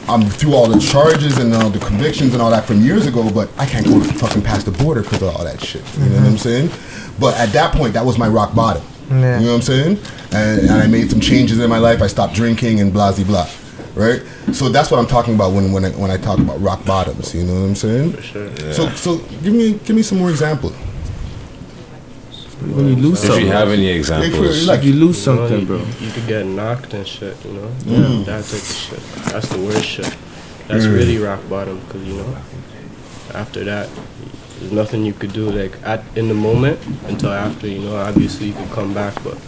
[0.09, 3.31] I'm through all the charges and all the convictions and all that from years ago,
[3.31, 5.83] but I can't go fucking past the border because of all that shit.
[5.99, 6.37] You know what I'm mm-hmm.
[6.37, 6.71] saying?
[7.19, 8.83] But at that point, that was my rock bottom.
[9.11, 9.39] Yeah.
[9.39, 9.99] You know what I'm saying?
[10.33, 12.01] And, and I made some changes in my life.
[12.01, 13.51] I stopped drinking and blah blah blah.
[13.95, 14.23] Right?
[14.53, 17.35] So that's what I'm talking about when when I, when I talk about rock bottoms.
[17.35, 18.13] You know what I'm saying?
[18.13, 18.73] For sure.
[18.73, 20.75] So so give me give me some more examples.
[22.61, 23.47] When you lose If something.
[23.47, 25.77] you have any examples, like you lose You know, something, you- bro.
[25.79, 27.71] You, you could get knocked and shit, you know?
[27.87, 28.25] Yeah.
[28.25, 29.01] That type of shit.
[29.33, 30.15] That's the worst shit.
[30.69, 30.91] That's Yeah.
[30.93, 32.37] really rock bottom, because, you know,
[33.35, 33.89] after that,
[34.61, 37.97] there's nothing you could do, like, at in the moment until after, you know?
[37.97, 39.39] Obviously, you could come back, but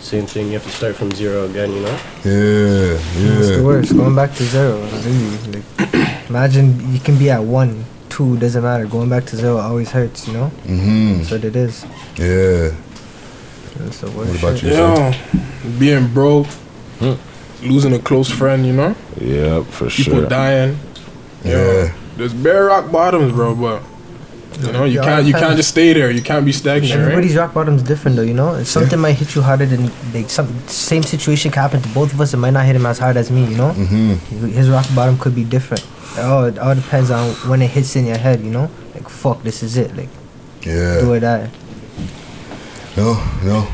[0.00, 1.96] same thing, you have to start from zero again, you know?
[2.24, 3.38] Yeah, yeah.
[3.40, 3.96] It's the worst.
[3.96, 4.78] Going back to zero.
[5.04, 7.84] Really, like, imagine you can be at one,
[8.14, 8.86] two, doesn't matter.
[8.86, 10.26] Going back to zero always hurts.
[10.28, 10.50] You know.
[10.64, 11.18] Mm-hmm.
[11.18, 11.84] That's what it is.
[12.16, 12.70] Yeah.
[13.76, 14.30] That's the worst.
[14.30, 14.72] What about shit.
[14.72, 16.46] you, Yeah, being broke,
[17.62, 18.94] losing a close friend, you know?
[19.20, 20.14] Yeah, for People sure.
[20.14, 20.78] People dying.
[21.42, 21.92] Yeah.
[22.16, 23.82] There's bare rock bottoms, bro, but
[24.60, 26.10] you know, you can't you can't just stay there.
[26.10, 27.00] You can't be stagnant, right?
[27.00, 28.54] Everybody's rock bottom's different though, you know.
[28.54, 32.12] If something might hit you harder than like some same situation can happen to both
[32.12, 32.34] of us.
[32.34, 33.70] It might not hit him as hard as me, you know.
[33.72, 34.46] Mm-hmm.
[34.48, 35.86] His rock bottom could be different.
[36.18, 38.70] Oh, it all depends on when it hits in your head, you know.
[38.94, 39.96] Like fuck, this is it.
[39.96, 40.08] Like
[40.62, 41.00] Yeah.
[41.00, 41.50] do or die.
[42.96, 43.66] No, no,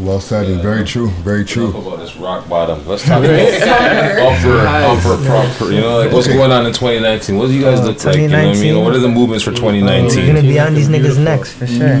[0.00, 1.10] Well said and very true.
[1.20, 1.76] Very true.
[1.76, 2.86] about this rock bottom.
[2.88, 5.72] Let's talk about upper, upper, proper.
[5.72, 6.38] You know, like what's Okay.
[6.38, 7.36] going on in 2019?
[7.36, 8.16] What do you guys oh, look like?
[8.16, 8.74] You know what I mean?
[8.74, 8.84] 2019?
[8.84, 11.98] What are the movements for We're gonna be on these niggas' necks for sure.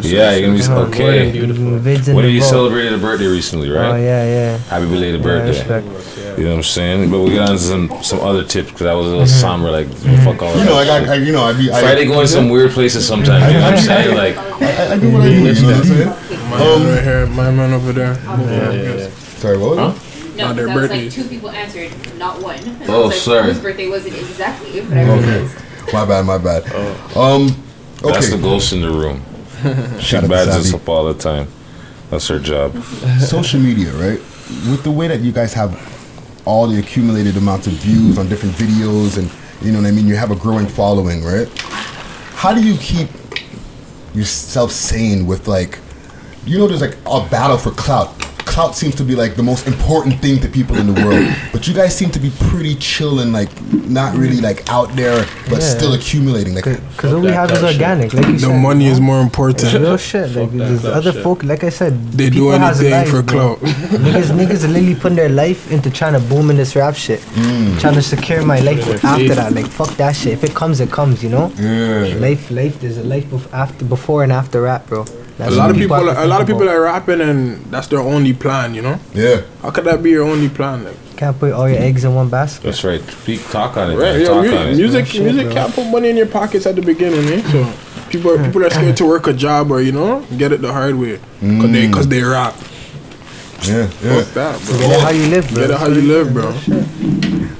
[0.00, 1.32] Yeah, you're gonna be okay.
[1.32, 2.50] Vids in What did you vault.
[2.50, 3.92] celebrated a birthday recently, right?
[3.92, 4.58] Oh yeah, yeah.
[4.58, 6.11] Happy belated Yeah, birthday.
[6.32, 6.38] Respect.
[6.38, 7.10] You know what I'm saying?
[7.10, 9.40] But we get on some some other tips because I was a little Mhm.
[9.40, 9.88] somber, like
[10.24, 11.08] fuck all You that know, like shit.
[11.08, 13.46] I, I, you know, I be I, Friday going some weird places sometimes.
[13.52, 14.16] You know what I'm saying?
[14.16, 15.32] Like I, I do what I do.
[15.32, 16.50] You know what I'm saying?
[16.50, 18.14] My man right here, my man over there.
[18.14, 19.08] Yeah,
[19.38, 19.78] Sorry, what?
[19.78, 19.92] Huh?
[20.36, 22.58] No, Not their because I was like, two people answered, not one.
[22.80, 23.52] And I Oh, was like, sorry.
[23.52, 24.80] Whose birthday was it exactly?
[24.80, 25.48] But I Okay.
[25.92, 26.64] My bad, my bad.
[27.16, 27.54] Um,
[28.02, 28.12] okay.
[28.12, 29.22] that's the ghost in the room.
[29.98, 31.48] She Shout out bads us up all the time.
[32.10, 32.74] That's her job.
[33.20, 34.18] social media, right?
[34.70, 35.72] With the way that you guys have
[36.44, 39.30] all the accumulated amounts of views on different videos, and
[39.64, 41.48] you know what I mean, you have a growing following, right?
[42.34, 43.08] How do you keep
[44.14, 45.78] yourself sane with like,
[46.44, 48.10] you know, there's like a battle for clout.
[48.44, 51.66] Clout seems to be like the most important thing to people in the world, but
[51.66, 53.48] you guys seem to be pretty chill and like
[53.88, 55.68] not really like out there, but Yeah.
[55.76, 56.54] still accumulating.
[56.54, 56.64] Like,
[56.96, 58.60] Cause all we have is organic, like you The said.
[58.60, 59.72] money is more important.
[59.72, 60.34] Real shit.
[60.36, 61.22] Like there's other shit.
[61.22, 63.58] folk, like I said, They do anything lives, for clout.
[63.60, 67.20] niggas, niggas are literally putting their life into trying to boom in this rap shit,
[67.34, 67.78] Mm.
[67.80, 69.36] trying to secure my life Their after faith.
[69.36, 69.54] that.
[69.54, 70.32] Like fuck that shit.
[70.34, 71.22] If it comes, it comes.
[71.22, 71.52] You know.
[71.58, 72.16] Yeah.
[72.18, 72.80] Life, life.
[72.80, 75.04] There's a life bef- after, before and after rap, bro.
[75.38, 76.74] A lot of people, have a lot of people about.
[76.76, 78.74] are rapping, and that's their only plan.
[78.74, 79.00] You know?
[79.14, 79.42] Yeah.
[79.62, 80.84] How could that be your only plan?
[80.84, 82.62] Like, Can't put all your eggs in one basket.
[82.64, 83.00] That's right.
[83.02, 83.96] Speak, talk on it.
[83.96, 84.20] right?
[84.20, 84.76] Yeah, talk mu- on it.
[84.76, 85.54] music, Shit, music bro.
[85.54, 87.42] can't put money in your pockets at the beginning, eh?
[87.50, 87.72] So
[88.10, 90.72] people, are, people are scared to work a job or you know get it the
[90.72, 92.54] hard way because they, cause they rap.
[93.64, 94.22] yeah, yeah.
[94.22, 94.78] Fuck that, bro.
[94.78, 95.60] Get it how you live, bro.
[95.62, 96.52] Get it how you live, bro.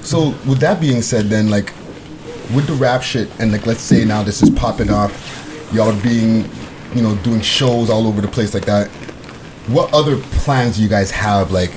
[0.03, 1.73] So with that being said, then like
[2.55, 5.13] with the rap shit, and like let's say now this is popping off,
[5.73, 6.45] y'all being,
[6.95, 8.89] you know, doing shows all over the place like that.
[9.69, 11.51] What other plans do you guys have?
[11.51, 11.71] Like,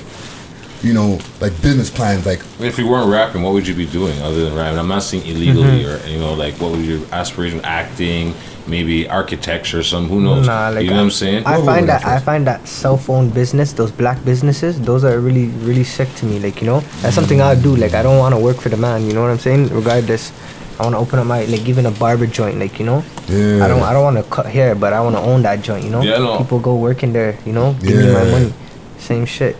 [0.82, 2.26] you know, like business plans.
[2.26, 4.78] Like, If you weren't rapping, what would you be doing other than rapping?
[4.78, 6.04] I'm not saying illegally Mhm.
[6.04, 7.60] or you know, like what would your aspiration?
[7.64, 8.34] Acting,
[8.66, 10.46] maybe architecture, some who knows?
[10.46, 11.44] Nah, like you know what I'm saying?
[11.46, 15.46] I find that I find that cell phone business, those black businesses, those are really
[15.64, 16.38] really sick to me.
[16.40, 17.74] Like you know, that's something I do.
[17.74, 19.06] Like I don't want to work for the man.
[19.06, 19.70] You know what I'm saying?
[19.70, 20.30] Regardless,
[20.78, 22.58] I want to open up my like even a barber joint.
[22.58, 23.64] Like you know, Yeah.
[23.64, 25.84] I don't I don't want to cut hair, but I want to own that joint.
[25.84, 26.38] You know, Yeah, no.
[26.38, 27.38] people go work in there.
[27.46, 28.52] You know, give me my money.
[28.98, 29.56] Same shit.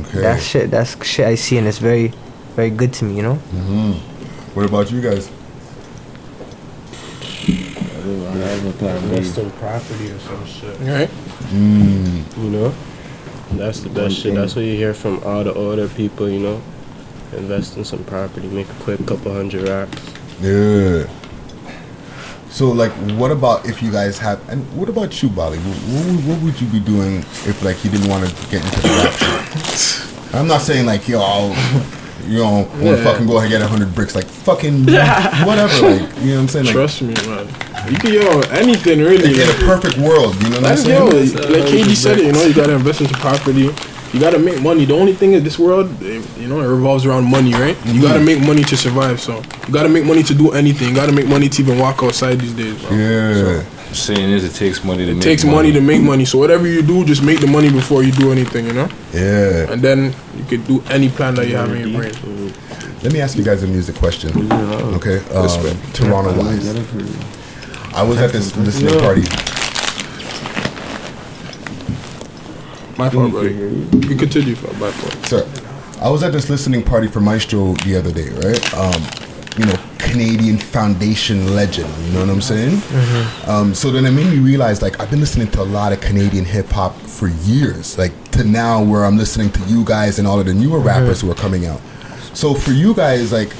[0.00, 0.20] okay.
[0.20, 0.70] That shit.
[0.70, 2.12] That's shit I see, and it's very
[2.56, 3.16] very good to me.
[3.16, 3.34] You know.
[3.34, 3.92] hmm
[4.54, 5.30] What about you guys?
[8.04, 10.78] Invest in property or some shit.
[10.80, 11.08] Right?
[11.54, 12.36] Mm.
[12.42, 12.74] You know?
[13.52, 14.34] That's the best shit.
[14.34, 16.60] That's what you hear from all the older people, you know?
[17.36, 20.02] Invest in some property, make a quick couple hundred racks.
[20.42, 21.06] Yeah.
[22.50, 24.46] So like, what about if you guys have?
[24.50, 25.58] And what about you, Bali?
[25.58, 28.62] What, what, would- what would you be doing if like you didn't want to get
[28.64, 29.14] into the rap
[29.78, 30.34] shit?
[30.34, 31.48] I'm not saying like yo, I'll,
[32.26, 33.04] you know, want to Yeah.
[33.04, 34.14] fucking go ahead and get a hundred bricks.
[34.14, 34.84] Like fucking
[35.46, 35.88] whatever.
[35.90, 36.66] Like you know what I'm saying?
[36.66, 37.46] Like, Trust me, man.
[37.90, 39.32] You can yo anything really.
[39.42, 41.10] in a perfect world, you know what I'm That's saying?
[41.10, 43.70] yo, like KD said it, you know, you gotta invest into property.
[44.12, 44.84] You gotta make money.
[44.84, 47.76] The only thing in this world, eh, you know, it revolves around money, right?
[47.86, 49.20] You gotta make money to survive.
[49.20, 49.36] So
[49.66, 50.88] you gotta make money to do anything.
[50.90, 52.94] You gotta make money to even walk outside these days, bro.
[52.96, 53.62] Yeah.
[53.92, 56.24] saying is, it takes money to It make takes money to make money.
[56.24, 58.88] So whatever you do, just make the money before you do anything, you know.
[59.12, 59.70] Yeah.
[59.72, 62.12] And then you could do any plan that you have in your brain.
[63.02, 64.30] Let me ask you guys a music question.
[64.94, 65.18] Okay.
[65.18, 65.76] This Um, way.
[65.92, 66.68] Toronto wise.
[67.94, 69.24] I was at this listening party.
[73.02, 73.52] My fault, buddy.
[73.52, 75.26] You continue, for my fault.
[75.26, 75.44] Sir,
[76.00, 78.74] I was at this listening party for Maestro the other day, right?
[78.74, 79.02] Um,
[79.58, 81.92] you know, Canadian Foundation legend.
[82.04, 82.76] You know what I'm saying?
[82.76, 83.50] Mm-hmm.
[83.50, 86.00] Um, so then it made me realize, like, I've been listening to a lot of
[86.00, 90.28] Canadian hip hop for years, like to now where I'm listening to you guys and
[90.28, 91.80] all of the newer rappers who are coming out.
[92.34, 93.52] So for you guys, like,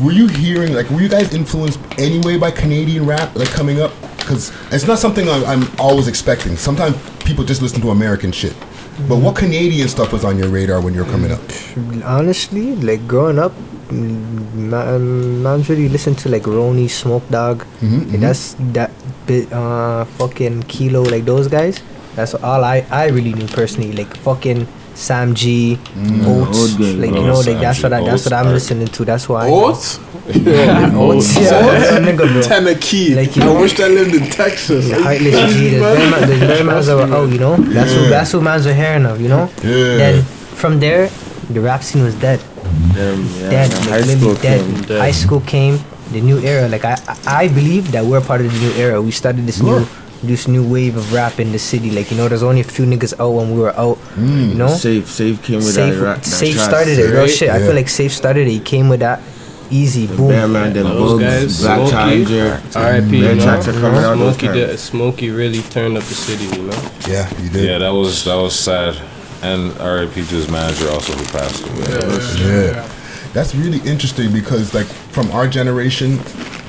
[0.00, 3.92] were you hearing, like, were you guys influenced anyway by Canadian rap, like coming up?
[4.32, 6.56] Because it's not something I'm, I'm always expecting.
[6.56, 8.54] Sometimes people just listen to American shit.
[9.08, 11.40] But what Canadian stuff was on your radar when you were coming up?
[12.04, 13.52] Honestly, like growing up,
[13.88, 17.64] mm, ma- um, man's really listen to like Roni, Smoke Dawg.
[17.80, 18.90] Mhm, Like, that's that
[19.26, 21.80] bit, uh, fucking Kilo, like those guys.
[22.16, 23.92] That's all I I really knew personally.
[23.92, 26.26] Like fucking Sam G, Mm.
[26.28, 29.04] Oats, Old like you know, like that's what I, that's what I'm listening to.
[29.04, 29.48] That's why.
[29.48, 29.98] Oats?
[30.26, 32.42] Yeah, Oats, yeah, Oats, a nigga, bro.
[32.42, 33.14] Tennessee.
[33.14, 34.88] Like, you I know- wish I lived in Texas.
[34.88, 37.56] The Heartless G, there's very, man, there's very mans that were out, you know.
[37.56, 38.10] That's who Yeah.
[38.10, 39.50] that's who mans are hearing of, you know.
[39.64, 39.96] Yeah.
[39.98, 40.22] Then
[40.54, 41.10] from there,
[41.50, 42.38] the rap scene was dead.
[42.94, 44.60] Them, yeah, dead, man, like high school dead.
[44.86, 44.98] came.
[44.98, 45.78] High school came,
[46.12, 46.68] the new era.
[46.68, 49.02] Like I, I I believe that we're part of the new era.
[49.02, 49.84] We started this new
[50.22, 51.90] this new wave of rap in the city.
[51.90, 53.98] Like you know, there's only a few niggas out when we were out.
[54.14, 54.50] Mm.
[54.50, 56.24] You know, Safe, safe came with Safe, that rap.
[56.24, 57.10] Safe started it.
[57.10, 57.30] Real right?
[57.30, 57.50] shit.
[57.50, 58.50] I feel like Safe started it.
[58.52, 59.20] He came with that.
[59.72, 60.28] Easy, boom.
[60.28, 63.16] Bearman, them Those Bugs, guys, Black Smokey, Challenger, R.I.P.
[63.16, 64.58] You know, tracks are coming out Smokey, times.
[64.58, 66.44] did, Smokey really turned up the city.
[66.56, 66.90] You know.
[67.08, 67.64] Yeah, you did.
[67.64, 69.00] Yeah, that was that was sad.
[69.42, 70.12] And R.I.P.
[70.14, 72.46] to his manager also who passed away.
[72.46, 72.88] Yeah.
[73.32, 76.18] That's really interesting because like from our generation,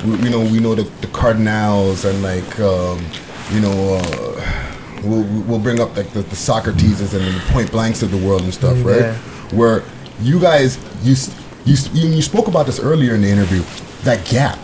[0.05, 3.05] we, you know, we know the, the Kardinals and like, um,
[3.51, 8.01] you know, uh, we'll, we'll bring up like the, the Saukrateses and the Point Blanks
[8.01, 8.99] of the world and stuff, right?
[9.01, 9.15] Yeah.
[9.51, 9.83] Where
[10.21, 11.35] you guys, you, s-
[11.65, 13.61] you, you, you spoke about this earlier in the interview,
[14.03, 14.59] that gap.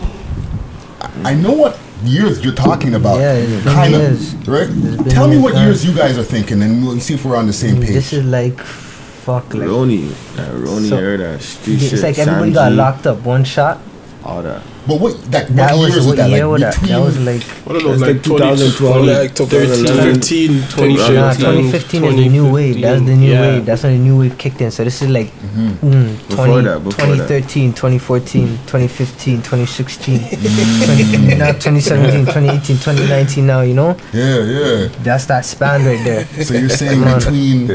[1.00, 3.20] I, I know what years you're talking about.
[3.20, 4.34] Yeah, it's been kind years.
[4.34, 4.66] of, right?
[4.68, 5.66] been Tell me what man.
[5.66, 7.94] years you guys are thinking and we'll see if we're on the same mm, page.
[7.94, 9.68] This is like, fuck, like.
[9.68, 12.02] Roni, that Roni So, era, that street It's shit.
[12.02, 13.80] like everybody got locked up one shot.
[14.24, 14.62] All that.
[14.86, 16.30] But what that, That what was years what is that?
[16.30, 16.74] year like was that?
[16.74, 21.14] That between- was like What are those That's like like 2012, 2012, like 2015, 2015,
[21.14, 22.80] Nah, 2015 is the new wave.
[22.80, 23.40] That's the new yeah.
[23.40, 23.66] wave.
[23.66, 24.70] That's when the new wave kicked in.
[24.70, 25.86] So this is like Mm-hmm.
[25.86, 33.74] mm, Before that, before 2013, 2014, 2015, 2016, 20, now 2017, 2018, 2019 now, you
[33.74, 33.96] know?
[34.12, 34.88] Yeah, yeah.
[35.02, 36.24] That's that span right there.
[36.44, 37.66] So you're saying between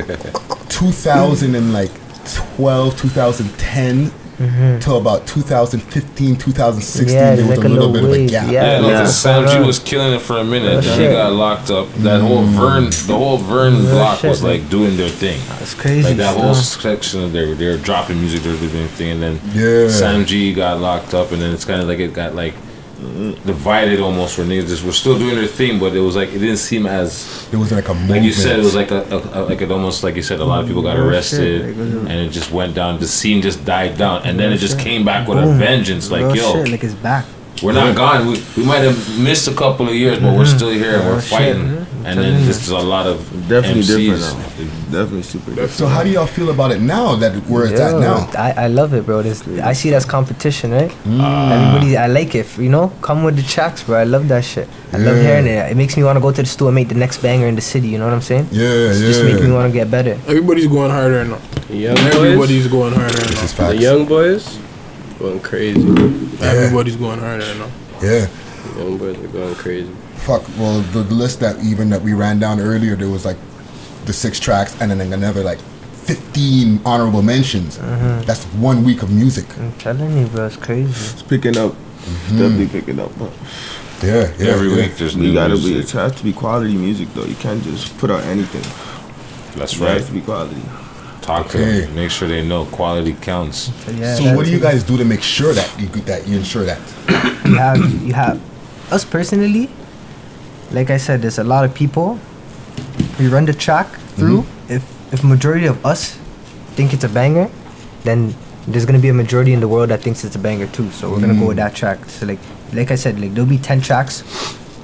[0.69, 1.91] 2000 and like
[2.55, 4.81] 12, 2010 Mhm.
[4.81, 8.31] till about 2015, 2016, Yeah, there was like a a little little bit of a
[8.31, 8.51] gap.
[8.51, 8.61] yeah.
[8.73, 8.99] Yeah, no, Yeah.
[9.01, 10.71] 'cause Sam G was killing it for a minute.
[10.71, 11.87] Real then he got locked up.
[11.99, 14.51] That whole Vern, the whole Vern Real block shit, was man.
[14.51, 15.39] like doing their thing.
[15.59, 16.03] That's crazy.
[16.09, 19.11] Like that whole section of there, they were dropping music, they were doing their thing,
[19.11, 19.89] and then Yeah.
[19.89, 22.53] Sam G got locked up, and then it's kind of like it got like
[23.45, 24.37] divided almost.
[24.37, 26.85] Where niggas just were still doing their thing, but it was like it didn't seem
[26.85, 29.61] as it was like a like you said, it was like a, a, a like
[29.61, 31.93] it almost like you said, a lot of people got oh, arrested, like, it was
[31.93, 32.99] a- and it just went down.
[32.99, 36.11] The scene just died down, and then it oh, just came back with a vengeance.
[36.11, 37.25] Like Real yo, shit, like it's back.
[37.63, 38.27] We're not gone.
[38.27, 41.11] We, we might have missed a couple of years, but we're still here and we're
[41.13, 41.85] Real shit, fighting.
[42.05, 43.17] And then this is a lot of
[43.49, 43.87] Definitely MCs.
[43.87, 44.91] different now.
[44.91, 45.71] Definitely super different.
[45.71, 48.29] so how do y'all feel about it now that where it's at Yo, now?
[48.37, 49.23] I, I love it, bro.
[49.23, 50.91] This, I see it as competition, right?
[51.03, 51.51] Mm.
[51.51, 52.57] Everybody, I like it.
[52.59, 53.97] You know, come with the tracks, bro.
[53.97, 54.67] I love that shit.
[54.93, 55.71] I love hearing it.
[55.71, 57.55] It makes me want to go to the store and make the next banger in
[57.55, 57.87] the city.
[57.87, 58.49] You know what I'm saying?
[58.51, 59.07] Yeah, It's yeah.
[59.07, 60.11] just make me want to get better.
[60.27, 61.39] Everybody's going harder now.
[61.69, 63.69] The young boys, Everybody's going harder This is now.
[63.69, 64.59] the young boys,
[65.19, 65.81] going crazy.
[66.43, 67.69] Everybody's going harder now.
[68.01, 68.27] Yeah.
[68.77, 69.91] Young boys are going crazy.
[70.25, 70.43] Fuck.
[70.57, 73.37] Well, the list that even that we ran down earlier, there was like
[74.05, 77.77] the six tracks and then another like 15 honorable mentions.
[77.77, 78.25] Mm-hmm.
[78.25, 79.45] That's one week of music.
[79.57, 80.47] I'm telling you, bro.
[80.47, 80.89] It's crazy.
[80.91, 81.75] It's picking up.
[81.99, 83.11] It's definitely picking up.
[83.17, 83.31] But
[84.03, 84.51] Yeah, yeah.
[84.51, 84.75] Every yeah.
[84.75, 85.79] week there's new you gotta be.
[85.79, 87.25] It has to be quality music though.
[87.25, 88.61] You can't just put out anything.
[89.59, 89.91] That's It right.
[89.97, 90.61] has to be quality.
[91.25, 91.81] Talk to Okay.
[91.81, 91.95] them.
[91.95, 93.71] Make sure they know quality counts.
[93.85, 96.37] So, yeah, So what do you guys do to make sure that you that you
[96.37, 96.79] ensure that?
[97.45, 98.39] you have you have
[98.91, 99.67] us personally
[100.71, 102.19] like i said there's a lot of people
[103.19, 104.73] we run the track through Mm-hmm.
[104.77, 106.17] if if majority of us
[106.77, 107.49] think it's a banger
[108.03, 108.33] then
[108.67, 111.09] there's gonna be a majority in the world that thinks it's a banger too so
[111.09, 111.53] we're gonna go Mm.
[111.53, 112.39] with that track so like
[112.73, 114.21] like i said like there'll be 10 tracks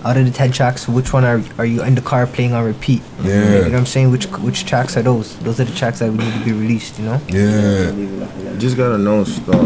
[0.04, 2.64] out of the 10 tracks which one are are you in the car playing on
[2.66, 3.34] repeat Yeah.
[3.34, 6.12] you know what i'm saying which which tracks are those those are the tracks that
[6.12, 7.92] need to be released you know Yeah.
[7.92, 9.62] You just gotta know stuff.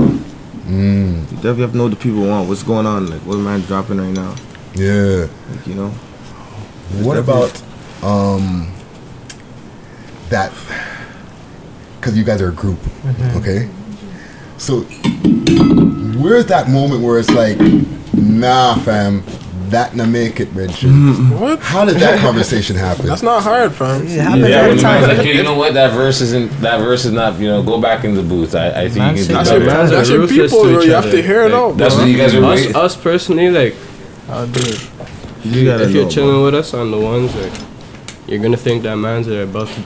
[0.67, 1.21] Mm.
[1.29, 2.49] You definitely have to know what the people want.
[2.49, 3.07] What's going on?
[3.09, 4.33] Like what man's dropping right now.
[4.73, 5.27] Yeah.
[5.51, 5.89] Like you know.
[7.05, 7.53] What about
[8.03, 8.71] um
[10.29, 10.51] that?
[11.99, 12.79] Because you guys are a group,
[13.35, 13.69] okay?
[14.57, 14.81] So
[16.21, 17.57] where's that moment where it's like,
[18.13, 19.23] nah, fam,
[19.71, 20.89] that na make it, Richard?
[21.39, 21.59] What?
[21.59, 23.05] How did that conversation happen?
[23.07, 24.01] That's not hard, fam.
[24.05, 25.73] it happens Yeah, all when the the man's time like, "Yo, you know what?
[25.73, 26.51] That verse isn't.
[26.61, 27.39] That verse is not.
[27.39, 28.55] You know, go back in the booth.
[28.55, 29.95] I, I think Man, you can That's do your, Man's better.
[29.95, 30.81] are that's your people, bro.
[30.81, 32.03] You have to hear it Like, out, that's bro.
[32.03, 32.75] what you guys are Us, waiting.
[32.75, 33.75] us personally, like,
[34.29, 34.89] I'll do it.
[35.45, 37.53] You gotta if you're know, chilling with us on the ones, like,
[38.27, 39.81] you're gonna think that man's are about to,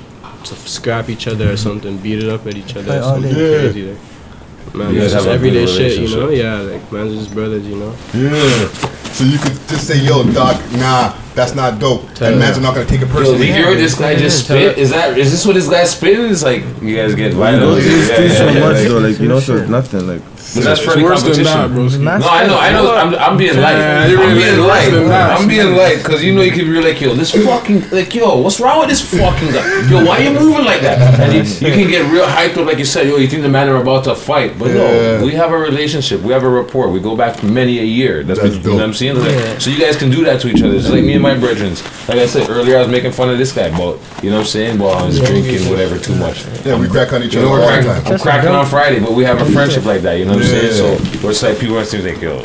[0.46, 3.60] to scrap each other or something, beat it up at each other or something they-
[3.72, 3.88] crazy.
[3.90, 6.30] Like, man, You guys it's just have everyday shit, you know?
[6.30, 7.94] Yeah, like, man's just brothers, you know?
[8.14, 8.96] Yeah.
[9.20, 12.04] So you could just say, yo, doc, nah, that's not dope.
[12.16, 12.40] Tell and her.
[12.40, 13.48] man's are not gonna take it Yo, personally.
[13.48, 14.78] you hear what this guy just spit?
[14.78, 16.32] Is that is this what this guy spitting?
[16.32, 17.64] It's like you guys get You violent.
[17.64, 17.92] know, with it.
[17.92, 19.00] it's Yeah, still yeah, so yeah, much though.
[19.00, 20.08] Like you know, so it's nothing.
[20.08, 20.22] Like
[20.56, 22.06] But that's It's friendly worse than competition.
[22.06, 22.20] that, bro.
[22.20, 22.96] No, I know, I know.
[22.96, 23.78] I'm, I'm being light.
[23.78, 24.90] Yeah, I'm you're really being worse light.
[24.90, 25.40] than that.
[25.40, 28.42] I'm being light because you know you can be like, yo, this fucking like, yo,
[28.42, 29.90] what's wrong with this fucking guy?
[29.90, 31.20] Yo, why are you moving like that?
[31.20, 33.08] And you, you can get real hyped up, like you said.
[33.08, 35.20] Yo, you think the man are about to fight, but Yeah.
[35.20, 36.22] no, we have a relationship.
[36.22, 36.90] We have a rapport.
[36.90, 38.24] We go back many a year.
[38.24, 38.98] That's, That's what, you know what I'm dope.
[38.98, 39.16] saying.
[39.20, 39.58] Like, Yeah.
[39.60, 40.76] So you guys can do that to each other.
[40.76, 41.74] It's like me and my brethren.
[42.08, 44.42] Like I said earlier, I was making fun of this guy, but you know what
[44.42, 44.80] I'm saying.
[44.80, 46.46] Well, I was drinking whatever too much.
[46.66, 48.14] Yeah, we crack on each You other know, all we're the cracking, time.
[48.14, 50.14] I'm cracking on Friday, but we have a friendship like that.
[50.18, 51.00] You know what I'm saying?
[51.00, 51.22] Yeah.
[51.22, 52.42] So it's like people are saying like, yo,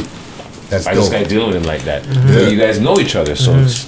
[0.68, 1.18] That's I just dope.
[1.18, 2.02] can't deal with him like that.
[2.02, 2.28] Mm-hmm.
[2.28, 2.34] Yeah.
[2.34, 3.64] But you guys know each other, so mm-hmm.
[3.64, 3.84] it's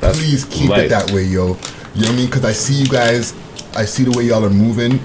[0.00, 0.86] That's please keep light.
[0.86, 1.56] it that way, yo.
[1.94, 2.26] You know what I mean?
[2.26, 3.34] Because I see you guys.
[3.76, 5.00] I see the way y'all are moving.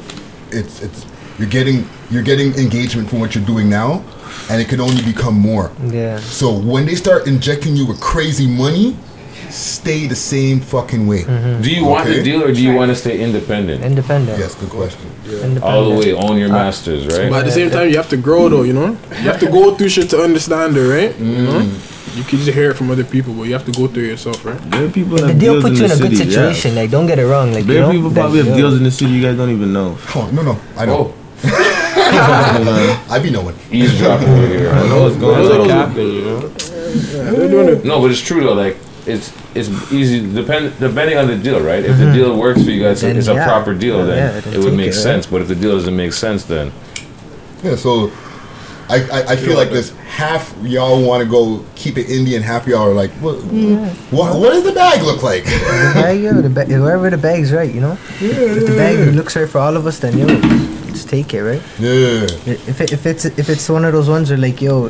[0.51, 1.05] It's it's
[1.37, 4.03] you're getting you're getting engagement from what you're doing now,
[4.49, 5.71] and it can only become more.
[5.87, 6.19] Yeah.
[6.19, 8.97] So when they start injecting you with crazy money,
[9.51, 11.23] stay the same fucking way.
[11.23, 11.61] Mm-hmm.
[11.61, 13.83] Do you want to deal or do you want to stay independent?
[13.83, 14.39] Independent.
[14.39, 15.09] Yes, good question.
[15.61, 17.29] All the way, own your uh, masters, right?
[17.29, 18.97] But at the same time, you have to grow though, you know.
[19.11, 21.17] You have to go through shit to understand it, right?
[21.19, 21.59] You know.
[21.61, 22.17] Mm.
[22.17, 24.43] You can just hear it from other people, but you have to go through yourself,
[24.43, 24.59] right?
[24.71, 26.75] There are people The deal deals put in you in the a good city, situation.
[26.75, 27.53] Like, don't get it wrong.
[27.53, 29.51] Like, There you are know, people probably have deals in the city you guys don't
[29.51, 29.97] even know.
[30.15, 31.13] Oh, no, no, I know.
[31.13, 31.15] Oh.
[33.09, 33.55] I be knowing.
[33.71, 34.69] Eavesdrop over here.
[34.71, 35.67] I know what's going Those are on.
[35.67, 36.39] capping, you know.
[36.49, 37.85] they're doing it.
[37.85, 38.53] No, but it's true though.
[38.53, 38.75] Like
[39.09, 41.83] it's it's easy depend depending on the deal, right?
[41.83, 42.13] If the mm-hmm.
[42.13, 43.45] deal works for you guys, Then it's a yeah.
[43.45, 44.05] proper deal.
[44.05, 44.95] Then Yeah, then it would make it, right?
[44.95, 45.25] sense.
[45.25, 46.71] But if the deal doesn't make sense, then
[47.63, 48.11] Yeah, so
[48.89, 52.65] I, I, I feel like this half y'all want to go keep it Indian, half
[52.65, 53.35] y'all are like, what,
[54.09, 55.43] what, what does the bag look like?
[55.43, 57.99] The bag, yo, the ba- wherever the bag's right, you know.
[58.19, 60.25] Yeah, if the bag looks right for all of us, then yo,
[60.87, 61.61] just take it, right?
[61.77, 62.25] Yeah.
[62.47, 64.89] If it, if it's if it's one of those ones where like yo,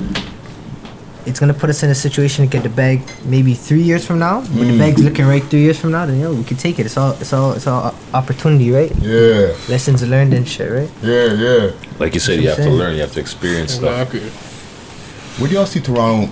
[1.25, 4.19] it's gonna put us in a situation to get the bag maybe three years from
[4.19, 4.77] now, but the Mm.
[4.79, 6.85] bag's looking right three years from now, then yo, we can take it.
[6.85, 8.91] It's all it's all it's all opportunity, right?
[9.01, 9.53] Yeah.
[9.69, 10.89] Lessons learned and shit, right?
[11.03, 11.71] Yeah, yeah.
[11.99, 12.95] like you said, That's you have I'm to learn.
[12.95, 13.91] You have to experience stuff.
[14.13, 14.29] Exactly.
[15.39, 16.29] Where do y'all see Toronto,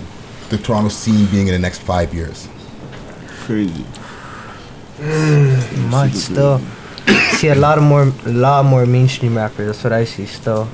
[0.50, 2.48] the Toronto scene being in the next five years?
[3.44, 3.84] Crazy.
[5.90, 6.60] Much still.
[7.38, 9.66] see a lot of more, a lot more mainstream rappers.
[9.66, 10.68] That's what I see still.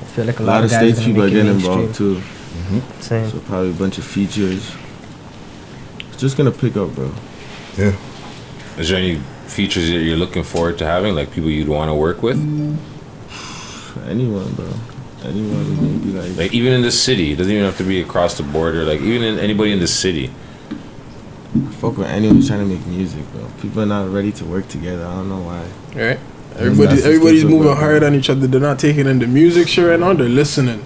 [0.00, 1.80] I feel like a, A lot of guys states gonna people are getting mainstream.
[1.80, 2.22] involved too.
[2.56, 3.00] Mm-hmm.
[3.00, 3.30] Same.
[3.30, 4.74] So probably a bunch of features.
[6.08, 7.12] It's just gonna pick up, bro.
[7.76, 7.94] Yeah.
[8.78, 11.94] Is there any features that you're looking forward to having, like people you'd want to
[11.94, 12.38] work with?
[14.08, 14.72] Anyone, bro.
[15.24, 18.36] Anyone maybe like Like even in the city, it doesn't even have to be across
[18.36, 18.84] the border.
[18.84, 20.30] Like even in anybody in the city.
[21.80, 23.46] fuck with anyone who's trying to make music, bro.
[23.60, 25.04] People are not ready to work together.
[25.06, 25.66] I don't know why.
[25.94, 26.18] Right.
[26.56, 28.46] Everybody, everybody's moving it, hard on each other.
[28.46, 30.14] They're not taking in the music shit right now.
[30.14, 30.82] They're listening.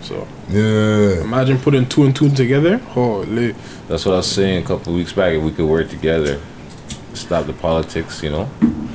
[0.00, 1.22] So Yeah.
[1.22, 2.78] imagine putting two and two together.
[2.78, 3.52] Holy.
[3.88, 5.32] That's what I was saying a couple of weeks back.
[5.34, 6.40] If we could work together,
[7.14, 8.48] stop the politics, you know,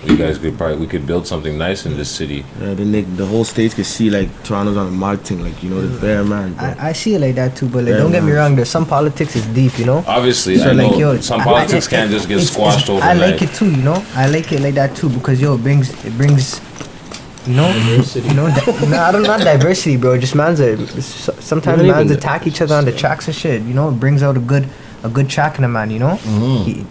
[0.05, 2.45] you guys could probably we could build something nice in this city.
[2.61, 5.69] Yeah, then they, the whole states could see like Toronto's on the marketing, like you
[5.69, 6.65] know the bear man, bro.
[6.65, 8.37] I, I see it like that too, but like Yeah, don't get me man.
[8.37, 8.55] wrong.
[8.55, 10.03] There's some politics is deep, you know.
[10.07, 13.03] Obviously, So, I know yo, some I- politics I- can't just get it's- squashed it's-
[13.03, 14.05] I like it too, you know.
[14.13, 16.59] I like it like that too because yo, it brings it brings,
[17.47, 18.27] you know, Diversity.
[18.29, 18.33] you.
[18.35, 20.17] Di- no, I don't not diversity, bro.
[20.17, 23.35] Just man's a, s- sometimes Not man's even attack each other on the tracks and
[23.35, 23.61] shit.
[23.63, 24.67] You know, it brings out a good
[25.03, 25.89] a good track in a man.
[25.91, 26.15] You know.
[26.23, 26.63] Mm-hmm.
[26.69, 26.85] He-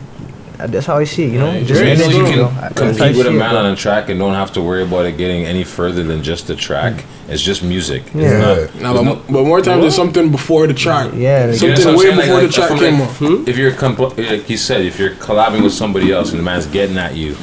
[0.56, 1.32] that's how I see it.
[1.32, 2.48] You know, Yeah, just you know energy, you bro.
[2.48, 4.20] can I- that's how I compete with a see it, man on a track and
[4.20, 7.04] don't have to worry about it getting any further than just the track.
[7.28, 8.04] It's just music.
[8.06, 8.38] It's Yeah.
[8.38, 11.10] not, Nah, there's but, no- but more times there's something before the track.
[11.16, 13.08] Yeah, like- that's Something what I'm way saying, before like, the track came like,
[13.42, 13.48] off.
[13.48, 16.66] If you're compl- like he said, if you're collabing with somebody else and the man's
[16.66, 17.34] getting at you,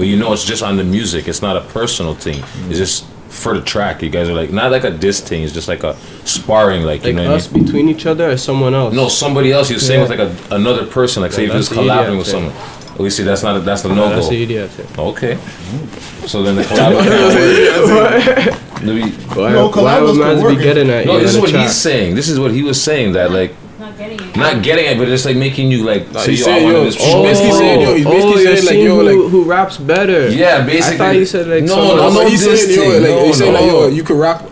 [0.00, 2.42] but you know it's just on the music, it's not a personal thing.
[2.70, 4.02] It's just for the track.
[4.02, 5.42] You guys are like not like a diss thing.
[5.44, 5.94] It's just like a
[6.24, 7.34] sparring, like you Like know.
[7.34, 7.64] us I mean?
[7.66, 8.94] between each other or someone else?
[8.94, 9.68] No, somebody else.
[9.70, 10.08] You're saying Yeah.
[10.08, 11.22] with like a, another person.
[11.22, 12.50] Like say Yeah, if he was that's the idiot collabing with thing.
[12.50, 12.96] someone.
[12.98, 14.14] Oh, you see, that's not a, that's the Yeah, no go.
[14.16, 14.70] that's the idiot.
[14.98, 15.38] Okay.
[16.26, 17.86] So then the collab can't
[18.48, 18.82] work.
[18.82, 19.52] Let me- Why,
[19.82, 21.62] why would mans be getting at no, you this is what track?
[21.62, 22.14] he's saying.
[22.14, 23.54] This is what he was saying that like
[23.90, 24.36] Not getting it.
[24.36, 26.74] not getting it, but it's like making you like Nah, say he's yo, saying, yo,
[26.74, 26.96] wanted this.
[26.96, 29.76] he's basically saying, yo, he's oh, basically you're saying, like, yo, who, like- who raps
[29.78, 30.28] better.
[30.30, 30.94] Yeah, basically.
[30.94, 32.14] I thought you said like No, someone no, else.
[32.14, 34.49] No, no, he's this saying, yo, like, no, he's saying, like, yo, you could rap,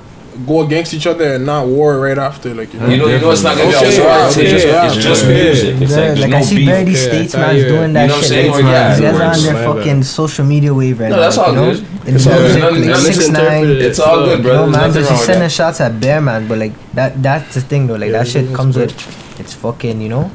[0.48, 2.86] go against each other and not war right after, like, you know.
[2.88, 4.26] You know, you know, it's not gonna Okay, be a yeah, war.
[4.28, 5.32] It's okay, just, yeah, it's just yeah.
[5.42, 5.80] music.
[5.82, 6.68] It's Yeah, like like no I see beef.
[6.68, 8.28] Birdie Okay, I States thought doing that You know what I'm shit.
[8.28, 8.50] saying?
[8.50, 9.76] Like, Or, yeah, you guys are on their My bad.
[9.76, 11.22] fucking social media wave right No, now.
[11.22, 11.70] that's all you know?
[11.74, 11.86] good.
[12.08, 12.86] In It's the all good.
[12.86, 13.32] like six nine.
[13.32, 13.82] misinterpreted.
[13.82, 14.52] It's all good, You bro.
[14.54, 17.60] know, There's man, nothing just sending shots at Bear Man, but like that that's the
[17.60, 17.94] thing though.
[17.96, 18.92] Like that shit comes with
[19.38, 20.30] it's fucking, you know,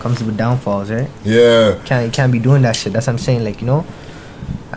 [0.00, 1.08] comes with downfalls, right?
[1.24, 1.76] Yeah.
[1.84, 2.92] Can't can't be doing that shit.
[2.92, 3.44] That's what I'm saying.
[3.44, 3.84] Like, you know,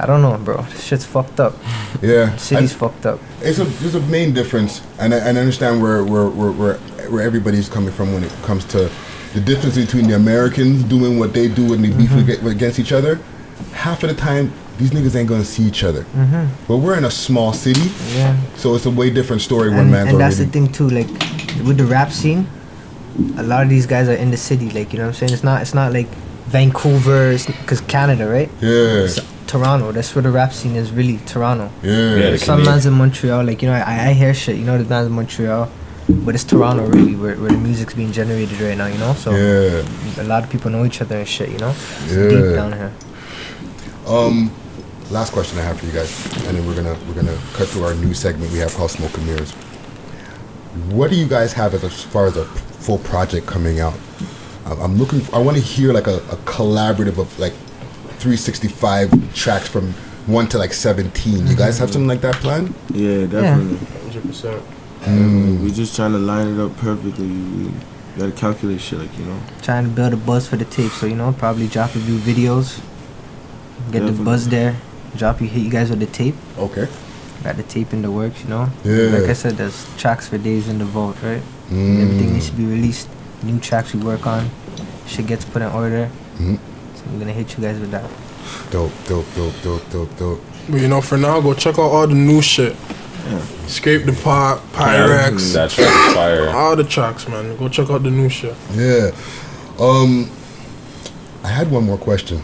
[0.02, 0.62] I don't know, bro.
[0.64, 1.54] This shit's fucked up.
[2.02, 2.36] Yeah.
[2.38, 3.20] City's I- fucked up.
[3.42, 6.76] It's a there's a main difference, and I, and I understand where where, where where
[7.12, 8.90] where everybody's coming from when it comes to
[9.34, 12.48] the difference between the Americans doing what they do and they beef Mm-hmm.
[12.48, 13.20] ag- against each other.
[13.74, 16.04] Half of the time, these niggas ain't gonna see each other.
[16.16, 16.48] Mhm.
[16.68, 18.36] But we're in a small city, Yeah.
[18.56, 21.08] so it's a way different story when and, man's and that's the thing too like
[21.68, 22.48] with the rap scene
[23.38, 25.34] a lot of these guys are in the city like you know what i'm saying
[25.34, 26.08] it's not it's not like
[26.48, 27.32] vancouver
[27.62, 29.06] because canada right Yeah.
[29.06, 29.20] It's
[29.54, 32.16] toronto that's where the rap scene is really toronto Yeah.
[32.22, 34.88] Yeah, some man's in montreal like you know i, I hear shit you know the
[34.94, 35.70] man's in montreal
[36.26, 39.32] but it's toronto really where, where the music's being generated right now you know so
[39.32, 40.24] Yeah.
[40.24, 41.70] a lot of people know each other and shit you know
[42.04, 42.30] it's Yeah.
[42.30, 42.92] deep down here
[44.08, 44.52] Um,
[45.12, 46.10] last question I have for you guys,
[46.48, 49.16] and then we're gonna we're gonna cut to our new segment we have called Smoke
[49.18, 49.52] and Mirrors.
[50.98, 52.46] What do you guys have as, as far as a
[52.86, 53.94] full project coming out?
[54.66, 55.22] I'm I'm looking.
[55.32, 57.54] I want to hear like a, a collaborative of like
[58.20, 59.94] 365 tracks from
[60.28, 61.48] one to like 17.
[61.48, 62.74] You guys have something like that planned?
[62.94, 63.78] Yeah, definitely.
[64.04, 64.64] Hundred percent.
[65.02, 65.62] Mm.
[65.64, 67.28] We just trying to line it up perfectly.
[67.28, 67.72] We
[68.18, 69.40] gotta calculate shit, like you know.
[69.62, 72.18] Trying to build a buzz for the tape, so you know, probably drop a few
[72.18, 72.82] videos,
[73.92, 74.76] get the buzz there,
[75.16, 76.36] drop you hit you guys with the tape.
[76.58, 76.88] Okay.
[77.44, 78.70] Got the tape in the works, you know.
[78.84, 79.18] Yeah.
[79.18, 81.42] Like I said, there's tracks for days in the vault, right?
[81.70, 82.02] Mm.
[82.02, 83.08] Everything needs to be released.
[83.42, 84.50] New tracks we work on,
[85.08, 86.12] shit gets put in order.
[86.38, 86.60] Mhm.
[87.10, 88.04] So I'm gonna hit you guys with that.
[88.72, 90.42] Dope, dope, dope, dope, dope, dope.
[90.70, 92.76] But you know, for now, go check out all the new shit.
[93.68, 95.54] Scrape the pot, Pyrex.
[95.54, 96.50] That track is fire.
[96.50, 97.56] All the tracks, man.
[97.58, 98.56] Go check out the new shit.
[98.74, 99.12] Yeah.
[99.80, 100.30] Um,
[101.44, 102.42] I had one more question.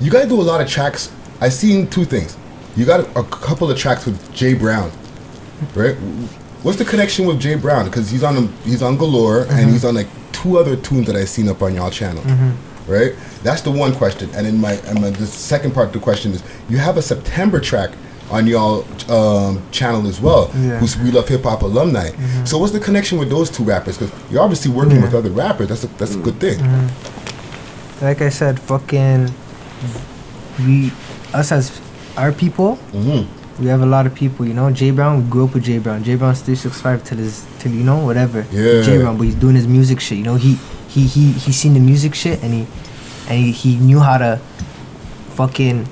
[0.00, 1.10] You guys do a lot of tracks.
[1.40, 2.36] I seen two things.
[2.76, 4.90] You got a, a couple of tracks with Jay Brown,
[5.74, 5.94] right?
[6.62, 7.86] What's the connection with Jay Brown?
[7.86, 9.72] Because he's on the, he's on Galore and Mhm.
[9.72, 10.06] he's on like
[10.40, 12.52] two other tunes that I seen up on y'all channel, Mhm.
[12.86, 13.12] right?
[13.42, 14.30] That's the one question.
[14.34, 17.02] And in my and my, the second part of the question is you have a
[17.02, 17.90] September track
[18.30, 20.78] on y'all um, channel as well, Yeah.
[20.78, 22.10] who's We Love Hip Hop alumni.
[22.10, 22.46] Mhm.
[22.46, 23.98] So what's the connection with those two rappers?
[23.98, 25.02] Because you're obviously working Yeah.
[25.06, 25.68] with other rappers.
[25.68, 26.58] That's a that's a good thing.
[26.60, 26.88] Mhm.
[28.00, 29.34] Like I said, fucking,
[30.58, 30.92] we,
[31.34, 31.70] us as
[32.16, 33.26] our people, Mhm.
[33.60, 34.46] We have a lot of people.
[34.46, 35.22] You know, Jay Brown.
[35.24, 36.02] We grew up with Jay Brown.
[36.02, 38.46] Jay Brown's three six five till his till you know whatever.
[38.50, 38.82] Yeah.
[38.82, 40.18] Jay Brown, but he's doing his music shit.
[40.18, 40.54] You know, he
[40.88, 42.66] he he he seen the music shit and he
[43.28, 44.40] and he, he knew how to
[45.34, 45.86] fucking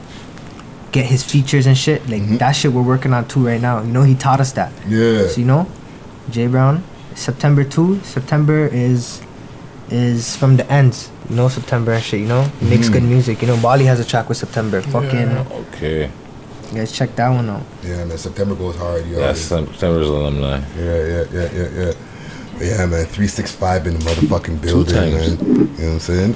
[0.93, 2.09] get his features and shit.
[2.09, 3.83] Like that shit we're working on too right now.
[3.83, 4.73] You know, he taught us that.
[4.89, 5.27] Yeah.
[5.29, 5.67] So you know,
[6.31, 6.83] Jay Brown,
[7.15, 8.01] September two.
[8.01, 9.21] September is
[9.91, 11.11] is from the ends.
[11.31, 12.21] You know, September and shit.
[12.21, 12.93] You know, he makes Mhm.
[12.95, 13.43] good music.
[13.43, 14.81] You know, Bali has a track with September.
[14.81, 15.29] Fucking,
[15.73, 16.11] Okay.
[16.71, 17.63] You guys check that one out.
[17.83, 18.19] Yeah, man.
[18.19, 19.07] September goes hard.
[19.07, 19.19] Yo.
[19.19, 20.61] That's September's alumni.
[20.77, 21.93] Yeah, yeah, yeah, yeah, yeah.
[22.61, 23.07] Yeah, man.
[23.07, 25.41] Three six five in the motherfucking building, times.
[25.43, 25.49] man.
[25.49, 26.35] You know what I'm saying?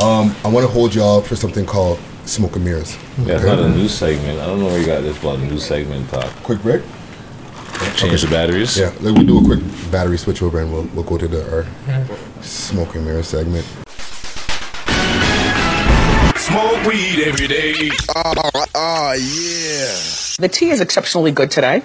[0.00, 2.96] Um, I want to hold y'all for something called Smoke and Mirrors.
[3.24, 4.40] Yeah, it's not a new segment.
[4.40, 6.26] I don't know where you got this about new segment talk.
[6.42, 6.82] Quick break.
[7.96, 8.76] Change the batteries.
[8.78, 9.60] Yeah, let me do a quick
[9.90, 11.66] battery switch over and we'll, we'll go to the our
[12.42, 13.64] Smoke and mirror segment.
[16.36, 17.90] Smoke weed every day.
[19.10, 20.36] Oh, yeah.
[20.38, 21.82] The tea is exceptionally good today.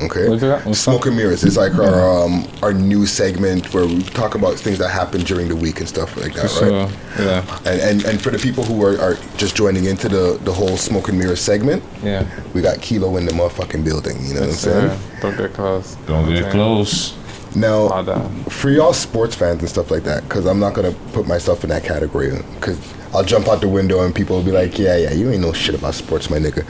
[0.00, 0.72] Okay.
[0.74, 4.78] Smoke and Mirrors is like our um, our new segment where we talk about things
[4.78, 6.90] that happen during the week and stuff like that, For right?
[7.16, 7.58] sure, yeah.
[7.64, 10.76] And, and and for the people who are, are just joining into the, the whole
[10.76, 12.24] Smoke and mirror segment, Yeah.
[12.54, 14.24] we got Kilo in the motherfucking building.
[14.24, 14.98] You know Yes, what I'm saying?
[15.00, 15.20] sir.
[15.20, 15.96] Don't get close.
[16.06, 16.50] Don't get Okay.
[16.52, 17.14] close.
[17.58, 21.64] Now, for y'all sports fans and stuff like that, because I'm not gonna put myself
[21.64, 22.78] in that category, because
[23.14, 25.52] I'll jump out the window and people will be like, "Yeah, yeah, you ain't know
[25.52, 26.64] shit about sports, my nigga."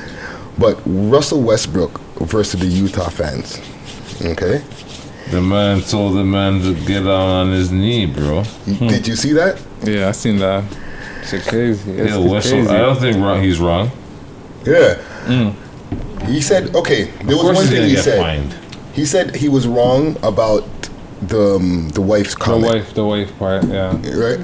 [0.59, 3.61] But Russell Westbrook versus the Utah fans,
[4.23, 4.63] okay?
[5.31, 8.43] The man told the man to get down on his knee, bro.
[8.45, 8.87] Hmm.
[8.89, 9.61] Did you see that?
[9.85, 10.65] Yeah, I seen that.
[11.29, 11.91] Shit crazy.
[11.91, 12.69] It's, Yeah, it's Wessel, crazy.
[12.71, 13.91] I don't think wrong, he's wrong.
[14.65, 14.95] Yeah.
[15.29, 15.51] Hmm.
[16.33, 18.19] He said, okay, there Of was course one he's thing gonna he get said.
[18.19, 18.55] fined.
[18.95, 20.65] He said he was wrong about
[21.23, 22.71] the um, the wife's comment.
[22.73, 23.93] The wife, the wife part, yeah.
[24.17, 24.41] Right?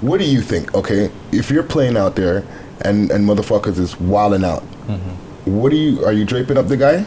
[0.00, 0.74] What do you think?
[0.74, 2.44] Okay, if you're playing out there
[2.82, 4.62] and and motherfuckers is wilding out,
[5.44, 7.04] what do you are you draping up the guy?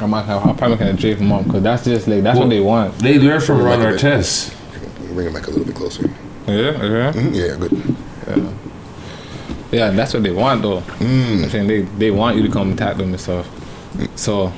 [0.00, 2.50] I'm, not, I'm probably gonna drape him up because that's just like that's Well, what
[2.54, 2.98] they want.
[2.98, 4.00] They learn from Bring it Ron back a bit.
[4.02, 5.14] Artest.
[5.14, 6.08] Bring him back a little bit closer.
[6.46, 7.96] Yeah, yeah, Mhm, yeah, good.
[8.26, 8.52] yeah.
[9.70, 10.80] Yeah, that's what they want though.
[10.98, 11.44] Mm.
[11.44, 13.46] I'm saying they they want you to come attack them and stuff.
[14.16, 14.52] So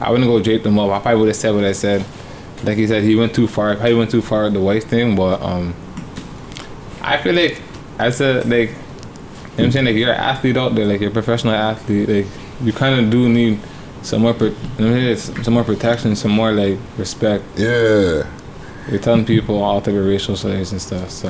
[0.00, 0.90] I wouldn't go drape them up.
[0.90, 2.04] I probably would have said what I said.
[2.64, 3.74] Like he said, he went too far.
[3.76, 5.74] He went too far with the wife thing, but um,
[7.02, 7.60] I feel like
[7.98, 8.74] as a like, you know
[9.56, 12.26] what I'm saying like you're an athlete out there, like you're a professional athlete, like
[12.62, 13.60] you kind of do need
[14.02, 16.78] some more, pro- you know what I'm saying, it's some more protection, some more like
[16.96, 17.44] respect.
[17.56, 18.26] Yeah.
[18.88, 21.28] You're telling people all type of racial slurs and stuff, so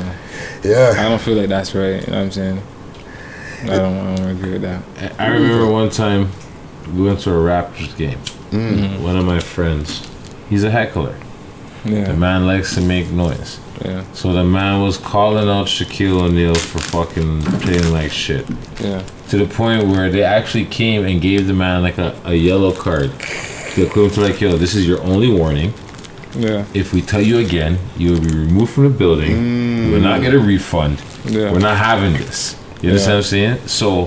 [0.64, 2.04] yeah, I don't feel like that's right.
[2.04, 2.62] You know what I'm saying?
[3.62, 4.82] I don't, I don't agree with that.
[5.20, 6.30] I remember one time
[6.94, 8.18] we went to a Raptors game.
[8.50, 9.00] Mm.
[9.02, 10.08] One of my friends,
[10.50, 11.16] he's a heckler.
[11.84, 12.04] Yeah.
[12.04, 13.60] The man likes to make noise.
[13.84, 14.04] Yeah.
[14.12, 18.46] So the man was calling out Shaquille O'Neal for fucking playing like shit.
[18.80, 19.04] Yeah.
[19.28, 22.72] To the point where they actually came and gave the man like a, a yellow
[22.72, 23.10] card.
[23.76, 25.74] The equivalent to like, yo, this is your only warning.
[26.36, 26.64] Yeah.
[26.74, 29.32] If we tell you again, you will be removed from the building.
[29.32, 29.86] Mm.
[29.86, 31.02] You will not get a refund.
[31.24, 31.52] Yeah.
[31.52, 32.56] We're not having this.
[32.80, 33.14] You understand Yeah.
[33.14, 33.68] what I'm saying?
[33.68, 34.04] So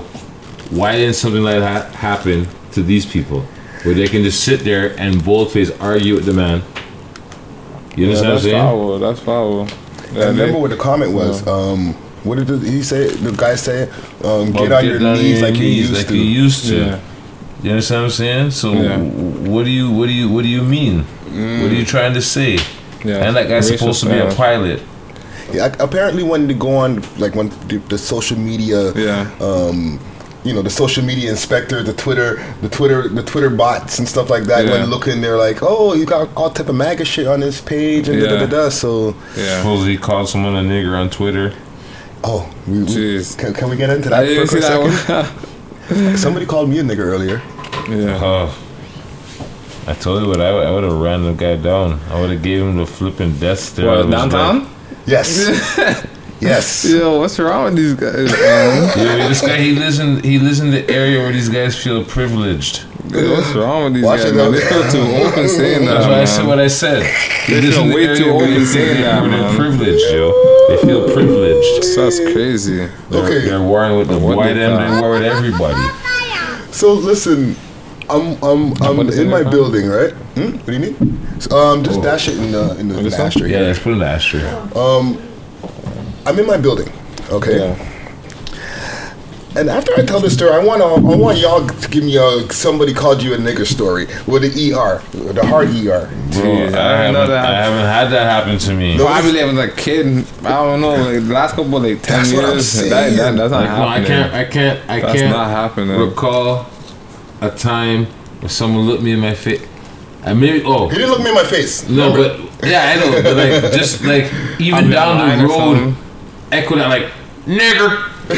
[0.75, 3.41] why didn't something like that happen to these people?
[3.83, 6.63] Where they can just sit there and boldface argue with the man.
[7.97, 8.63] You Yeah, understand that's what I'm saying?
[8.63, 8.99] foul.
[8.99, 9.61] That's foul.
[9.61, 11.45] I Yeah, remember they- what the comment was.
[11.47, 11.93] Um,
[12.23, 13.07] what did the, he say?
[13.07, 13.89] The guy said,
[14.23, 16.75] um, Well, "Get on your down knees like you used like to." you used to.
[16.77, 16.99] Yeah.
[17.63, 18.51] You understand what I'm saying?
[18.51, 18.97] So Yeah.
[18.97, 21.05] what do you what do you what do you mean?
[21.25, 22.59] What are you trying to say?
[23.03, 23.25] Yeah.
[23.25, 24.81] And that guy's Racial supposed to be a pilot.
[25.53, 29.27] Yeah, ac- apparently when they go on, like when the, the social media, Yeah.
[29.39, 29.99] um,
[30.47, 34.29] you know, the social media inspector, the Twitter, the Twitter, the Twitter bots and stuff
[34.29, 34.65] like that.
[34.65, 34.71] Yeah.
[34.71, 38.07] When looking, they're like, oh, you got all type of MAGA shit on this page
[38.07, 38.69] and da da da da.
[38.69, 39.57] So, Yeah.
[39.59, 41.53] Supposedly he called someone a nigger on Twitter.
[42.23, 44.61] oh, we, we, can, can we get into I that for a didn't see quick
[44.63, 45.97] that second?
[46.07, 46.17] one.
[46.17, 47.41] Somebody called me a nigger earlier.
[47.89, 48.19] yeah.
[48.21, 48.63] Oh.
[49.87, 51.99] I told you what I, I would have ran the guy down.
[52.09, 53.89] I would have gave him the flipping death stare.
[53.89, 54.59] I What, downtown?
[54.63, 54.67] like-
[55.05, 55.29] Yes.
[56.39, 56.85] yes.
[56.89, 58.97] Yo, what's wrong with these guys, man?
[58.97, 62.03] Yeah, this guy he lives in he lives in the area where these guys feel
[62.05, 62.85] privileged.
[63.09, 64.51] Yo, what's wrong with these Watch guys, man?
[64.51, 67.01] They feel too open saying that, That's why I said what I said.
[67.47, 69.55] They feel in the way too open saying feel that, they're man.
[69.55, 70.31] privileged, yo.
[70.67, 71.97] They feel privileged.
[71.97, 72.77] That's crazy.
[73.09, 73.45] They're, Okay.
[73.45, 74.77] they're warring with the What white the end.
[74.77, 74.93] fuck?
[74.95, 76.73] They war with everybody.
[76.73, 77.55] So listen,
[78.09, 79.49] I'm I'm I'm What is in my huh?
[79.51, 80.11] building, right?
[80.35, 80.51] Hmm?
[80.57, 81.41] What do you need?
[81.41, 83.49] So, um, just dash it in the in the, in the ashtray.
[83.51, 84.43] Yeah, let's put it in the ashtray.
[84.75, 85.17] Um,
[86.27, 86.89] I'm in my building,
[87.29, 87.57] okay.
[87.59, 87.93] Yeah.
[89.55, 92.47] And after I tell this story, I want I want y'all to give me a
[92.51, 95.01] somebody called you a nigger story with the ER,
[95.33, 96.05] the hard ER.
[96.05, 97.45] Bro, Jeez, I, I haven't, that.
[97.45, 98.97] I haven't had that happen to me.
[98.97, 100.27] Probably when I was a kid.
[100.45, 102.67] I don't know, like the last couple of like ten That's what I'm years.
[102.69, 102.89] saying.
[102.91, 104.33] That, that, that's not Like, no, I can't.
[104.33, 104.89] I can't.
[104.89, 105.97] I That's can't not happening.
[105.99, 106.67] recall
[107.41, 108.05] a time
[108.41, 109.65] where someone looked me in my face.
[110.23, 111.87] I maybe oh He didn't look me in my face.
[111.89, 112.43] no, Remember?
[112.59, 113.23] but yeah, I know.
[113.23, 115.95] But like just like even I'm down the or road,
[116.49, 116.59] something.
[116.59, 117.11] echo that like
[117.45, 118.13] nigger.
[118.29, 118.35] No,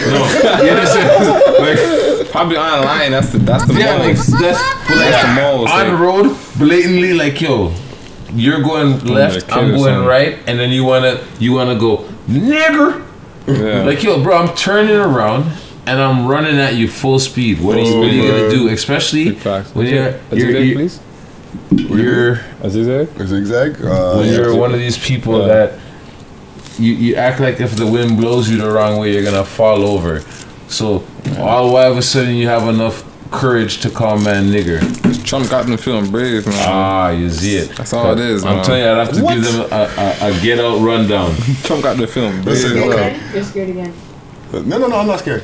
[0.63, 1.25] you understand?
[2.19, 3.11] Like Probably online.
[3.11, 4.31] That's the that's the yeah, like most.
[4.39, 7.73] that's but like That's the most, on the like- road, blatantly like yo.
[8.31, 13.03] You're going left, I'm going right, and then you wanna you wanna go nigger.
[13.47, 13.81] yeah.
[13.83, 15.51] Like yo, bro, I'm turning around
[15.87, 17.59] and I'm running at you full speed.
[17.59, 18.67] What are you, what are you gonna do?
[18.67, 19.73] Especially Big facts.
[19.73, 20.99] when you're A you're, zigzag, you're, please.
[21.71, 23.07] you're A zigzag.
[23.19, 23.81] A zigzag.
[23.83, 25.47] Uh, when you're one of these people Yeah.
[25.47, 25.79] that
[26.79, 29.83] you, you act like if the wind blows you the wrong way, you're gonna fall
[29.83, 30.21] over.
[30.67, 31.03] So
[31.37, 34.79] all why of a sudden you have enough courage to call man nigger.
[35.23, 36.55] Trump got them feeling brave, man.
[36.67, 37.75] Ah, you see it.
[37.75, 38.65] That's all it is, I'm man.
[38.65, 39.35] telling you, I'd have to What?
[39.35, 41.35] give them a, a, a get out rundown.
[41.63, 42.45] Trump got them feeling brave.
[42.63, 43.19] Listen, okay.
[43.33, 43.93] You're scared again.
[44.51, 45.43] No, no, no, I'm not scared.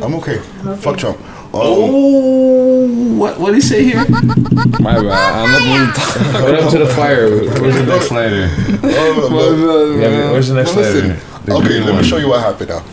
[0.00, 0.38] I'm okay.
[0.78, 1.18] Fuck Trump.
[1.60, 4.04] Um, Oh, what what did he say here?
[4.08, 5.34] My bad.
[5.34, 6.42] I'm not going to talk.
[6.44, 7.28] Right up to the fire.
[7.60, 8.48] Where's the next lighter?
[8.80, 11.20] but- Yeah, where's the next but listen, lighter?
[11.44, 12.02] The okay, let one.
[12.02, 12.84] me show you what happened now.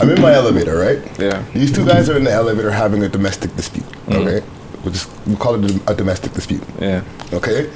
[0.00, 1.00] I'm in my elevator, right?
[1.18, 1.42] Yeah.
[1.54, 3.86] These two guys are in the elevator having a domestic dispute.
[4.08, 4.42] Okay,
[4.84, 6.62] we'll just we call it a, a domestic dispute.
[6.80, 7.02] Yeah.
[7.32, 7.70] Okay.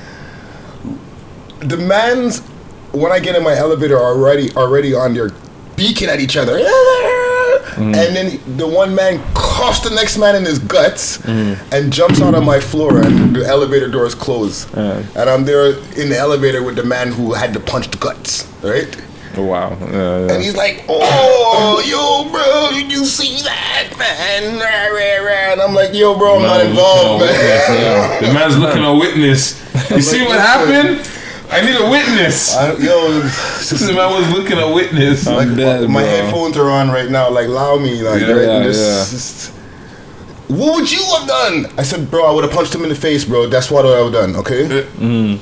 [1.61, 2.41] The man's
[2.93, 5.31] when I get in my elevator already already on there
[5.77, 6.59] beaking at each other.
[7.75, 7.95] Mm.
[7.95, 11.59] And then the one man coughs the next man in his guts mm.
[11.73, 14.73] and jumps out on my floor and the elevator doors close.
[14.75, 15.03] Yeah.
[15.17, 18.47] And I'm there in the elevator with the man who had to punch the guts,
[18.63, 18.95] right?
[19.37, 19.77] Wow.
[19.81, 24.63] Yeah, And he's like, "Oh, yo, bro, did you see that, man?"
[25.53, 29.63] And I'm like, "Yo, bro, I'm not involved, man." The man's looking a witness.
[29.91, 31.07] You see what happened?
[31.51, 32.55] I need a witness.
[32.57, 35.27] I, yo, The man was looking a witness.
[35.27, 36.11] like dead, my bro.
[36.11, 37.31] headphones are on right now.
[37.31, 38.47] Like, allow me, like, Yeah, right?
[38.47, 39.17] yeah, This- yeah.
[39.17, 39.53] this-
[40.49, 41.67] what would you have done?
[41.77, 43.49] I said, bro, I would have punched him in the face, bro.
[43.49, 44.85] That's what I would have done, okay?
[44.97, 45.41] Mm.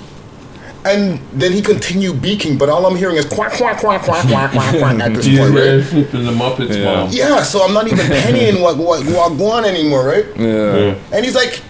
[0.86, 4.52] And then he continued beaking, but all I'm hearing is quack, quack, quack, quack, quack,
[4.52, 5.86] quack, quack at this point, there right?
[5.86, 6.84] flipping the Muppets, Yeah.
[6.84, 7.08] mom.
[7.10, 10.24] Yeah, so I'm not even pennying what what what going on anymore, right?
[10.36, 10.94] Yeah.
[11.12, 11.60] And he's like,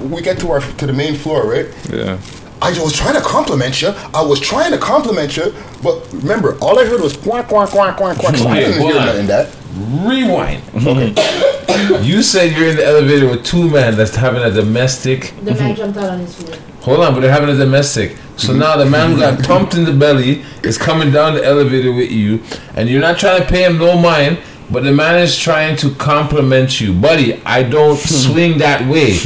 [0.00, 1.66] we get to our to the main floor, right?
[1.92, 2.18] Yeah.
[2.64, 3.88] I was trying to compliment you.
[4.14, 7.96] I was trying to compliment you, but remember, all I heard was quack, quack, quack,
[7.98, 8.36] quack, quack.
[8.36, 9.54] So I didn't hear nothing that.
[9.76, 10.62] Rewind.
[10.62, 12.04] Mm-hmm.
[12.04, 15.34] You said you're in the elevator with two men that's having a domestic.
[15.42, 15.74] The man mm-hmm.
[15.74, 16.58] jumped out on his feet.
[16.82, 18.16] Hold on, but they're having a domestic.
[18.36, 18.58] So Mm-hmm.
[18.60, 19.42] now the man who got mm-hmm.
[19.42, 22.42] pumped in the belly is coming down the elevator with you,
[22.76, 24.38] and you're not trying to pay him no mind,
[24.70, 26.92] but the man is trying to compliment you.
[26.92, 28.06] Buddy, I don't hmm.
[28.06, 29.16] swing that way.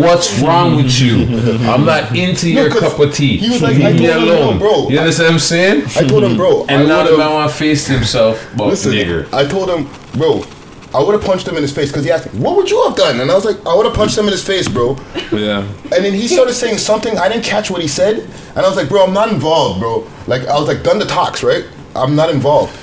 [0.00, 1.26] What's wrong with you?
[1.68, 3.38] I'm not into your 'cause cup of tea.
[3.38, 4.54] he was like, Leave I me told alone.
[4.54, 4.88] no, bro.
[4.88, 5.82] You understand what I'm saying?
[5.96, 6.64] I told him, bro.
[6.68, 9.32] I And now the man want to face himself about Listen, nigger.
[9.32, 10.44] I told him, bro.
[10.94, 12.82] I would have punched him in his face because he asked me, "What would you
[12.84, 14.98] have done?" And I was like, "I would have punched him in his face, bro."
[15.32, 15.64] Yeah.
[15.90, 17.16] And then he started saying something.
[17.16, 18.18] I didn't catch what he said,
[18.54, 21.06] and I was like, "Bro, I'm not involved, bro." Like I was like, "Done the
[21.06, 21.64] talks, right?
[21.96, 22.76] I'm not involved."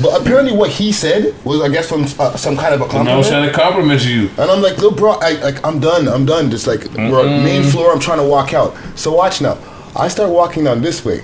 [0.00, 3.02] But apparently, what he said was, I guess, from uh, some kind of a The
[3.02, 3.28] man was compliment.
[3.28, 4.28] trying to compliment you.
[4.42, 6.06] And I'm like, look, bro, I, like, I'm done.
[6.06, 6.50] I'm done.
[6.50, 7.92] Just like, we're on main floor.
[7.92, 8.76] I'm trying to walk out.
[8.94, 9.56] So watch now.
[9.96, 11.22] I start walking down this way.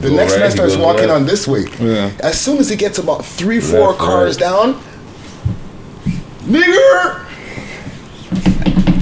[0.00, 1.12] The Go next right, man starts walking left.
[1.20, 1.66] on this way.
[1.78, 2.10] Yeah.
[2.20, 4.50] As soon as he gets about three, four Left, cars right.
[4.50, 4.82] down,
[6.42, 7.20] nigger.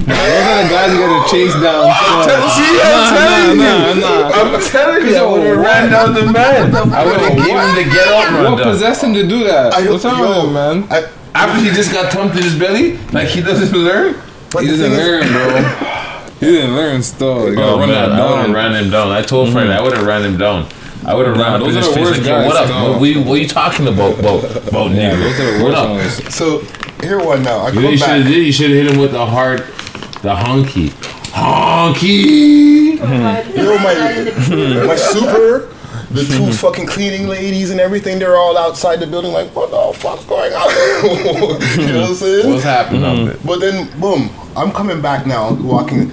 [0.05, 1.85] Those are the guys who get to chase down.
[1.89, 3.63] I'm tell- see, I'm telling you.
[3.63, 4.29] Nah, nah.
[4.33, 6.75] I'm telling you, I would have ran down the man.
[6.75, 8.53] I would have gave him the get out run.
[8.53, 9.73] What possessed him to do that?
[9.89, 11.05] What's wrong with him, man?
[11.33, 14.15] After he just got thumped in his belly, like he doesn't learn.
[14.59, 15.87] he doesn't learn, bro.
[16.41, 17.49] He didn't learn still.
[17.51, 19.11] You gotta Oh run man, that I would have ran him down.
[19.11, 19.83] I told Fred I mm-hmm.
[19.83, 20.67] would have ran him down.
[21.05, 22.33] I would have Nah, ran up in those his are the face worst like, yo,
[22.35, 22.69] guys, what up?
[22.69, 22.91] no.
[22.93, 25.19] What, what, you- you talking about, about, about Yeah, nigga?
[25.21, 26.31] those are the What up?
[26.31, 26.59] So
[27.05, 27.57] here one now.
[27.59, 28.33] I You come you should have back.
[28.33, 28.43] did.
[28.47, 29.61] You should have hit him with the hard,
[30.21, 30.89] the honky,
[31.31, 32.91] honky.
[33.01, 33.93] You know my
[34.85, 35.73] my super,
[36.11, 38.19] the two fucking cleaning ladies and everything.
[38.19, 40.69] They're all outside the building, like, what the fuck's going on?
[41.79, 42.49] you know what I'm saying?
[42.51, 43.37] What's happening up there?
[43.45, 46.09] But then, boom, I'm coming back now, walking.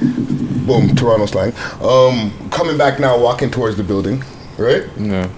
[0.66, 1.52] Boom, Toronto slang.
[1.82, 4.22] Um, coming back now, walking towards the building,
[4.59, 4.85] right?
[4.98, 5.28] Yeah.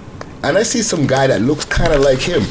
[0.43, 2.43] And I see some guy that looks kind of like him.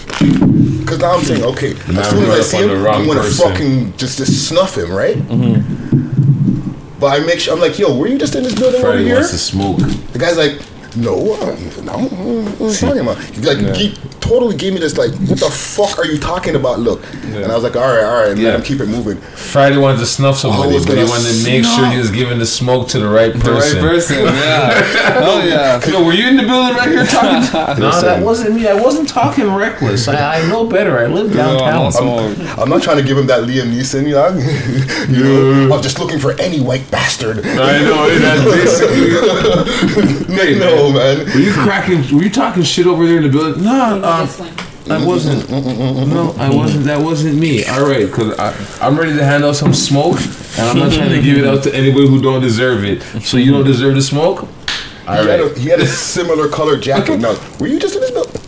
[0.86, 3.52] Cause now I'm saying, okay, Man as soon as I see him, I'm gonna person.
[3.52, 5.18] fucking just, just snuff him, right?
[5.18, 7.00] Mm-hmm.
[7.00, 9.16] But I make sure I'm like, yo, were you just in this building over here?
[9.16, 9.78] wants to smoke.
[9.78, 10.60] The guy's like,
[10.96, 11.16] no,
[11.84, 11.98] no,
[12.58, 13.18] what are you talking about?
[13.20, 13.96] He like he
[14.30, 16.80] totally gave me this like, what the fuck are you talking about?
[16.80, 19.18] Look, and I was like, all right, all right, and let him keep it moving.
[19.18, 22.38] Friday wanted to snuff somebody, was but he wanted to make sure he was giving
[22.38, 23.82] the smoke to the right person.
[23.82, 25.20] The right person, yeah.
[25.26, 25.84] oh yeah.
[25.90, 27.42] Yo, were you in the building right here talking?
[27.82, 28.06] no, Listen.
[28.10, 28.68] that wasn't me.
[28.68, 30.08] I wasn't talking reckless.
[30.08, 31.00] I, I know better.
[31.00, 31.92] I live downtown.
[31.98, 34.30] I'm, I'm not trying to give him that Liam Neeson, you know.
[35.10, 37.44] you know I'm just looking for any white bastard.
[37.46, 39.10] I know, that's basically.
[40.60, 41.26] no, man.
[41.26, 42.04] Were you cracking?
[42.16, 43.64] Were you talking shit over there in the building?
[43.64, 44.19] No, uh,
[44.90, 45.50] I wasn't.
[45.50, 46.86] No, I wasn't.
[46.86, 47.64] That wasn't me.
[47.66, 48.38] All right, because
[48.82, 50.20] I'm ready to hand out some smoke,
[50.58, 53.02] and I'm not trying to give it out to anybody who don't deserve it.
[53.24, 54.48] So you don't deserve the smoke.
[55.08, 57.20] All he, had a, he had a similar color jacket.
[57.22, 58.42] Now, were you just in this building?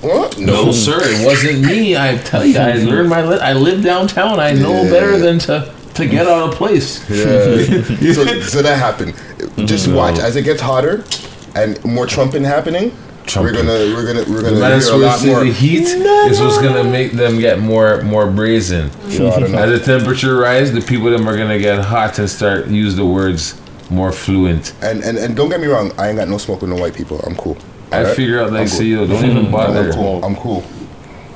[0.00, 0.38] What?
[0.38, 1.96] No, sir, it wasn't me.
[1.96, 3.22] I tell you, I learned my.
[3.24, 4.40] Li- I live downtown.
[4.40, 4.90] I know Yeah.
[4.90, 7.00] better than to to get out of place.
[7.10, 7.26] Yeah.
[8.12, 9.14] so, so that happened.
[9.68, 9.94] Just Mhm.
[9.96, 11.04] watch as it gets hotter
[11.54, 12.92] and more trumping happening.
[13.36, 15.44] We're gonna we're gonna we're gonna man hear a lot more.
[15.44, 18.90] the heat is what's gonna make them get more more brazen.
[19.06, 19.58] Yeah, I don't know.
[19.58, 23.06] As the temperature rise, the people them are gonna get hot and start use the
[23.06, 24.74] words more fluent.
[24.82, 26.94] And, and and don't get me wrong, I ain't got no smoke with no white
[26.94, 27.20] people.
[27.20, 27.56] I'm cool.
[27.92, 28.16] I Alright?
[28.16, 29.90] figure out like I'm yo, don't even bother.
[29.90, 30.24] I'm cool.
[30.24, 30.64] I'm cool.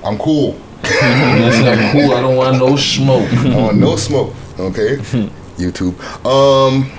[0.04, 0.56] I'm cool.
[0.82, 2.12] Listen, I'm cool.
[2.12, 3.30] I don't want no smoke.
[3.32, 4.34] I want no smoke.
[4.58, 4.96] Okay.
[5.56, 5.94] YouTube.
[6.24, 6.90] Um.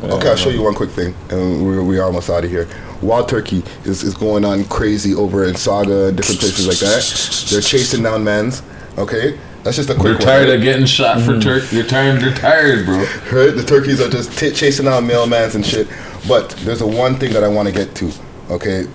[0.00, 2.68] Okay, I'll show you one quick thing, and we're, we're almost out of here.
[3.02, 7.50] Wild Turkey is, is going on crazy over in Sauga and different places like that.
[7.50, 8.62] They're chasing down mans.
[8.96, 10.18] Okay, that's just a quick.
[10.18, 10.56] They're tired right?
[10.56, 11.66] of getting shot for turkey.
[11.76, 12.20] They're tired.
[12.20, 12.98] They're tired, bro.
[12.98, 13.54] Right?
[13.54, 15.86] The turkeys are just t- chasing out mailmans and shit.
[16.26, 18.10] But there's a one thing that I want to get to.
[18.50, 18.86] Okay,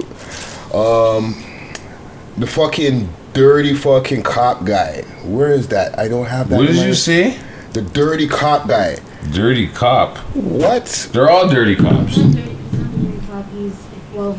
[0.74, 1.36] um,
[2.38, 5.04] the fucking dirty fucking cop guy.
[5.24, 5.98] Where is that?
[5.98, 6.58] I don't have that.
[6.58, 7.40] What did my- you say?
[7.72, 8.98] The dirty cop guy.
[9.32, 10.18] Dirty cop.
[10.36, 11.10] What?
[11.14, 12.18] They're all dirty cops.
[14.24, 14.36] Well,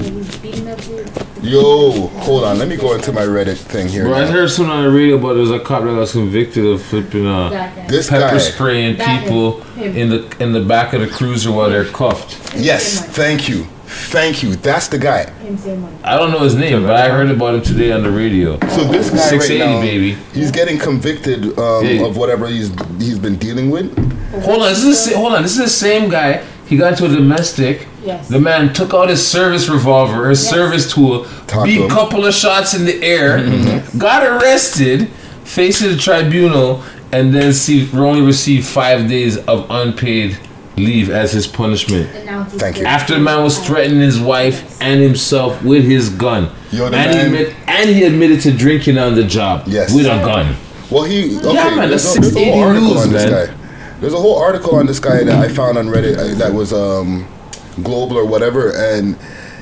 [0.00, 2.58] he's beating up the Yo, hold on.
[2.58, 4.04] Let me go into my Reddit thing here.
[4.04, 6.64] Bro, I heard something on the radio about there was a cop that was convicted
[6.64, 7.86] of flipping uh, guy.
[7.86, 8.38] This pepper guy.
[8.38, 9.94] spraying That people him.
[9.94, 12.56] in the in the back of the cruiser while they're cuffed.
[12.56, 14.56] Yes, thank you, thank you.
[14.56, 15.28] That's the guy.
[15.32, 15.94] him same one.
[16.02, 18.58] I don't know his name, but I heard about him today on the radio.
[18.70, 20.12] So this guy six right eighty now, baby.
[20.32, 22.06] he's getting convicted um, Yeah.
[22.06, 23.94] of whatever he's he's been dealing with.
[24.44, 25.42] Hold on, this is the, hold on.
[25.42, 26.42] This is the same guy.
[26.66, 27.86] He got into a domestic.
[28.02, 28.28] Yes.
[28.28, 32.34] The man took out his service revolver, his service tool, Talk beat a couple of
[32.34, 33.98] shots in the air, mm-hmm.
[33.98, 35.08] got arrested,
[35.44, 36.82] facing the tribunal,
[37.12, 40.38] and then see, only received five days of unpaid
[40.76, 42.10] leave as his punishment.
[42.14, 42.84] And now he's Thank you.
[42.84, 47.26] After the man was threatening his wife and himself with his gun, Yo, and, he
[47.26, 49.94] admit, and he admitted to drinking on the job Yes.
[49.94, 50.56] with a gun.
[50.90, 51.54] Well, he okay.
[51.54, 53.46] Yeah, man, there's, that's a, 680 whole news, on this man.
[53.46, 53.63] guy.
[54.04, 56.74] There's a whole article on this guy that I found on Reddit uh, that was
[56.74, 57.26] um,
[57.82, 59.16] global or whatever, and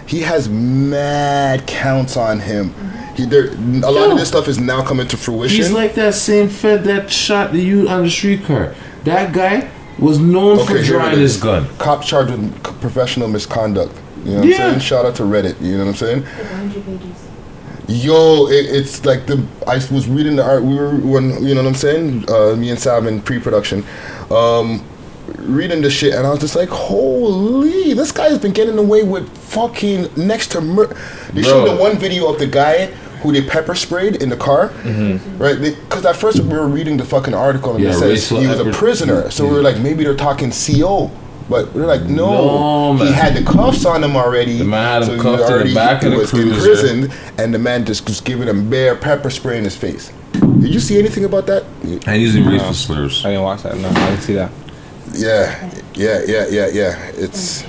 [0.04, 2.74] he has mad counts on him.
[3.14, 5.58] He there a lot of this stuff is now coming to fruition.
[5.58, 8.74] He's like that same fed that shot the you on the streetcar.
[9.04, 9.70] That guy
[10.00, 11.68] was known for here drawing his gun.
[11.78, 13.94] Cop charged with professional misconduct.
[14.24, 14.54] You know what Yeah.
[14.64, 14.80] I'm saying?
[14.80, 15.60] Shout out to Reddit.
[15.60, 17.21] You know what I'm saying?
[17.92, 18.04] 100 pages.
[18.04, 20.62] Yo, it, it's like the I was reading the art.
[20.62, 22.30] We were when you know what I'm saying.
[22.30, 23.84] Uh, me and Sam in pre-production,
[24.30, 24.84] um,
[25.38, 29.28] reading the shit, and I was just like, "Holy, this guy's been getting away with
[29.38, 30.94] fucking next to murder."
[31.32, 32.86] They showed the one video of the guy
[33.22, 34.72] who they pepper sprayed in the car,
[35.38, 35.60] right?
[35.60, 38.02] Because at first we were reading the fucking article and Mm-hmm.
[38.02, 41.10] Yeah, it says he was a prisoner, so we were like, maybe they're talking CO.
[41.48, 44.58] But we're like, no, No, he had the cuffs on him already.
[44.58, 46.48] The man had him he cuffed to the back of the was cruiser.
[46.48, 50.12] in prison, and the man just was giving him bare pepper spray in his face.
[50.32, 51.64] Did you see anything about that?
[52.06, 52.52] And using No.
[52.52, 53.24] racial slurs.
[53.24, 53.76] I didn't watch that.
[53.78, 54.50] No, I didn't see that.
[55.12, 57.10] Yeah, yeah, yeah, yeah, yeah.
[57.14, 57.64] It's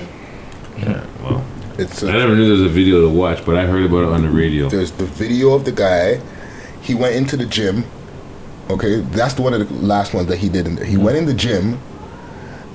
[0.78, 1.44] Yeah, well,
[1.78, 2.02] it's.
[2.02, 4.22] I never knew there was a video to watch, but I heard about it on
[4.22, 4.68] the radio.
[4.68, 6.20] There's the video of the guy.
[6.80, 7.84] He went into the gym.
[8.70, 10.84] Okay, that's the one of the last ones that he did in there.
[10.84, 11.04] He mm-hmm.
[11.04, 11.78] went in the gym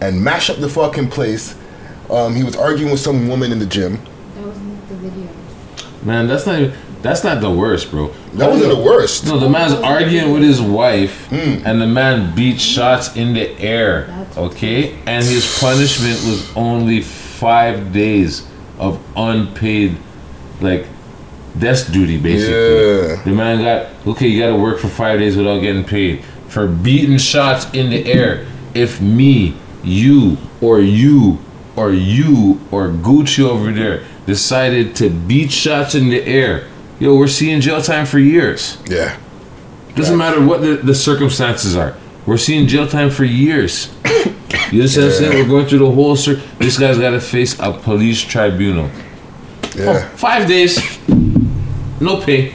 [0.02, 1.56] and mash up the fucking place.
[2.10, 4.00] Um, he was arguing with some woman in the gym.
[4.36, 5.30] That wasn't the video.
[6.04, 8.14] Man, that's not even, that's not the worst, bro.
[8.34, 9.26] That wasn't the worst.
[9.26, 14.28] No, the man's arguing with his wife, and the man beat shots in the air.
[14.38, 18.48] Okay, and his punishment was only five days
[18.78, 19.98] of unpaid,
[20.62, 20.86] like
[21.58, 22.54] desk duty, basically.
[22.54, 23.24] Yeah.
[23.24, 24.28] The man got okay.
[24.28, 28.12] You got to work for five days without getting paid for beating shots in the
[28.12, 28.46] air.
[28.74, 31.40] If me, you, or you,
[31.76, 36.68] or you, or Gucci over there decided to beat shots in the air,
[37.00, 38.78] yo, we're seeing jail time for years.
[38.88, 39.18] Yeah.
[39.96, 41.96] Doesn't matter what the, the circumstances are.
[42.26, 43.94] We're seeing jail time for years.
[44.72, 45.44] You understand what I'm saying?
[45.44, 48.90] We're going through the whole cir- This guy's got to face a police tribunal.
[49.76, 49.86] Yeah.
[50.12, 51.00] Oh, five days,
[52.00, 52.54] no pay.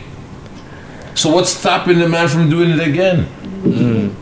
[1.15, 3.27] So what's stopping the man from doing it again?
[3.63, 4.15] Mm.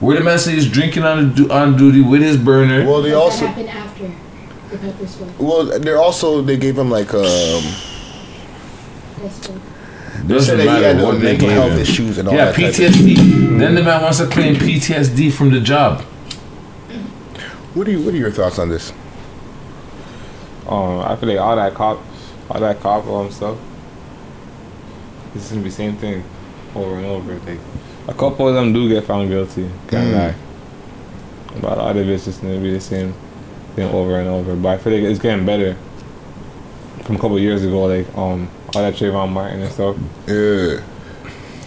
[0.00, 2.84] Where the man say he's drinking on du- on duty with his burner.
[2.86, 4.10] Well, they That also happened after
[4.70, 5.28] the pepper spray.
[5.38, 7.62] well they're also they gave him like um
[9.22, 9.52] That's the
[10.24, 11.78] they Doesn't said that he had what they mental gave health him.
[11.78, 12.54] issues and all yeah, that.
[12.54, 13.58] type of- PTSD.
[13.58, 16.02] Then the man wants to claim PTSD from the job.
[17.74, 18.92] What are you, what are your thoughts on this?
[20.68, 21.98] Um, I feel like all that cop,
[22.50, 23.56] all that cop um stuff.
[25.34, 26.24] This is gonna be the same thing,
[26.74, 27.34] over and over.
[27.46, 27.58] Like
[28.08, 30.18] a couple of them do get found guilty, can't Mm.
[30.18, 30.34] lie.
[31.60, 33.14] But a lot of it's just gonna be the same
[33.76, 34.54] thing over and over.
[34.56, 35.76] But I feel like it's getting better.
[37.04, 39.96] From a couple of years ago, like um all that Trayvon Martin and stuff.
[40.26, 40.80] Yeah.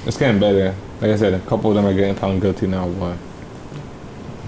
[0.06, 0.76] It's getting better.
[1.02, 3.16] Like I said, a couple of them are getting found guilty now, but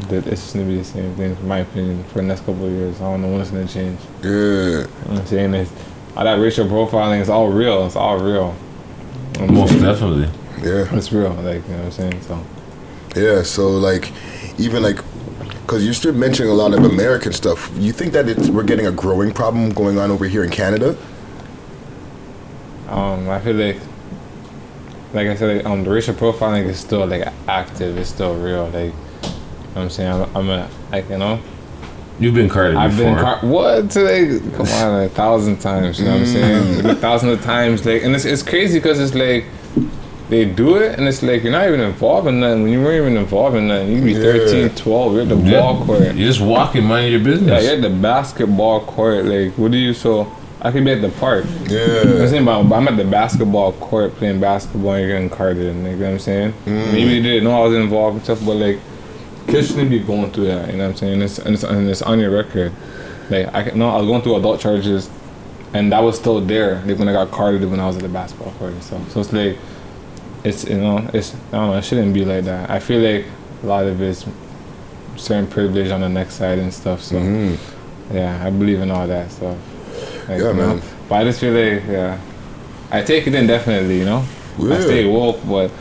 [0.10, 2.66] that it's just gonna be the same thing, in my opinion, for the next couple
[2.66, 2.96] of years.
[3.02, 4.00] I don't know when it's gonna change.
[4.24, 4.30] Yeah.
[4.30, 5.54] You know what I'm saying?
[5.56, 5.72] It's,
[6.16, 7.86] all that racial profiling is all real.
[7.88, 8.54] It's all real.
[9.40, 9.84] You know Most saying?
[9.84, 10.30] definitely.
[10.62, 10.96] Yeah.
[10.96, 11.32] It's real.
[11.32, 12.22] Like, you know what I'm saying?
[12.22, 12.44] So,
[13.16, 14.12] Yeah, so like,
[14.58, 14.98] even like,
[15.62, 17.72] because you're still mentioning a lot of American stuff.
[17.78, 20.96] You think that it's, we're getting a growing problem going on over here in Canada?
[22.90, 23.78] um, I feel like,
[25.14, 27.98] like I said, like, um, the racial profiling is still like active.
[27.98, 28.66] It's still real.
[28.66, 29.32] Like, you know
[29.74, 30.12] what I'm saying?
[30.12, 31.40] I'm, I'm a, like, you know,
[32.20, 33.16] You've been carded I've before.
[33.16, 36.92] been car- what like come on a thousand times you know what I'm saying Mm.
[36.92, 39.46] a thousand of times like and it's, it's crazy because it's like
[40.30, 43.02] they do it and it's like you're not even involved in nothing when you weren't
[43.02, 45.60] even involved in nothing you'd be 13 12 you're at the Yeah.
[45.62, 47.50] ball court You're just walking, minding your business.
[47.50, 50.32] yeah you're at the basketball court like what do you so
[50.62, 51.86] I could be at the park Yeah.
[51.86, 55.30] you know I'm saying but, I'm at the basketball court playing basketball and you're getting
[55.30, 56.92] carded and you know what I'm saying Mm.
[56.94, 58.80] maybe they didn't know I was involved and stuff but like
[59.48, 60.72] kids shouldn't be going through that.
[60.72, 61.22] You know what I'm saying?
[61.22, 62.72] It's, and, it's, and it's on your record.
[63.30, 65.10] Like I know I was going through adult charges,
[65.74, 66.82] and that was still there.
[66.86, 69.12] Like when I got carded when I was at the basketball court and stuff.
[69.12, 69.58] So it's like,
[70.44, 71.78] it's you know, it's I don't know.
[71.78, 72.70] It shouldn't be like that.
[72.70, 73.26] I feel like
[73.64, 74.26] a lot of it's
[75.16, 77.02] certain privilege on the next side and stuff.
[77.02, 78.16] So mm-hmm.
[78.16, 79.58] yeah, I believe in all that stuff.
[80.28, 80.76] Like, Yeah, you know?
[80.76, 80.82] man.
[81.08, 82.20] But I just feel like yeah,
[82.92, 84.00] I take it in definitely.
[84.00, 84.26] You know,
[84.58, 84.76] Yeah.
[84.76, 85.72] I stay woke, but.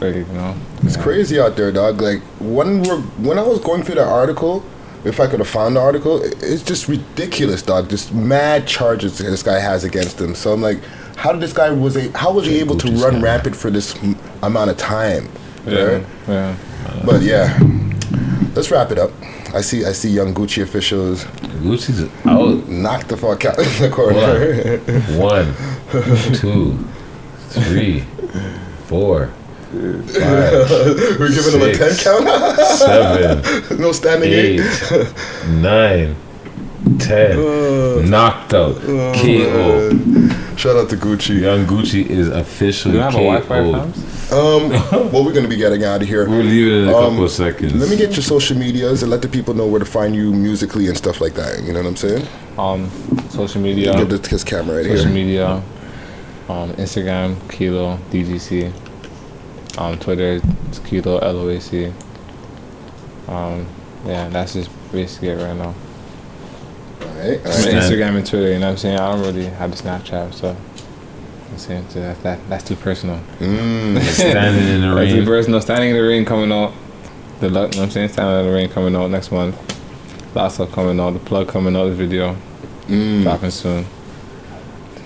[0.00, 2.00] Like, you know, It's crazy out there, dog.
[2.00, 4.64] Like when we're, when I was going through the article,
[5.04, 7.90] if I could have found the article, it's just ridiculous, dog.
[7.90, 10.34] Just mad charges this guy has against him.
[10.34, 10.80] So I'm like,
[11.20, 13.94] how did this guy was a how was he able to run rampant for this
[14.02, 15.28] m- amount of time?
[15.66, 16.06] Yeah, right?
[16.26, 16.56] yeah.
[17.04, 17.58] But yeah,
[18.54, 19.10] let's wrap it up.
[19.54, 21.24] I see I see young Gucci officials.
[21.62, 22.66] Gucci's out.
[22.68, 24.78] Knock the fuck out in the corner.
[25.18, 25.54] One,
[26.36, 26.78] two,
[27.50, 28.00] three,
[28.86, 30.70] four, five.
[31.20, 32.58] We're giving him a ten count.
[32.78, 34.60] seven, no standing eight.
[34.60, 35.14] eight,
[35.48, 36.16] nine,
[36.98, 38.10] ten.
[38.10, 38.76] Knocked out.
[38.82, 40.56] Oh, KO.
[40.56, 41.40] Shout out to Gucci.
[41.40, 44.32] Young Gucci is officially Do you have a Wi-Fi, KO'd.
[44.32, 44.70] Um,
[45.12, 46.28] well, we're gonna be getting out of here.
[46.28, 47.74] We're leaving in a Um, couple of seconds.
[47.74, 50.32] Let me get your social medias and let the people know where to find you
[50.32, 51.62] musically and stuff like that.
[51.64, 52.26] You know what I'm saying?
[52.58, 52.90] Um,
[53.30, 53.94] social media.
[53.96, 55.14] Give this his camera right social here.
[55.14, 55.62] media.
[56.48, 58.72] Um, Instagram Kilo DGC.
[59.78, 61.92] Um, Twitter it's Kilo LOAC.
[63.28, 63.66] Um,
[64.06, 65.74] yeah, that's just basically it right now.
[67.02, 67.74] Alright, alright.
[67.74, 68.52] Instagram and Twitter.
[68.52, 68.98] You know what I'm saying?
[68.98, 70.56] I don't really have the Snapchat, so.
[71.50, 73.18] I'm saying so that, that that's too personal.
[73.40, 74.00] Mm.
[74.12, 75.16] Standing in the That's rain.
[75.16, 75.60] too personal.
[75.60, 76.72] Standing in the rain coming out.
[77.40, 78.08] The luck, you know what I'm saying?
[78.10, 79.56] Standing in the rain coming out next month.
[80.36, 81.10] Lots of coming out.
[81.14, 81.86] The plug coming out.
[81.86, 82.36] The video
[82.86, 83.22] Mm.
[83.22, 83.84] dropping soon.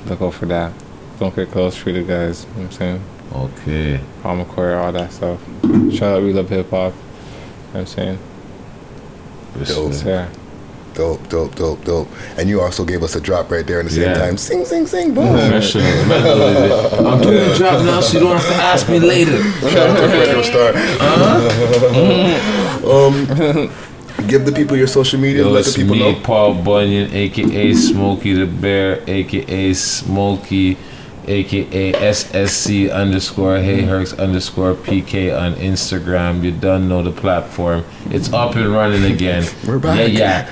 [0.07, 0.73] Look out for that.
[1.19, 1.77] Don't get close.
[1.77, 2.45] Free the guys.
[2.45, 3.01] You know what I'm saying?
[3.33, 4.01] Okay.
[4.23, 5.41] McCoy, all that stuff.
[5.93, 6.93] Shout out, we love hip hop.
[6.93, 7.01] You know
[7.73, 8.19] what I'm saying?
[9.65, 9.93] Dope.
[10.05, 10.29] Yeah.
[10.95, 12.09] Dope, dope, dope, dope.
[12.39, 14.15] And you also gave us a drop right there in the same Yeah.
[14.15, 14.37] time.
[14.37, 15.27] Sing, sing, sing, boom.
[15.27, 15.85] Professional.
[17.07, 19.43] I'm doing the drop now, so you don't have to ask me later.
[19.71, 20.73] Shout out to Fredo Star.
[22.95, 23.27] um,
[24.29, 25.43] give the people your social media.
[25.43, 26.21] Yo, let the people me, know.
[26.21, 30.77] Paul Bunyan, aka Smokey the Bear, aka Smokey,
[31.29, 33.91] aka SSC underscore Hey mm-hmm.
[33.91, 36.43] Herx underscore PK on Instagram.
[36.43, 37.85] You done know the platform.
[38.07, 39.45] It's up and running again.
[39.67, 39.99] We're back.
[40.13, 40.51] Yeah, yeah.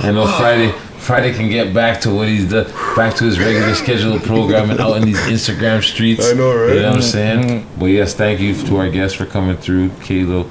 [0.00, 0.72] I know Friday.
[0.98, 2.64] Friday can get back to what he's done,
[2.96, 6.30] back to his regular scheduled programming out in these Instagram streets.
[6.30, 6.76] I know, right?
[6.76, 7.02] You know what I'm mm-hmm.
[7.02, 7.42] saying?
[7.42, 7.80] Mm-hmm.
[7.80, 9.90] But yes, thank you to our guests for coming through.
[10.02, 10.48] Kilo,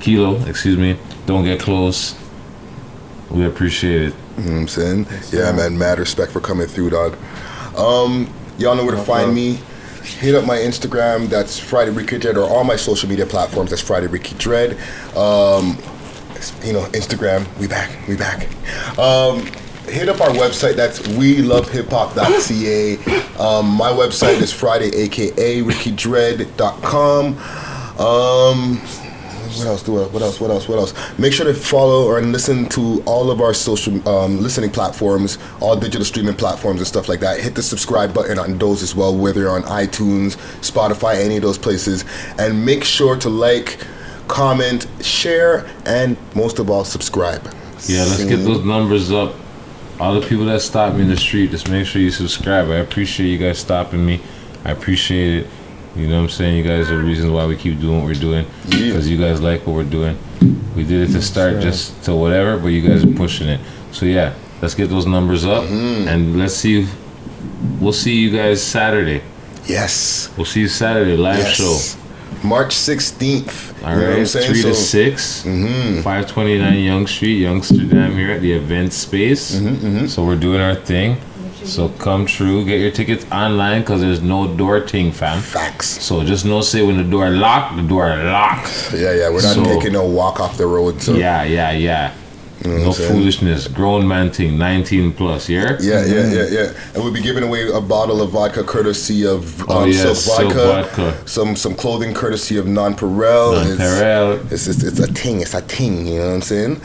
[0.00, 0.96] Kilo, excuse me.
[1.26, 2.14] Don't get close.
[3.30, 4.14] We appreciate it.
[4.36, 5.06] You know what I'm saying?
[5.30, 5.78] Yeah, man.
[5.78, 7.16] Mad respect for coming through, dog.
[7.76, 9.60] Um, y'all know where to find me.
[10.02, 11.28] Hit up my Instagram.
[11.28, 13.70] That's Friday Ricky Dread, or all my social media platforms.
[13.70, 14.72] That's Friday Ricky Dread.
[15.16, 15.78] Um,
[16.62, 17.46] you know, Instagram.
[17.58, 18.06] We back.
[18.06, 18.48] We back.
[18.98, 19.46] Um,
[19.86, 20.74] hit up our website.
[20.76, 22.96] That's we love hip hop.ca.
[23.38, 27.38] Um, my website is Friday, aka RickyDread.com.
[27.98, 28.80] Um,
[29.58, 32.68] what else do what else what else what else make sure to follow or listen
[32.68, 37.20] to all of our social um, listening platforms all digital streaming platforms and stuff like
[37.20, 41.42] that hit the subscribe button on those as well whether on itunes spotify any of
[41.42, 42.04] those places
[42.38, 43.78] and make sure to like
[44.28, 47.42] comment share and most of all subscribe
[47.86, 49.34] Yeah, let's get those numbers up.
[50.00, 52.68] All the people that stop me in the street, just make sure you subscribe.
[52.68, 54.20] I appreciate you guys stopping me.
[54.64, 55.46] I appreciate it.
[55.96, 56.56] You know what I'm saying?
[56.56, 58.46] You guys are the reasons why we keep doing what we're doing.
[58.68, 60.18] Because you guys like what we're doing.
[60.74, 63.60] We did it to start just to whatever, but you guys are pushing it.
[63.92, 66.86] So yeah, let's get those numbers up and let's see.
[67.80, 69.22] We'll see you guys Saturday.
[69.66, 70.30] Yes.
[70.36, 71.56] We'll see you Saturday live Yes.
[71.56, 72.00] show.
[72.42, 74.98] march 16th All you know what right, three to So-
[75.48, 75.94] mm-hmm.
[75.94, 79.54] 6 five twenty nine Yonge Street, Youngsterdam here at the event space.
[79.56, 81.16] Mm-hmm, So we're doing our thing.
[81.64, 85.40] So come true, get your tickets online because there's no door ting, fam.
[85.40, 85.86] Facts.
[86.02, 88.92] So just no say when the door locked, the door locked.
[88.92, 92.12] yeah yeah we're not So- taking no walk off the road so Yeah, yeah, yeah.
[92.64, 93.66] know no foolishness.
[93.68, 95.76] Grown man thing, 19 plus, yeah?
[95.80, 96.72] Yeah, yeah, yeah, yeah.
[96.94, 100.16] And we'll be giving away a bottle of vodka courtesy of Oh, um, yes, Silk
[100.16, 101.28] Silk vodka, vodka.
[101.28, 103.64] Some some clothing courtesy of Nonpareil.
[103.76, 104.52] Nonpareil.
[104.52, 105.40] It's, it's, it's a ting.
[105.42, 106.06] It's a ting.
[106.06, 106.80] You know what I'm saying?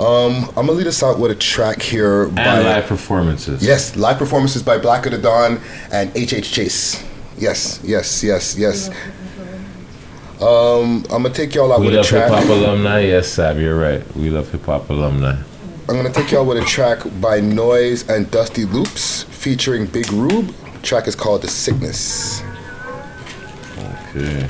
[0.00, 3.62] Um, I'm gonna lead us out with a track here And by live performances.
[3.64, 5.60] yes, live performances by Black of the Dawn
[5.92, 7.04] and HH Chase.
[7.38, 8.88] Yes, yes, yes, yes.
[10.40, 12.30] Um, I'm gonna take y'all out We with a track.
[12.30, 13.00] We love hip hop alumni.
[13.00, 14.16] Yes, Sab, you're right.
[14.16, 15.36] We love hip hop alumni.
[15.88, 20.52] I'm gonna take y'all with a track by Noise and Dusty Loops featuring Big Rube.
[20.82, 22.42] track is called The Sickness.
[24.10, 24.48] Okay.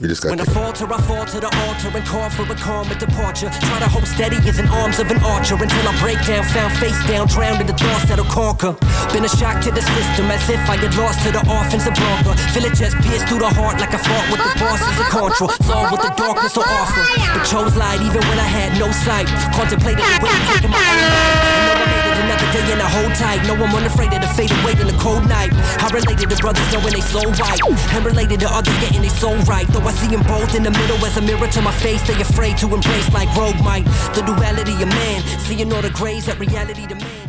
[0.00, 2.54] We just got When I falter, I fall to the altar and call for a
[2.54, 3.50] calmer departure.
[3.50, 6.72] Try to hold steady as in arms of an archer until I break down, found
[6.78, 8.78] face down, drowned in the thoughts that'll conquer.
[9.10, 12.38] Been a shock to the system as if I get lost to the offensive bunker.
[12.54, 15.50] Feel it just pierce through the heart like I fought with the bosses of control.
[15.66, 17.02] Saw with the darkness so awful,
[17.34, 19.26] but chose light even when I had no sight.
[19.50, 21.97] Contemplated the way taking my own life.
[22.38, 23.42] Made day and I hold tight.
[23.46, 25.50] No one unafraid of the fate of waiting the cold night.
[25.82, 29.34] I related to brothers knowing they so right, and related to others getting they so
[29.50, 29.66] right.
[29.68, 32.20] Though I see them both in the middle as a mirror to my face, they
[32.20, 33.84] afraid to embrace like rogue might.
[34.14, 37.27] The duality of man, seeing all the grays that reality demands.